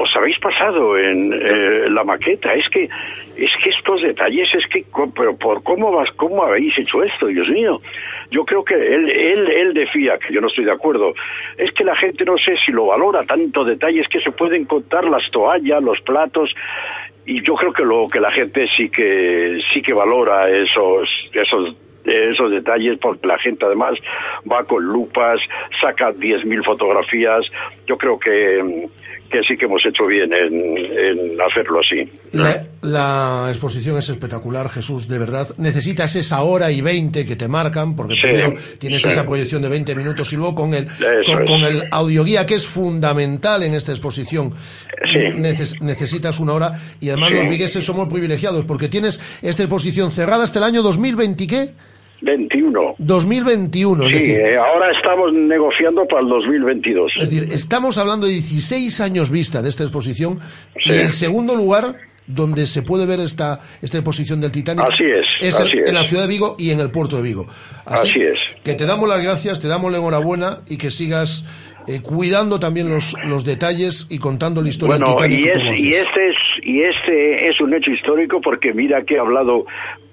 [0.00, 2.54] os habéis pasado en eh, la maqueta.
[2.54, 2.88] Es que,
[3.36, 7.48] es que estos detalles, es que, pero por cómo vas, cómo habéis hecho esto, Dios
[7.50, 7.82] mío.
[8.30, 11.12] Yo creo que él, él, él decía que yo no estoy de acuerdo.
[11.58, 15.04] Es que la gente no sé si lo valora tanto detalles que se pueden contar
[15.04, 16.54] las toallas, los platos.
[17.26, 21.76] Y yo creo que lo que la gente sí que sí que valora esos esos
[22.04, 23.98] esos detalles porque la gente además
[24.50, 25.40] va con lupas,
[25.80, 27.44] saca 10.000 fotografías.
[27.86, 28.88] Yo creo que,
[29.28, 32.10] que sí que hemos hecho bien en, en hacerlo así.
[32.32, 35.48] La, la exposición es espectacular, Jesús, de verdad.
[35.58, 39.08] Necesitas esa hora y veinte que te marcan, porque Sí, primero tienes sí.
[39.08, 40.86] esa proyección de 20 minutos y luego con el,
[41.26, 44.52] con, con el audioguía, que es fundamental en esta exposición.
[45.02, 50.44] Neces- necesitas una hora y además los vigueses somos privilegiados porque tienes esta exposición cerrada
[50.44, 51.70] hasta el año 2020, ¿qué?
[52.22, 52.94] 21.
[52.98, 57.12] 2021, es Sí, decir, eh, ahora estamos negociando para el 2022.
[57.16, 60.38] es decir, estamos hablando de 16 años vista de esta exposición
[60.84, 64.84] y en segundo lugar donde se puede ver esta, esta exposición del Titanic.
[64.88, 65.92] Así es, en- así en es.
[65.94, 67.46] la ciudad de Vigo y en el puerto de Vigo.
[67.86, 68.38] Así es.
[68.62, 71.44] Que te damos las gracias, te damos la enhorabuena y que sigas
[71.88, 75.44] eh, cuidando también los, los detalles y contando la historia Bueno, del Titanic.
[75.44, 79.18] y, es, y este es y este es un hecho histórico porque mira que he
[79.18, 79.64] hablado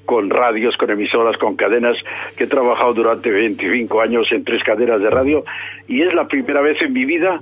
[0.07, 1.97] con radios, con emisoras, con cadenas,
[2.37, 5.43] que he trabajado durante 25 años en tres cadenas de radio
[5.87, 7.39] y es la primera vez en mi vida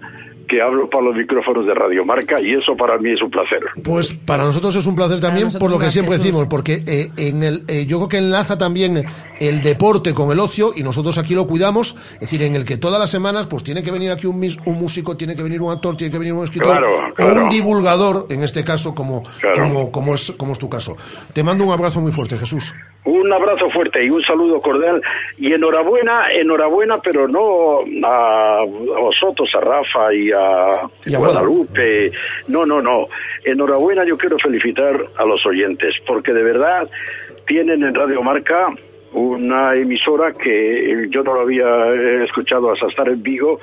[0.48, 3.60] que hablo para los micrófonos de Radio Marca y eso para mí es un placer.
[3.84, 6.26] Pues para nosotros es un placer también por lo que siempre Jesús.
[6.26, 9.06] decimos, porque eh, en el, eh, yo creo que enlaza también
[9.40, 12.78] el deporte con el ocio y nosotros aquí lo cuidamos, es decir, en el que
[12.78, 15.62] todas las semanas pues tiene que venir aquí un, mis- un músico, tiene que venir
[15.62, 17.44] un actor, tiene que venir un escritor Claro, o claro.
[17.44, 19.64] un divulgador, en este caso como, Claro.
[19.68, 20.96] como, como, es, como es tu caso.
[21.34, 22.74] Te mando un abrazo muy fuerte, Jesús.
[23.06, 25.02] Un abrazo fuerte y un saludo cordial
[25.38, 32.11] y enhorabuena, enhorabuena, pero no a, vosotros, a Rafa y a, Y a Guadalupe.
[32.48, 33.07] No, no, no.
[33.44, 36.90] Enhorabuena, yo quiero felicitar a los oyentes, porque de verdad
[37.45, 38.69] tienen en Radio Marca
[39.14, 43.60] una emisora que yo no lo había escuchado hasta estar en Vigo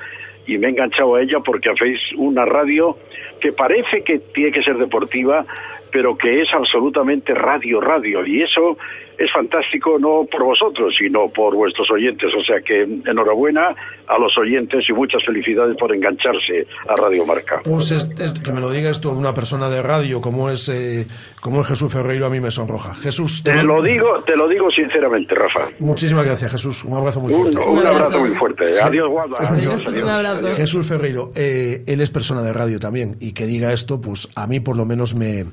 [0.47, 2.97] y me he enganchado a ella porque hacéis una radio
[3.39, 5.45] que parece que tiene que ser deportiva,
[5.91, 8.25] pero que es absolutamente radio, radio.
[8.25, 8.77] Y eso
[9.17, 12.31] es fantástico no por vosotros, sino por vuestros oyentes.
[12.35, 13.75] O sea que enhorabuena
[14.07, 17.61] a los oyentes y muchas felicidades por engancharse a Radio Marca.
[17.63, 21.05] Pues es, es- que me lo diga esto una persona de radio como es, eh,
[21.41, 22.93] como es Jesús Ferreiro, a mí me sonroja.
[22.95, 25.69] Jesús, Te mando- lo digo, te lo digo sinceramente, Rafa.
[25.79, 26.83] Muchísimas gracias, Jesús.
[26.83, 27.59] Un abrazo muy Un, fuerte.
[27.69, 28.81] un abrazo muy fuerte.
[28.81, 29.37] Adiós, Guada.
[29.39, 30.09] Adiós, Un adiós.
[30.09, 30.55] abrazo.
[30.55, 34.47] Jesús Ferreiro, eh, él es persona de radio también, y que diga esto, pues a
[34.47, 35.45] mí por lo menos me,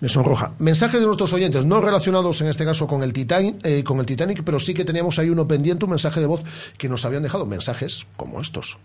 [0.00, 0.52] me sonroja.
[0.58, 4.06] Mensajes de nuestros oyentes, no relacionados en este caso con el, Titanic, eh, con el
[4.06, 6.44] Titanic, pero sí que teníamos ahí uno pendiente, un mensaje de voz
[6.78, 8.78] que nos habían dejado, mensajes como estos.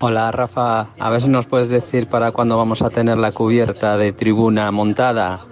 [0.00, 3.96] Hola Rafa, a ver si nos puedes decir para cuándo vamos a tener la cubierta
[3.96, 5.46] de tribuna montada.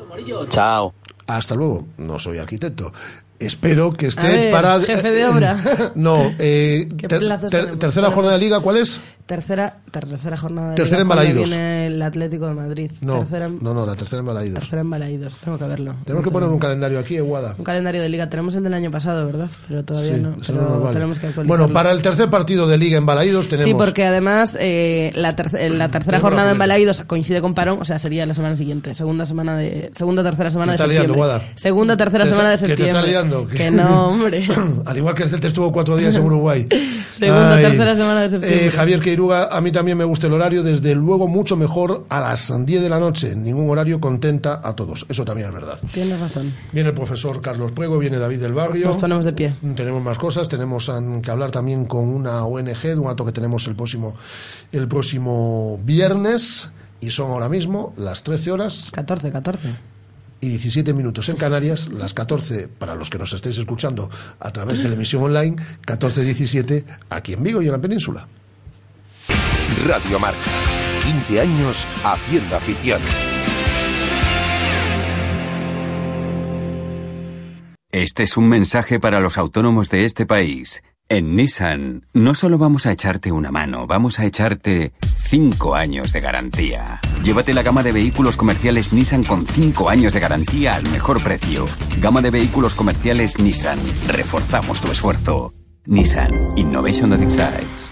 [0.48, 0.93] Chao.
[1.27, 2.93] Hasta luego, no soy arquitecto.
[3.39, 4.81] Espero que A esté ver, para...
[4.81, 5.93] jefe de obra.
[5.94, 6.89] no, eh,
[7.78, 9.01] tercera jornada de liga, ¿cuál es?
[9.27, 11.49] Tercera, tercera jornada de Tercera Liga, en Balaídos.
[11.49, 12.90] viene el Atlético de Madrid.
[13.01, 14.59] No, Tercera, en- no, no, la tercera en Balaídos.
[14.59, 15.94] tercera en Balaídos, tengo que verlo.
[16.05, 17.55] Tenemos que poner un calendario aquí, Eguada.
[17.57, 18.28] Un calendario de liga.
[18.28, 19.49] Tenemos el del año pasado, ¿verdad?
[19.69, 20.36] Pero todavía Sí, no.
[20.47, 21.47] Pero tenemos que actualizarlo.
[21.47, 23.69] Bueno, para el tercer partido de Liga en Balaídos tenemos...
[23.70, 27.85] Sí, porque además eh, la, terc- la tercera jornada en Balaídos coincide con parón, o
[27.85, 31.16] sea, sería la semana siguiente, segunda semana de segunda tercera semana de está liando, septiembre.
[31.39, 31.43] Guada.
[31.55, 33.11] segunda tercera Te semana de está- que te septiembre.
[33.12, 34.47] está liando, que- no, hombre.
[34.85, 36.66] Al igual que el Celta estuvo cuatro días en Uruguay.
[37.12, 38.66] Segunda, tercera semana de septiembre.
[38.66, 39.01] Eh, Javier
[39.51, 42.89] A mí también me gusta el horario, desde luego mucho mejor a las 10 de
[42.89, 43.34] la noche.
[43.36, 45.05] Ningún horario contenta a todos.
[45.09, 45.78] Eso también es verdad.
[45.93, 46.52] Tienes razón.
[46.72, 48.86] Viene el profesor Carlos Puego, viene David del Barrio.
[48.89, 49.55] Nos ponemos de pie.
[49.76, 53.32] Tenemos más cosas, tenemos an- que hablar también con una ONG, de un acto que
[53.32, 54.14] tenemos el próximo,
[54.72, 56.70] el próximo viernes.
[57.01, 59.68] Y son ahora mismo las 13 horas 14, 14.
[60.40, 64.09] y 17 minutos en Canarias, las 14 para los que nos estéis escuchando
[64.39, 68.26] a través de la emisión online, 14-17 aquí en Vigo y en la península.
[69.85, 70.39] Radio Marca.
[71.05, 73.01] 15 años haciendo afición.
[77.90, 80.82] Este es un mensaje para los autónomos de este país.
[81.09, 86.20] En Nissan, no solo vamos a echarte una mano, vamos a echarte 5 años de
[86.20, 87.01] garantía.
[87.23, 91.66] Llévate la gama de vehículos comerciales Nissan con 5 años de garantía al mejor precio.
[92.01, 93.78] Gama de vehículos comerciales Nissan.
[94.09, 95.53] Reforzamos tu esfuerzo.
[95.85, 97.91] Nissan Innovation that excites.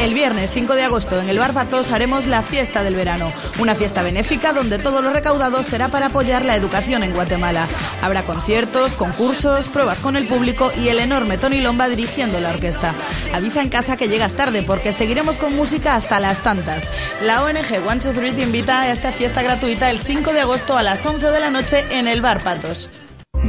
[0.00, 3.74] El viernes 5 de agosto en el Bar Patos haremos la fiesta del verano, una
[3.74, 7.68] fiesta benéfica donde todo lo recaudado será para apoyar la educación en Guatemala.
[8.00, 12.94] Habrá conciertos, concursos, pruebas con el público y el enorme Tony Lomba dirigiendo la orquesta.
[13.34, 16.90] Avisa en casa que llegas tarde porque seguiremos con música hasta las tantas.
[17.22, 20.78] La ONG One Two Three te invita a esta fiesta gratuita el 5 de agosto
[20.78, 22.88] a las 11 de la noche en el Bar Patos.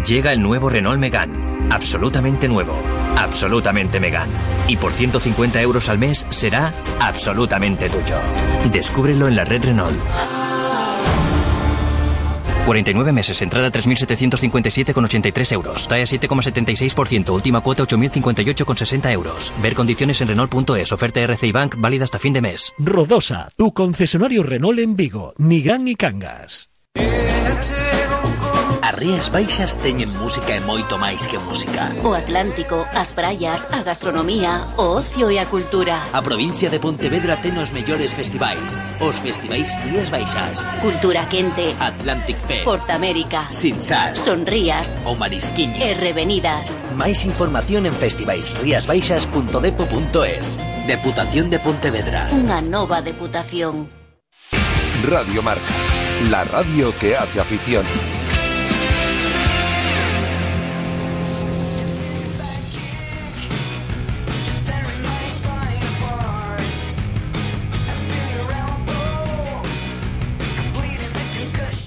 [0.06, 1.61] Llega el nuevo Renault Megane.
[1.72, 2.76] Absolutamente nuevo.
[3.18, 4.34] Absolutamente Megane.
[4.68, 8.18] Y por 150 euros al mes será absolutamente tuyo.
[8.72, 9.98] Descúbrelo en la red Renault.
[12.66, 15.88] 49 meses, entrada 3.757,83 euros.
[15.88, 19.52] TAE 7,76%, última cuota 8.058,60 euros.
[19.62, 22.74] Ver condiciones en Renault.es, oferta RCI Bank válida hasta fin de mes.
[22.78, 26.70] Rodosa, tu concesionario Renault en Vigo, Nigán y Cangas.
[28.92, 31.96] As Rías Baixas teñen música e moito máis que música.
[32.04, 36.12] O Atlántico, as praias, a gastronomía, o ocio e a cultura.
[36.12, 38.60] A provincia de Pontevedra ten os mellores festivais.
[39.00, 40.68] Os festivais Rías Baixas.
[40.84, 41.72] Cultura Quente.
[41.80, 42.68] Atlantic Fest.
[42.68, 43.48] Portamérica.
[43.48, 44.20] Sinsas.
[44.20, 44.92] Sonrías.
[45.08, 45.80] O Marisquiño.
[45.80, 46.84] E Revenidas.
[46.92, 50.60] Máis información en festivaisriasbaixas.depo.es.
[50.84, 52.28] Deputación de Pontevedra.
[52.36, 53.88] Unha nova deputación.
[55.08, 55.72] Radio Marca.
[56.28, 57.88] La radio que hace afición.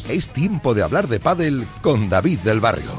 [0.08, 2.90] Es tiempo de hablar de pádel con David del Barrio.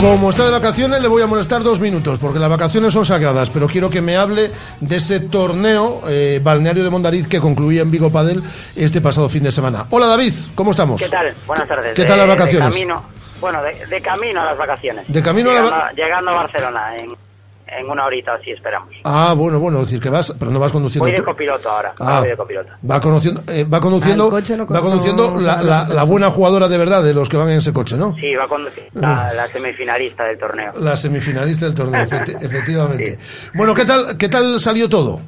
[0.00, 3.48] Como está de vacaciones, le voy a molestar dos minutos, porque las vacaciones son sagradas,
[3.48, 4.50] pero quiero que me hable
[4.80, 8.42] de ese torneo eh, balneario de Mondariz que concluía en Vigo Padel
[8.74, 9.86] este pasado fin de semana.
[9.90, 11.00] Hola David, ¿cómo estamos?
[11.00, 11.34] ¿Qué tal?
[11.46, 11.94] Buenas tardes.
[11.94, 12.68] ¿Qué tal las vacaciones?
[12.68, 13.02] De camino,
[13.40, 15.04] bueno, de, de camino a las vacaciones.
[15.08, 17.16] De camino a la llegando a Barcelona en,
[17.66, 18.90] en una horita así esperamos.
[19.04, 21.04] Ah, bueno, bueno, es decir que vas, pero no vas conduciendo.
[21.08, 21.92] Voy de copiloto ahora.
[21.98, 22.04] Ah.
[22.06, 22.70] ahora voy de copiloto.
[22.90, 26.68] Va conociendo, eh, va conduciendo, no va con- conduciendo no la, la- la buena jugadora
[26.68, 28.14] de verdad de los que van en ese coche, ¿no?
[28.16, 30.72] Sí, va a conducir la, la semifinalista del torneo.
[30.80, 33.18] La semifinalista del torneo, efecti- efectivamente.
[33.54, 35.20] Bueno, ¿qué tal, qué tal salió todo?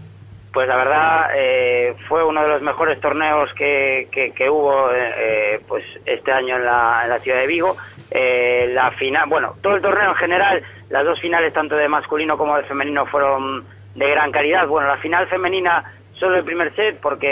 [0.52, 5.10] Pues la verdad eh, fue uno de los mejores torneos que, que, que hubo eh,
[5.18, 7.76] eh, pues este año en la, en la ciudad de Vigo.
[8.10, 12.38] Eh, la final, bueno, todo el torneo en general, las dos finales tanto de masculino
[12.38, 13.64] como de femenino fueron
[13.94, 14.66] de gran calidad.
[14.66, 17.28] Bueno, la final femenina solo el primer set porque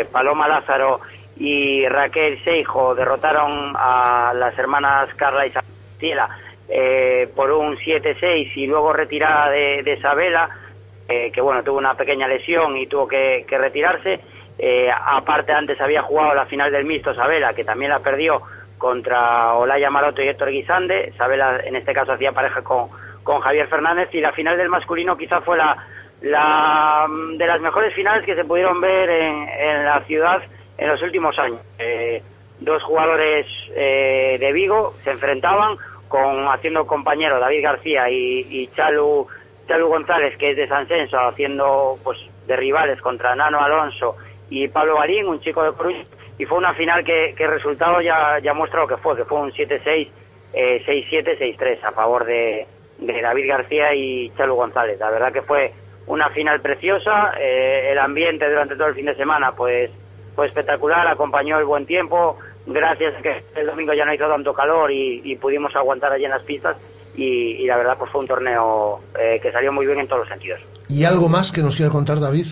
[0.00, 1.00] eh, Paloma Lázaro
[1.36, 6.28] y Raquel Seijo derrotaron a las hermanas Carla y Sastiela
[6.68, 10.50] eh, por un 7-6 y luego retirada de, de Isabela
[11.08, 14.20] eh, que bueno, tuvo una pequeña lesión y tuvo que, que retirarse.
[14.58, 18.42] Eh, aparte, antes había jugado la final del mixto Sabela, que también la perdió
[18.78, 21.12] contra Olaya Maroto y Héctor Guisande.
[21.18, 22.88] Sabela, en este caso, hacía pareja con,
[23.22, 24.08] con Javier Fernández.
[24.12, 25.76] Y la final del masculino quizá fue la,
[26.22, 27.06] la
[27.36, 30.42] de las mejores finales que se pudieron ver en, en la ciudad
[30.78, 31.60] en los últimos años.
[31.78, 32.22] Eh,
[32.60, 35.76] dos jugadores eh, de Vigo se enfrentaban
[36.08, 39.26] con haciendo compañero David García y, y Chalu
[39.68, 44.16] Chalu González, que es de San Censo, haciendo pues de rivales contra Nano Alonso
[44.48, 45.94] y Pablo Barín, un chico de Cruz,
[46.38, 49.40] y fue una final que, que el resultado ya, muestra lo que fue, que fue
[49.40, 50.08] un 7-6,
[50.52, 52.66] eh, 6-7, 6-3 a favor de,
[52.98, 54.98] de David García y Chalu González.
[55.00, 55.72] La verdad que fue
[56.06, 59.90] una final preciosa, eh, el ambiente durante todo el fin de semana pues
[60.34, 64.54] fue espectacular, acompañó el buen tiempo, gracias a que el domingo ya no hizo tanto
[64.54, 66.76] calor y, pudimos aguantar allí en las pistas
[67.16, 70.28] y, la verdad pues fue un torneo eh, que salió muy bien en todos los
[70.28, 70.60] sentidos.
[70.88, 72.46] ¿Y algo más que nos quiera contar David?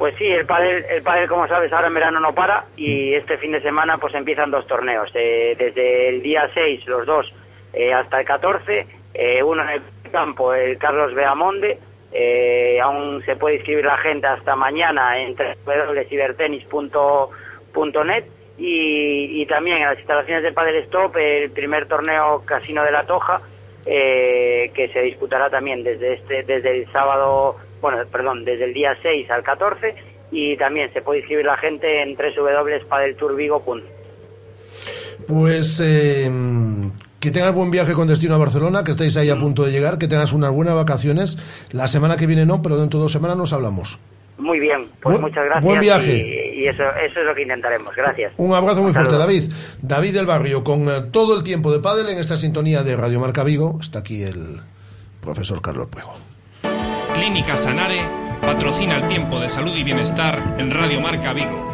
[0.00, 3.36] Pues sí, el pádel, el pádel, como sabes, ahora en verano no para y este
[3.36, 5.10] fin de semana pues empiezan dos torneos.
[5.12, 7.30] Eh, desde el día 6, los dos,
[7.74, 11.78] eh, hasta el 14, eh, uno en el campo, el Carlos Beamonde.
[12.12, 18.24] Eh, aún se puede inscribir la gente hasta mañana en www.cibertenis.net
[18.56, 23.04] y, y también en las instalaciones de Padel Stop el primer torneo Casino de la
[23.04, 23.42] Toja
[23.84, 29.30] que se disputará también desde este desde el sábado bueno perdón desde el día 6
[29.30, 29.94] al 14
[30.32, 33.84] y también se puede inscribir la gente en www.padeltourvigo.net
[35.26, 36.30] Pues eh,
[37.20, 39.98] que tengas buen viaje con destino a Barcelona, que estáis ahí a punto de llegar,
[39.98, 41.36] que tengas unas buenas vacaciones.
[41.70, 43.98] La semana que viene no, pero dentro de dos semanas nos hablamos.
[44.38, 45.64] Muy bien, pues muchas gracias.
[45.64, 46.16] buen viaje.
[46.16, 47.94] Y, y eso, eso es lo que intentaremos.
[47.94, 48.32] Gracias.
[48.38, 49.16] Un abrazo muy fuerte.
[49.16, 49.52] David.
[49.82, 53.20] David del Barrio, con eh, todo el tiempo de pádel en esta sintonía de Radio
[53.20, 53.76] Marca Vigo.
[53.82, 54.60] Está aquí el
[55.20, 56.14] profesor Carlos Puego.
[57.20, 58.00] Clínica Sanare
[58.40, 61.68] patrocina el tiempo de salud y bienestar en Radio Marca Vigo.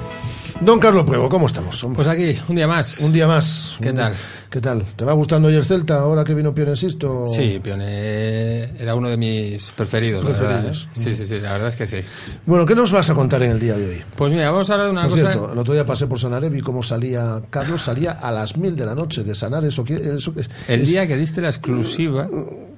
[0.60, 1.86] Don Carlos Puego, ¿cómo estamos?
[1.94, 2.98] Pues aquí, un día más.
[3.00, 3.76] Un día más.
[3.80, 4.14] ¿Qué Un- tal?
[4.50, 4.84] ¿Qué tal?
[4.96, 7.26] ¿Te va gustando hoy el Celta ahora que vino Pione Sisto?
[7.28, 10.84] Sí, Pione era uno de mis preferidos, la verdad, Preferidos.
[10.84, 10.88] ¿eh?
[10.94, 11.98] Sí, sí, sí, la verdad es que sí.
[12.44, 14.02] Bueno, ¿qué nos vas a contar en el día de hoy?
[14.16, 15.30] Pues mira, vamos a hablar de una Por cosa...
[15.32, 18.74] cierto, el otro día pasé por Sanare, vi cómo salía Carlos, salía a las mil
[18.74, 19.68] de la noche de Sanare.
[19.68, 22.28] Eso, que- eso, que- El es- día que diste la exclusiva...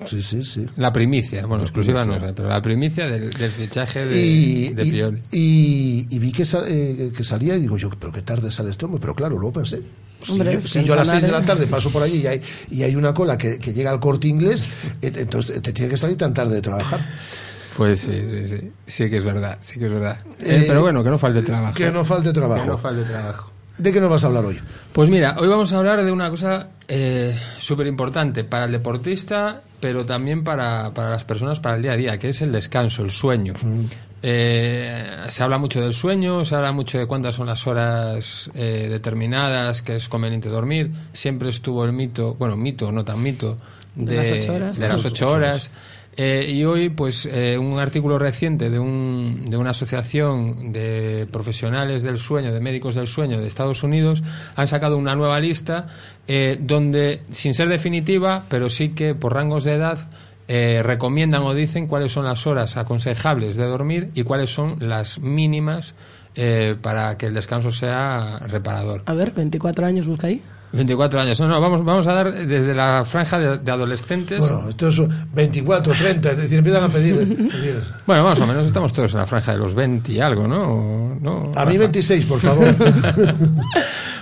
[0.05, 0.67] Sí, sí, sí.
[0.77, 2.29] La primicia, bueno, La exclusiva primicia.
[2.29, 5.23] no pero la primicia del, del fichaje de, y, de y- Pioli.
[5.33, 8.85] y- y vi que, eh, que salía y digo yo, pero qué tarde sale este
[8.85, 9.01] hombre.
[9.01, 9.83] Pero claro, luego pensé.
[10.23, 11.33] Si Hombre, yo, si a las seis de Sanare.
[11.33, 14.01] la tarde paso por allí y hay, y hay una cola que, que llega al
[14.01, 14.69] corte inglés,
[15.03, 17.05] eh, entonces te tiene que salir tan tarde de trabajar.
[17.77, 20.19] Pues sí, sí, sí, sí que es verdad, sí que es verdad.
[20.41, 21.75] Eh, Eh, pero bueno, que no falte trabajo.
[21.75, 22.63] Que no falte trabajo.
[22.63, 23.53] Que no falte trabajo.
[23.79, 24.59] ¿De qué nos vas a hablar hoy?
[24.93, 29.63] Pues mira, hoy vamos a hablar de una cosa eh, súper importante para el deportista,
[29.81, 33.03] pero también para, para las personas para el día a día, que es el descanso,
[33.05, 33.55] el sueño.
[34.23, 38.89] eh, se habla mucho del sueño, se habla mucho de cuántas son las horas eh,
[38.91, 40.91] determinadas que es conveniente dormir.
[41.13, 43.57] Siempre estuvo el mito, bueno, mito, no tan mito,
[43.95, 44.79] De las ocho horas.
[44.79, 45.71] de las ocho horas.
[46.21, 52.03] Eh, y hoy, pues, eh, un artículo reciente de, un, de una asociación de profesionales
[52.03, 54.25] del sueño, de médicos del sueño de Estados Unidos,
[54.57, 55.87] han sacado una nueva lista
[56.27, 60.11] eh, donde, sin ser definitiva, pero sí que por rangos de edad,
[60.49, 65.21] eh, recomiendan o dicen cuáles son las horas aconsejables de dormir y cuáles son las
[65.21, 65.95] mínimas
[66.83, 69.03] para que el descanso sea reparador.
[69.07, 70.41] A ver, 24 años busca ahí.
[70.73, 71.41] 24 años.
[71.41, 74.41] No, no, vamos, vamos a dar desde la franja de, de adolescentes.
[74.41, 75.01] Bueno, esto es
[75.35, 77.17] 24, 30, es decir, empiezan a pedir.
[77.51, 77.83] pedir.
[78.07, 80.63] Bueno, más o menos estamos todos en la franja de los 20 y algo, ¿no?
[80.63, 81.53] ¿O no?
[81.57, 82.75] A mí 26, por favor.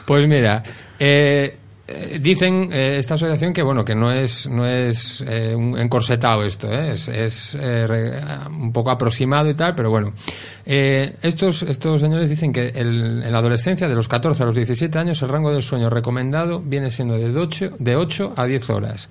[0.06, 0.62] Pues mira,
[1.00, 5.78] eh, eh, dicen eh, esta asociación que bueno que no es no es eh, un
[5.78, 6.92] encorsetado esto, ¿eh?
[6.94, 10.12] es, es eh, re- un poco aproximado y tal, pero bueno.
[10.64, 14.98] Estos estos señores dicen que el- en la adolescencia de los 14 a los 17
[14.98, 19.08] años el rango del sueño recomendado viene siendo de 8 de 8 a 10 horas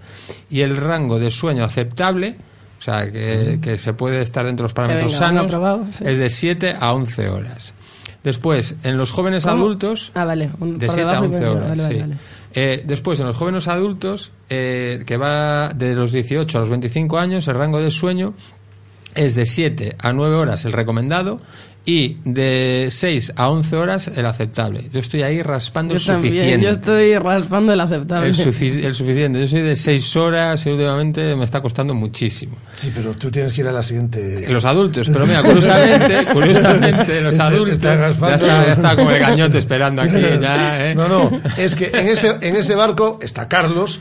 [0.49, 2.35] y el rango de sueño aceptable
[2.77, 6.03] o sea, que, que se puede estar dentro de los parámetros venga, sanos, sí.
[6.05, 7.73] es de 7 a 11 horas.
[8.21, 9.63] Después, en los jóvenes ¿Cómo?
[9.63, 10.49] adultos, Ah, vale.
[10.59, 11.69] un- de por 7 a debajo y 11 por- horas.
[11.69, 12.19] vale, vale, sí.
[12.55, 17.19] Eh, después, en los jóvenes adultos, eh, que va de los 18 a los 25
[17.19, 18.33] años, el rango de sueño
[19.13, 21.37] es de 7 a 9 horas el recomendado
[21.87, 24.89] y de 6 a 11 horas el aceptable.
[24.91, 26.65] Yo estoy ahí raspando Yo el también, suficiente.
[26.65, 28.27] yo estoy raspando el aceptable.
[28.29, 29.39] El, sufi- el suficiente.
[29.39, 32.57] Yo soy de 6 horas y últimamente me está costando muchísimo.
[32.73, 34.45] Sí, pero tú tienes que ir a la siguiente.
[34.49, 38.35] Los adultos, pero mira, curiosamente, curiosamente los adultos está ya raspando.
[38.47, 40.95] está, ya está como el gañote esperando aquí ya, ¿eh?
[40.95, 43.99] No, no, es que en ese, en ese barco está Carlos.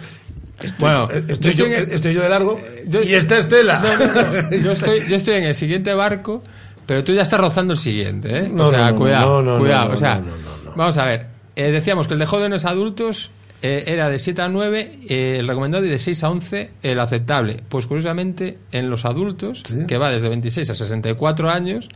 [0.63, 3.81] Estoy, Bueno, estoy, yo yo, estoy en- estoy yo de largo yo- y está Estela.
[3.81, 4.13] No, no,
[4.43, 4.51] no.
[4.63, 6.43] Yo estoy, yo estoy en el siguiente barco,
[6.87, 8.49] pero tú ya estás rozando el siguiente, ¿eh?
[8.53, 9.89] No, o sea, no, no, cuidado, no, no, cuidado.
[9.89, 11.27] no, o sea, no, no, vamos a ver.
[11.57, 13.31] Eh, decíamos que el de jóvenes adultos
[13.63, 17.01] eh, era de 7 a 9 eh, el recomendado y de 6 a 11 el
[17.01, 17.63] aceptable.
[17.69, 21.89] Pues curiosamente, en los adultos, que va desde 26 a 64 años,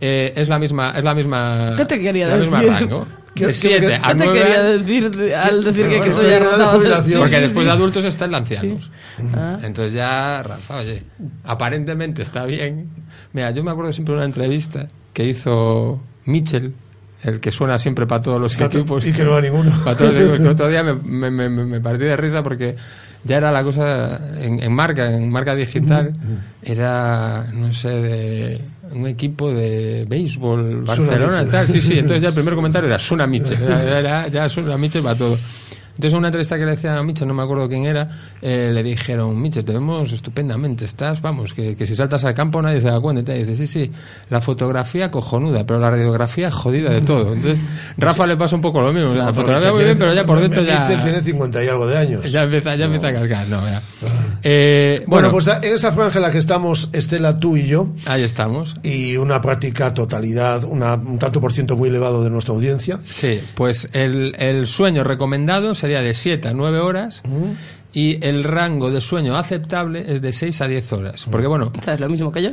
[0.00, 2.50] eh, es la misma es la misma ¿Qué te quería la decir?
[2.50, 3.06] misma rango.
[3.34, 6.00] ¿Qué- De qué- 7 qué- a ¿Qué te 9 quería decir de- al decir que,
[6.00, 7.18] que Estoy de jubilación.
[7.20, 7.66] porque Sí, sí, después sí.
[7.66, 8.90] de adultos está el de ancianos.
[9.36, 9.58] Ah.
[9.62, 11.02] Entonces ya, Rafa, oye,
[11.44, 12.88] aparentemente está bien.
[13.34, 16.72] Mira, yo me acuerdo siempre de una entrevista que hizo Mitchell,
[17.24, 19.04] el que suena siempre para todos los equipos.
[19.06, 19.70] y que no va ninguno.
[19.84, 22.74] Para todos los equipos, que el otro día me, me, me, partí de risa porque
[23.24, 26.12] ya era la cosa en, en marca, en marca digital,
[26.62, 28.60] era, no sé, de
[28.92, 31.50] un equipo de béisbol, Barcelona, Mitchell.
[31.50, 31.68] tal.
[31.68, 35.02] Sí, sí, entonces ya el primer comentario era Suna Mitchell, era, era- ya Suna Mitchell
[35.02, 35.38] para todo.
[35.94, 38.06] Entonces, en una entrevista que le hacía a Mitchell, no me acuerdo quién era,
[38.42, 42.60] eh, le dijeron, Mitchell, te vemos estupendamente, estás, vamos, que, que si saltas al campo
[42.60, 43.34] nadie se da cuenta.
[43.34, 43.40] Y.
[43.40, 43.90] Y dice, sí, sí,
[44.30, 47.32] la fotografía cojonuda, pero la radiografía jodida de todo.
[47.34, 47.62] Entonces,
[47.98, 49.14] Rafa le pasa un poco lo mismo.
[49.14, 50.80] La fotografía muy bien, pero ya por dentro ya...
[50.80, 52.32] Mitchell tiene 50 y algo de años.
[52.32, 53.82] Ya empieza, ya empieza a cargar, no, ya.
[54.42, 57.88] Eh, Bueno, bueno, pues en esa franja en la que estamos, Estela, tú y yo,
[58.06, 58.76] ahí estamos.
[58.82, 62.98] y una práctica totalidad, una, un tanto por ciento muy elevado de nuestra audiencia.
[63.08, 67.22] Sí, pues el, el sueño recomendado sería de 7 a 9 horas
[67.92, 71.26] y el rango de sueño aceptable es de 6 a 10 horas.
[71.30, 72.52] Porque bueno, ¿Sabes lo mismo que yo?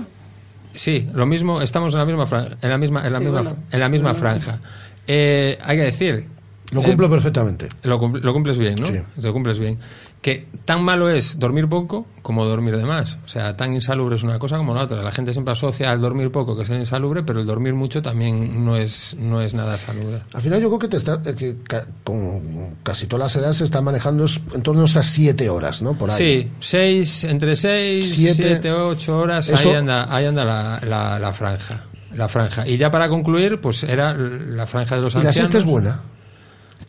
[0.74, 3.41] sí, lo mismo, estamos en la misma franja, en la misma, en la Sí, misma,
[3.41, 3.58] bueno.
[3.72, 4.20] en la misma Bueno.
[4.20, 4.60] franja.
[5.08, 6.26] Eh, hay que decir,
[6.74, 7.70] Lo eh, cumplo perfectamente.
[7.84, 8.88] lo, lo cumples bien, ¿no?
[8.88, 8.99] Sí.
[9.22, 9.80] Lo cumples bien.
[10.22, 13.18] Que tan malo es dormir poco como dormir de más.
[13.26, 15.02] O sea, tan insalubre es una cosa como la otra.
[15.02, 18.64] La gente siempre asocia al dormir poco que es insalubre, pero el dormir mucho también
[18.64, 20.22] no es, no es nada salubre.
[20.34, 23.57] Al final yo creo que, te está, eh, que ca- con casi todas las edades
[23.57, 25.93] se están manejando en torno a esas siete horas, ¿no?
[25.95, 26.18] Por ahí.
[26.43, 28.43] Sí, seis, entre seis, Siete.
[28.43, 31.80] siete, ocho horas, Eso- ahí anda, ahí anda la, la, la franja.
[32.14, 32.68] La franja.
[32.68, 35.35] Y ya para concluir, pues era la franja de los Y la ancianos.
[35.49, 36.02] siesta es buena.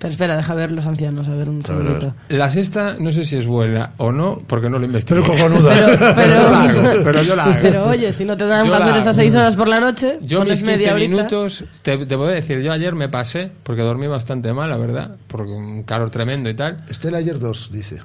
[0.03, 2.13] Espera, espera, deja ver los ancianos, a ver un segundito.
[2.29, 5.21] La siesta no sé si es buena o no, porque no lo investigué.
[5.23, 5.73] Pero cojonuda.
[5.75, 7.59] Pero, pero, yo la hago, pero yo la hago.
[7.63, 9.79] Pero oye, si no te dan Yo para la hacer esas seis horas por la
[9.79, 11.09] noche, Yo pones mis 15 media horita.
[11.17, 14.77] minutos, te, te voy a decir, yo ayer me pasé, porque dormí bastante mal, la
[14.77, 16.77] verdad, porque un calor tremendo y tal.
[16.89, 18.01] Estela ayer dos, dice.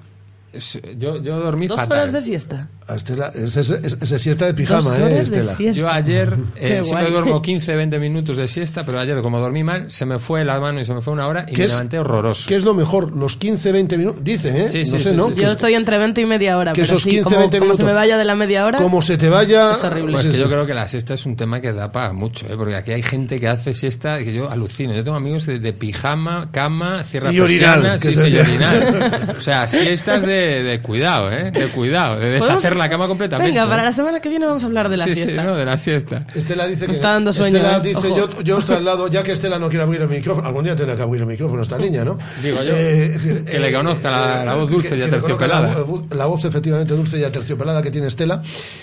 [0.97, 1.99] Yo, yo dormí Dos fatal.
[1.99, 2.67] horas de siesta.
[2.93, 5.53] Estela, es, es, es- es siesta de pijama, Dos ¿eh, Estela?
[5.53, 5.77] siesta.
[5.81, 9.91] Yo ayer eh, siempre duermo 15, 20 minutos de siesta, pero ayer como dormí mal,
[9.91, 11.71] se me fue la mano y se me fue una hora y ¿Qué me es-
[11.73, 12.45] levanté horroroso.
[12.47, 13.11] ¿Qué es lo mejor?
[13.15, 14.23] Los 15, 20 minutos.
[14.23, 14.67] Dicen, ¿eh?
[14.69, 15.33] Sí, no sí, sé, sí, ¿no?
[15.33, 17.59] Yo es- estoy entre 20 y media hora, que pero esos sí, 15, como, 20
[17.59, 18.01] como se me minutos.
[18.01, 19.71] vaya de la media hora, Como se te vaya.
[19.73, 20.13] es horrible.
[20.13, 22.55] Pues que yo creo que la siesta es un tema que da para mucho, ¿eh?
[22.57, 24.93] porque aquí hay gente que hace siesta que yo alucino.
[24.95, 29.35] Yo tengo amigos de, de pijama, cama, cierra Y que sí, sí, orinal.
[29.37, 31.51] O sea, siestas de, de, de cuidado, ¿eh?
[31.51, 33.51] De cuidado, de ¿Podemos- deshacer la cama completamente.
[33.51, 33.69] Venga, ¿eh?
[33.69, 35.15] para la semana que viene vamos a hablar de la Sí.
[35.15, 36.25] Sí, no, de la siesta.
[36.35, 37.81] Estela dice Me que está dando sueño, Estela ¿eh?
[37.83, 40.75] dice, yo, yo os traslado, ya que Estela no quiere abrir el micrófono, algún día
[40.75, 42.17] tendrá que abrir el micrófono esta niña, ¿no?
[42.43, 45.67] Digo yo, Eh, decir, que le conozca la, la voz dulce que- y aterciopelada.
[45.69, 48.41] La, voz- la voz efectivamente dulce y aterciopelada que tiene Estela.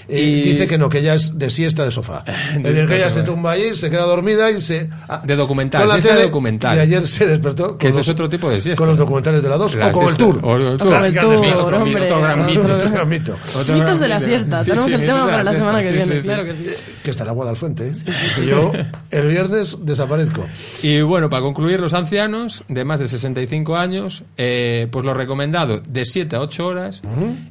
[0.09, 2.24] Eh, Y- Dice que no, que ella es de siesta de sofá.
[2.57, 4.89] Es decir, que ella se tumba allí, se queda dormida y se...
[5.09, 6.77] ah, De documental, la siesta de documental.
[6.77, 8.78] Y ayer se despertó Que con ese los, es otro tipo de siesta.
[8.78, 10.41] con los documentales de la 2 La o con el siesta- tour.
[10.45, 10.89] o el tour.
[11.52, 12.10] Otro, hombre.
[12.10, 12.60] otro gran mito.
[12.74, 13.36] Otro gran mito.
[13.54, 14.26] Otro Mitos gran de la mito.
[14.28, 14.64] siesta.
[14.64, 16.26] Sí, Tenemos sí, el tema para la semana que Sí, viene, sí, sí.
[16.26, 16.64] claro que sí.
[17.02, 17.92] Que está el agua al frente, ¿eh?
[18.48, 18.72] Yo
[19.10, 20.44] el viernes desaparezco.
[20.82, 25.80] Y bueno, para concluir, los ancianos de más de 65 años, eh, pues lo recomendado
[25.86, 27.02] de 7 a 8 horas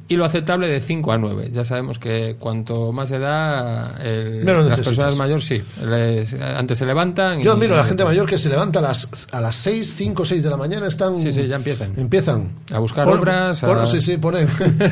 [0.08, 1.50] y lo aceptable de 5 a 9.
[1.52, 4.86] Ya sabemos que cuanto más edad, el- Menos las necesitas.
[4.88, 7.40] personas mayores sí, les- antes se levantan.
[7.40, 10.24] Yo admiro a la gente mayor que se levanta a las, a las 6, 5,
[10.24, 11.16] 6 de la mañana, están...
[11.16, 11.92] Sí, sí, ya empiezan.
[11.96, 12.50] Empiezan.
[12.72, 14.46] A buscar Pon- obras, pon- a- Sí, sí, ponen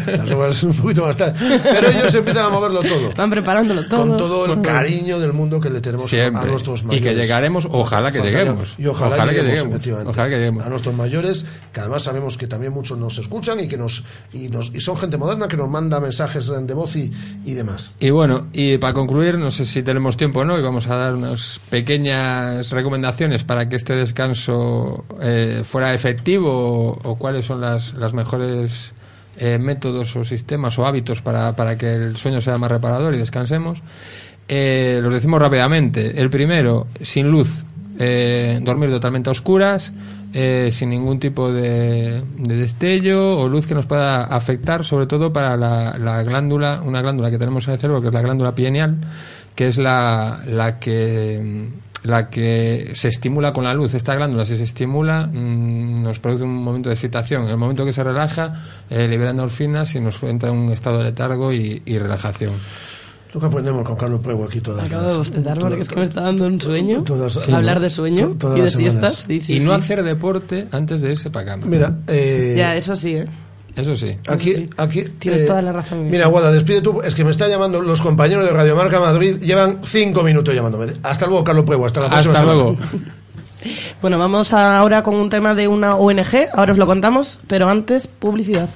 [0.06, 1.34] las obras un poquito más tarde.
[1.62, 3.12] Pero ellos empiezan a moverlo todo.
[3.16, 4.06] Van preparándolo todo.
[4.06, 7.08] Con todo el cariño del mundo que le tenemos a nuestros Y mayores.
[7.08, 8.74] que llegaremos, ojalá que Faltaría- lleguemos.
[8.78, 10.10] Y ojalá, Ojalá que lleguemos, lleguemos, efectivamente.
[10.10, 10.66] ojalá que lleguemos.
[10.66, 14.48] A nuestros mayores, que además sabemos que también muchos nos escuchan y que nos y,
[14.48, 17.12] nos, y son gente moderna que nos manda mensajes de voz y,
[17.44, 17.92] y demás.
[18.00, 20.96] Y bueno, y para concluir, no sé si tenemos tiempo o no, y vamos a
[20.96, 27.60] dar unas pequeñas recomendaciones para que este descanso eh, fuera efectivo o, o cuáles son
[27.60, 28.81] las, las mejores
[29.42, 33.18] eh, métodos o sistemas o hábitos para, para que el sueño sea más reparador y
[33.18, 33.82] descansemos.
[34.46, 36.20] Eh, los decimos rápidamente.
[36.20, 37.64] El primero, sin luz,
[37.98, 39.92] eh, dormir totalmente a oscuras,
[40.32, 45.32] eh, sin ningún tipo de, de destello o luz que nos pueda afectar, sobre todo
[45.32, 48.54] para la, la glándula, una glándula que tenemos en el cerebro, que es la glándula
[48.54, 48.98] pineal,
[49.56, 51.68] que es la, la que
[52.04, 53.94] la que se estimula con la luz.
[53.94, 57.44] Esta glándula, si se estimula, mm, nos produce un momento de excitación.
[57.44, 58.48] En el momento que se relaja,
[58.90, 62.52] eh, libera endorfinas y nos entra en un estado de letargo y, y relajación.
[63.32, 65.12] Lo que aprendemos con Carlos Prego aquí todas Acabo las...
[65.12, 67.02] de bostezar porque es que me está dando un sueño.
[67.02, 69.24] Todas- Sí, hablar de sueño To- y de siestas.
[69.26, 71.64] Sí, sí, y no hacer deporte antes de irse para cama.
[71.66, 73.26] Mira, eh, Ya, eso sí, ¿eh?
[73.76, 74.16] Eso sí.
[74.28, 75.00] Aquí, aquí.
[75.00, 76.26] eh, Tienes toda la razón Mira.
[76.26, 77.00] Guada, despide tú.
[77.02, 79.36] Es que me está llamando los compañeros de Radio Marca Madrid.
[79.40, 80.92] Llevan cinco minutos llamándome.
[81.02, 81.86] Hasta luego, Carlos Puego.
[81.86, 82.62] Hasta la próxima Hasta semana.
[82.62, 82.76] luego.
[84.00, 86.48] Bueno, vamos ahora con un tema de una ONG.
[86.52, 88.68] Ahora os lo contamos, pero antes, publicidad.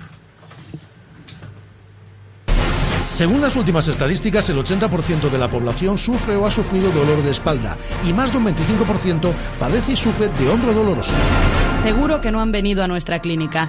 [3.08, 7.32] Según las últimas estadísticas, el 80% de la población sufre o ha sufrido dolor de
[7.32, 11.10] espalda y más de un 25% padece y sufre de hombro doloroso.
[11.82, 13.68] Seguro que no han venido a nuestra clínica.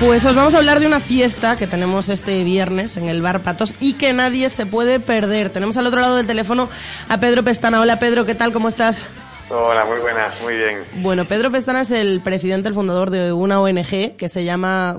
[0.00, 3.40] Pues os vamos a hablar de una fiesta que tenemos este viernes en el Bar
[3.40, 5.50] Patos y que nadie se puede perder.
[5.50, 6.70] Tenemos al otro lado del teléfono
[7.10, 7.82] a Pedro Pestana.
[7.82, 8.50] Hola Pedro, ¿qué tal?
[8.50, 9.02] ¿Cómo estás?
[9.50, 10.78] Hola, muy buenas, muy bien.
[11.02, 14.98] Bueno, Pedro Pestana es el presidente, el fundador de una ONG que se llama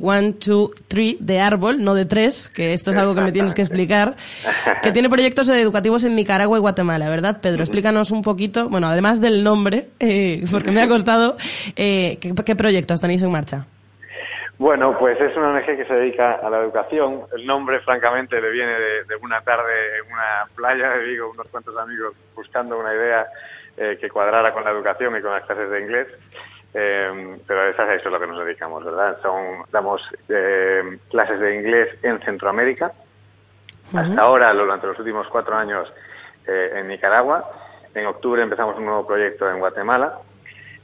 [0.00, 3.54] One, Two, Three de árbol, no de tres, que esto es algo que me tienes
[3.54, 4.16] que explicar,
[4.82, 7.62] que tiene proyectos educativos en Nicaragua y Guatemala, ¿verdad, Pedro?
[7.62, 11.36] Explícanos un poquito, bueno, además del nombre, eh, porque me ha costado,
[11.76, 13.66] eh, ¿qué, qué proyectos tenéis en marcha?
[14.60, 17.22] Bueno, pues es una ONG que se dedica a la educación.
[17.32, 21.48] El nombre, francamente, le viene de, de una tarde en una playa de Vigo, unos
[21.48, 23.26] cuantos amigos buscando una idea
[23.78, 26.08] eh, que cuadrara con la educación y con las clases de inglés.
[26.74, 29.16] Eh, pero eso es a lo que nos dedicamos, ¿verdad?
[29.22, 32.92] Son, damos eh, clases de inglés en Centroamérica.
[33.94, 35.90] Hasta ahora, durante los últimos cuatro años,
[36.46, 37.50] eh, en Nicaragua.
[37.94, 40.18] En octubre empezamos un nuevo proyecto en Guatemala.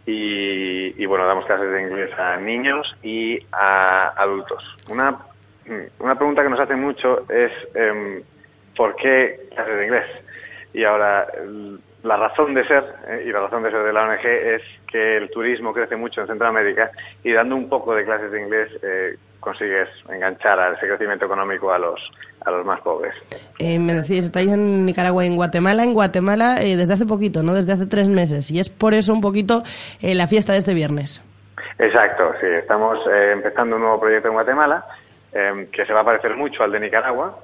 [0.07, 4.63] Y, y, bueno, damos clases de inglés a niños y a adultos.
[4.89, 5.19] Una,
[5.99, 8.23] una pregunta que nos hacen mucho es em,
[8.77, 10.07] ¿por qué clases de inglés?
[10.73, 11.27] Y ahora,
[12.03, 15.17] la razón de ser, eh, y la razón de ser de la ONG es que
[15.17, 16.91] el turismo crece mucho en Centroamérica
[17.25, 21.73] y dando un poco de clases de inglés eh, consigues enganchar a ese crecimiento económico
[21.73, 22.01] a los,
[22.45, 23.15] a los más pobres.
[23.59, 25.85] Eh, me decís, estáis en Nicaragua y en Guatemala.
[25.85, 27.55] En Guatemala eh, desde hace poquito, ¿no?
[27.55, 28.51] Desde hace tres meses.
[28.51, 29.63] Y es por eso un poquito
[30.01, 31.23] eh, la fiesta de este viernes.
[31.79, 32.47] Exacto, sí.
[32.47, 34.85] Estamos eh, empezando un nuevo proyecto en Guatemala
[35.33, 37.39] eh, que se va a parecer mucho al de Nicaragua,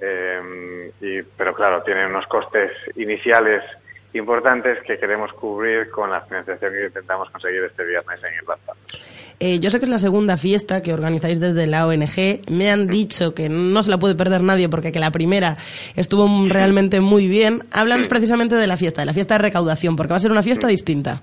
[0.00, 3.62] eh, y, pero claro, tiene unos costes iniciales
[4.12, 8.76] importantes que queremos cubrir con la financiación que intentamos conseguir este viernes en el Patos.
[9.40, 12.40] Eh, yo sé que es la segunda fiesta que organizáis desde la ONG.
[12.50, 15.56] Me han dicho que no se la puede perder nadie porque que la primera
[15.94, 17.60] estuvo realmente muy bien.
[17.72, 20.42] Háblanos precisamente de la fiesta, de la fiesta de recaudación, porque va a ser una
[20.42, 21.22] fiesta distinta.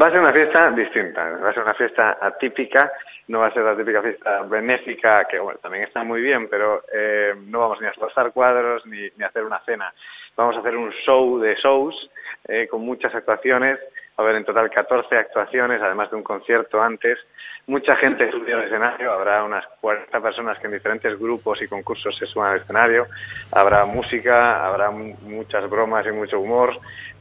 [0.00, 2.90] Va a ser una fiesta distinta, va a ser una fiesta atípica,
[3.28, 6.82] no va a ser la típica fiesta benéfica, que bueno, también está muy bien, pero
[6.92, 9.92] eh, no vamos ni a esforzar cuadros ni, ni a hacer una cena.
[10.36, 12.10] Vamos a hacer un show de shows
[12.48, 13.78] eh, con muchas actuaciones,
[14.16, 17.18] a haber en total 14 actuaciones, además de un concierto antes.
[17.66, 22.16] Mucha gente subirá al escenario, habrá unas 40 personas que en diferentes grupos y concursos
[22.16, 23.06] se suban al escenario,
[23.52, 26.72] habrá música, habrá mu- muchas bromas y mucho humor,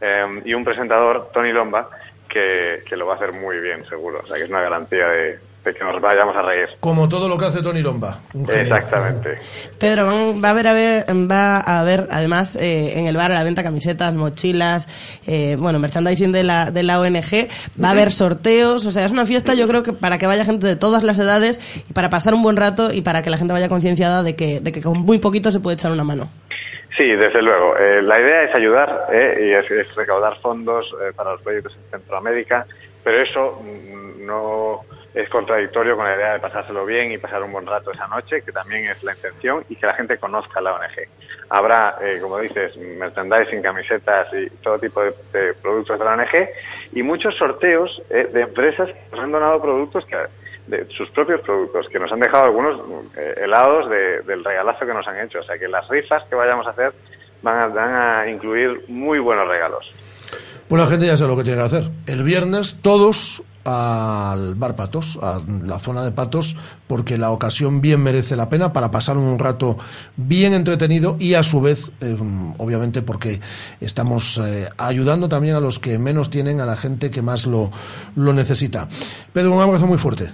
[0.02, 1.90] eh, y un presentador, Tony Lomba,
[2.28, 4.20] que, que lo va a hacer muy bien, seguro.
[4.24, 6.70] O sea, que es una garantía de, de que nos vayamos a reír.
[6.80, 8.20] Como todo lo que hace Tony Lomba.
[8.34, 8.50] Un.
[8.50, 9.38] Exactamente.
[9.78, 13.32] Pedro, van- va a haber, a ver- va a haber además eh, en el bar
[13.32, 14.88] a la venta camisetas, mochilas,
[15.28, 17.48] eh, bueno, merchandising de la, de la ONG,
[17.84, 20.46] va a haber sorteos, o sea, es una fiesta yo creo que para que vaya
[20.46, 21.60] gente de todas las edades
[21.90, 24.60] y para pasar un buen rato y para que la gente vaya concienciada de que,
[24.62, 26.30] de que con muy poquito se puede echar una mano.
[26.98, 27.78] Sí, desde luego.
[27.78, 31.74] Eh, la idea es ayudar eh, y es, es recaudar fondos eh, para los proyectos
[31.76, 32.66] en Centroamérica,
[33.04, 34.82] pero eso mm, no
[35.14, 38.42] es contradictorio con la idea de pasárselo bien y pasar un buen rato esa noche,
[38.44, 41.08] que también es la intención, y que la gente conozca la ONG.
[41.50, 46.48] Habrá, eh, como dices, merchandising, camisetas y todo tipo de, productos de la ONG
[46.94, 50.16] y muchos sorteos eh, de empresas que nos han donado productos que
[50.68, 52.80] de sus propios productos, que nos han dejado algunos
[53.18, 55.40] eh, helados de- del regalazo que nos han hecho.
[55.40, 56.94] O sea que las rifas que vayamos a hacer
[57.42, 59.92] van a, van a incluir muy buenos regalos.
[60.70, 61.84] Pues la gente ya sabe lo que tiene que hacer.
[62.08, 66.56] El viernes todos al bar Patos, a la zona de Patos,
[66.88, 69.78] porque la ocasión bien merece la pena para pasar un rato
[70.18, 72.18] bien entretenido y a su vez, eh,
[72.58, 73.40] obviamente, porque
[73.80, 77.72] estamos eh, ayudando también a los que menos tienen, a la gente que más lo,
[78.16, 78.88] lo necesita.
[79.34, 80.32] Pedro, un abrazo muy fuerte.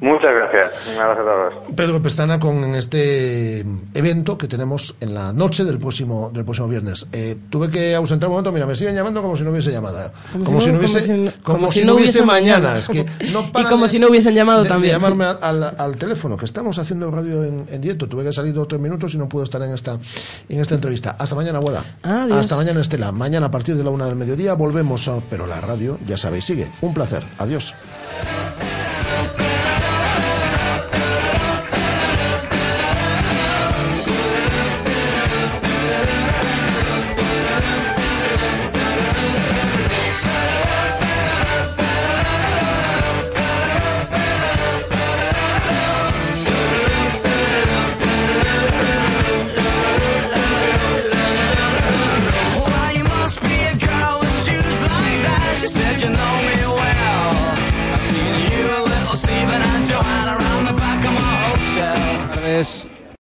[0.00, 0.72] Muchas gracias.
[0.94, 1.74] Un abrazo a todos.
[1.74, 3.64] Pedro Pestana con este
[3.94, 7.06] evento que tenemos en la noche del próximo del próximo viernes.
[7.10, 10.12] Eh, tuve que ausentar un momento, mira, me siguen llamando como si no hubiese llamada.
[10.32, 12.78] Como, si no hubiese, como si no hubiese mañana.
[12.78, 14.92] Es que no y como de- si no hubiesen llamado de, de también.
[14.94, 18.06] llamarme al, al- al teléfono, que estamos haciendo radio en, en directo.
[18.06, 19.98] Tuve que salir dos o tres minutos y no puedo estar en esta
[20.48, 21.16] en esta entrevista.
[21.18, 21.84] Hasta mañana, abuela.
[22.04, 22.38] Adiós.
[22.38, 23.10] Hasta mañana, Estela.
[23.10, 26.44] Mañana a partir de la una del mediodía volvemos, a- pero la radio, ya sabéis,
[26.44, 26.68] sigue.
[26.82, 27.24] Un placer.
[27.38, 27.74] Adiós.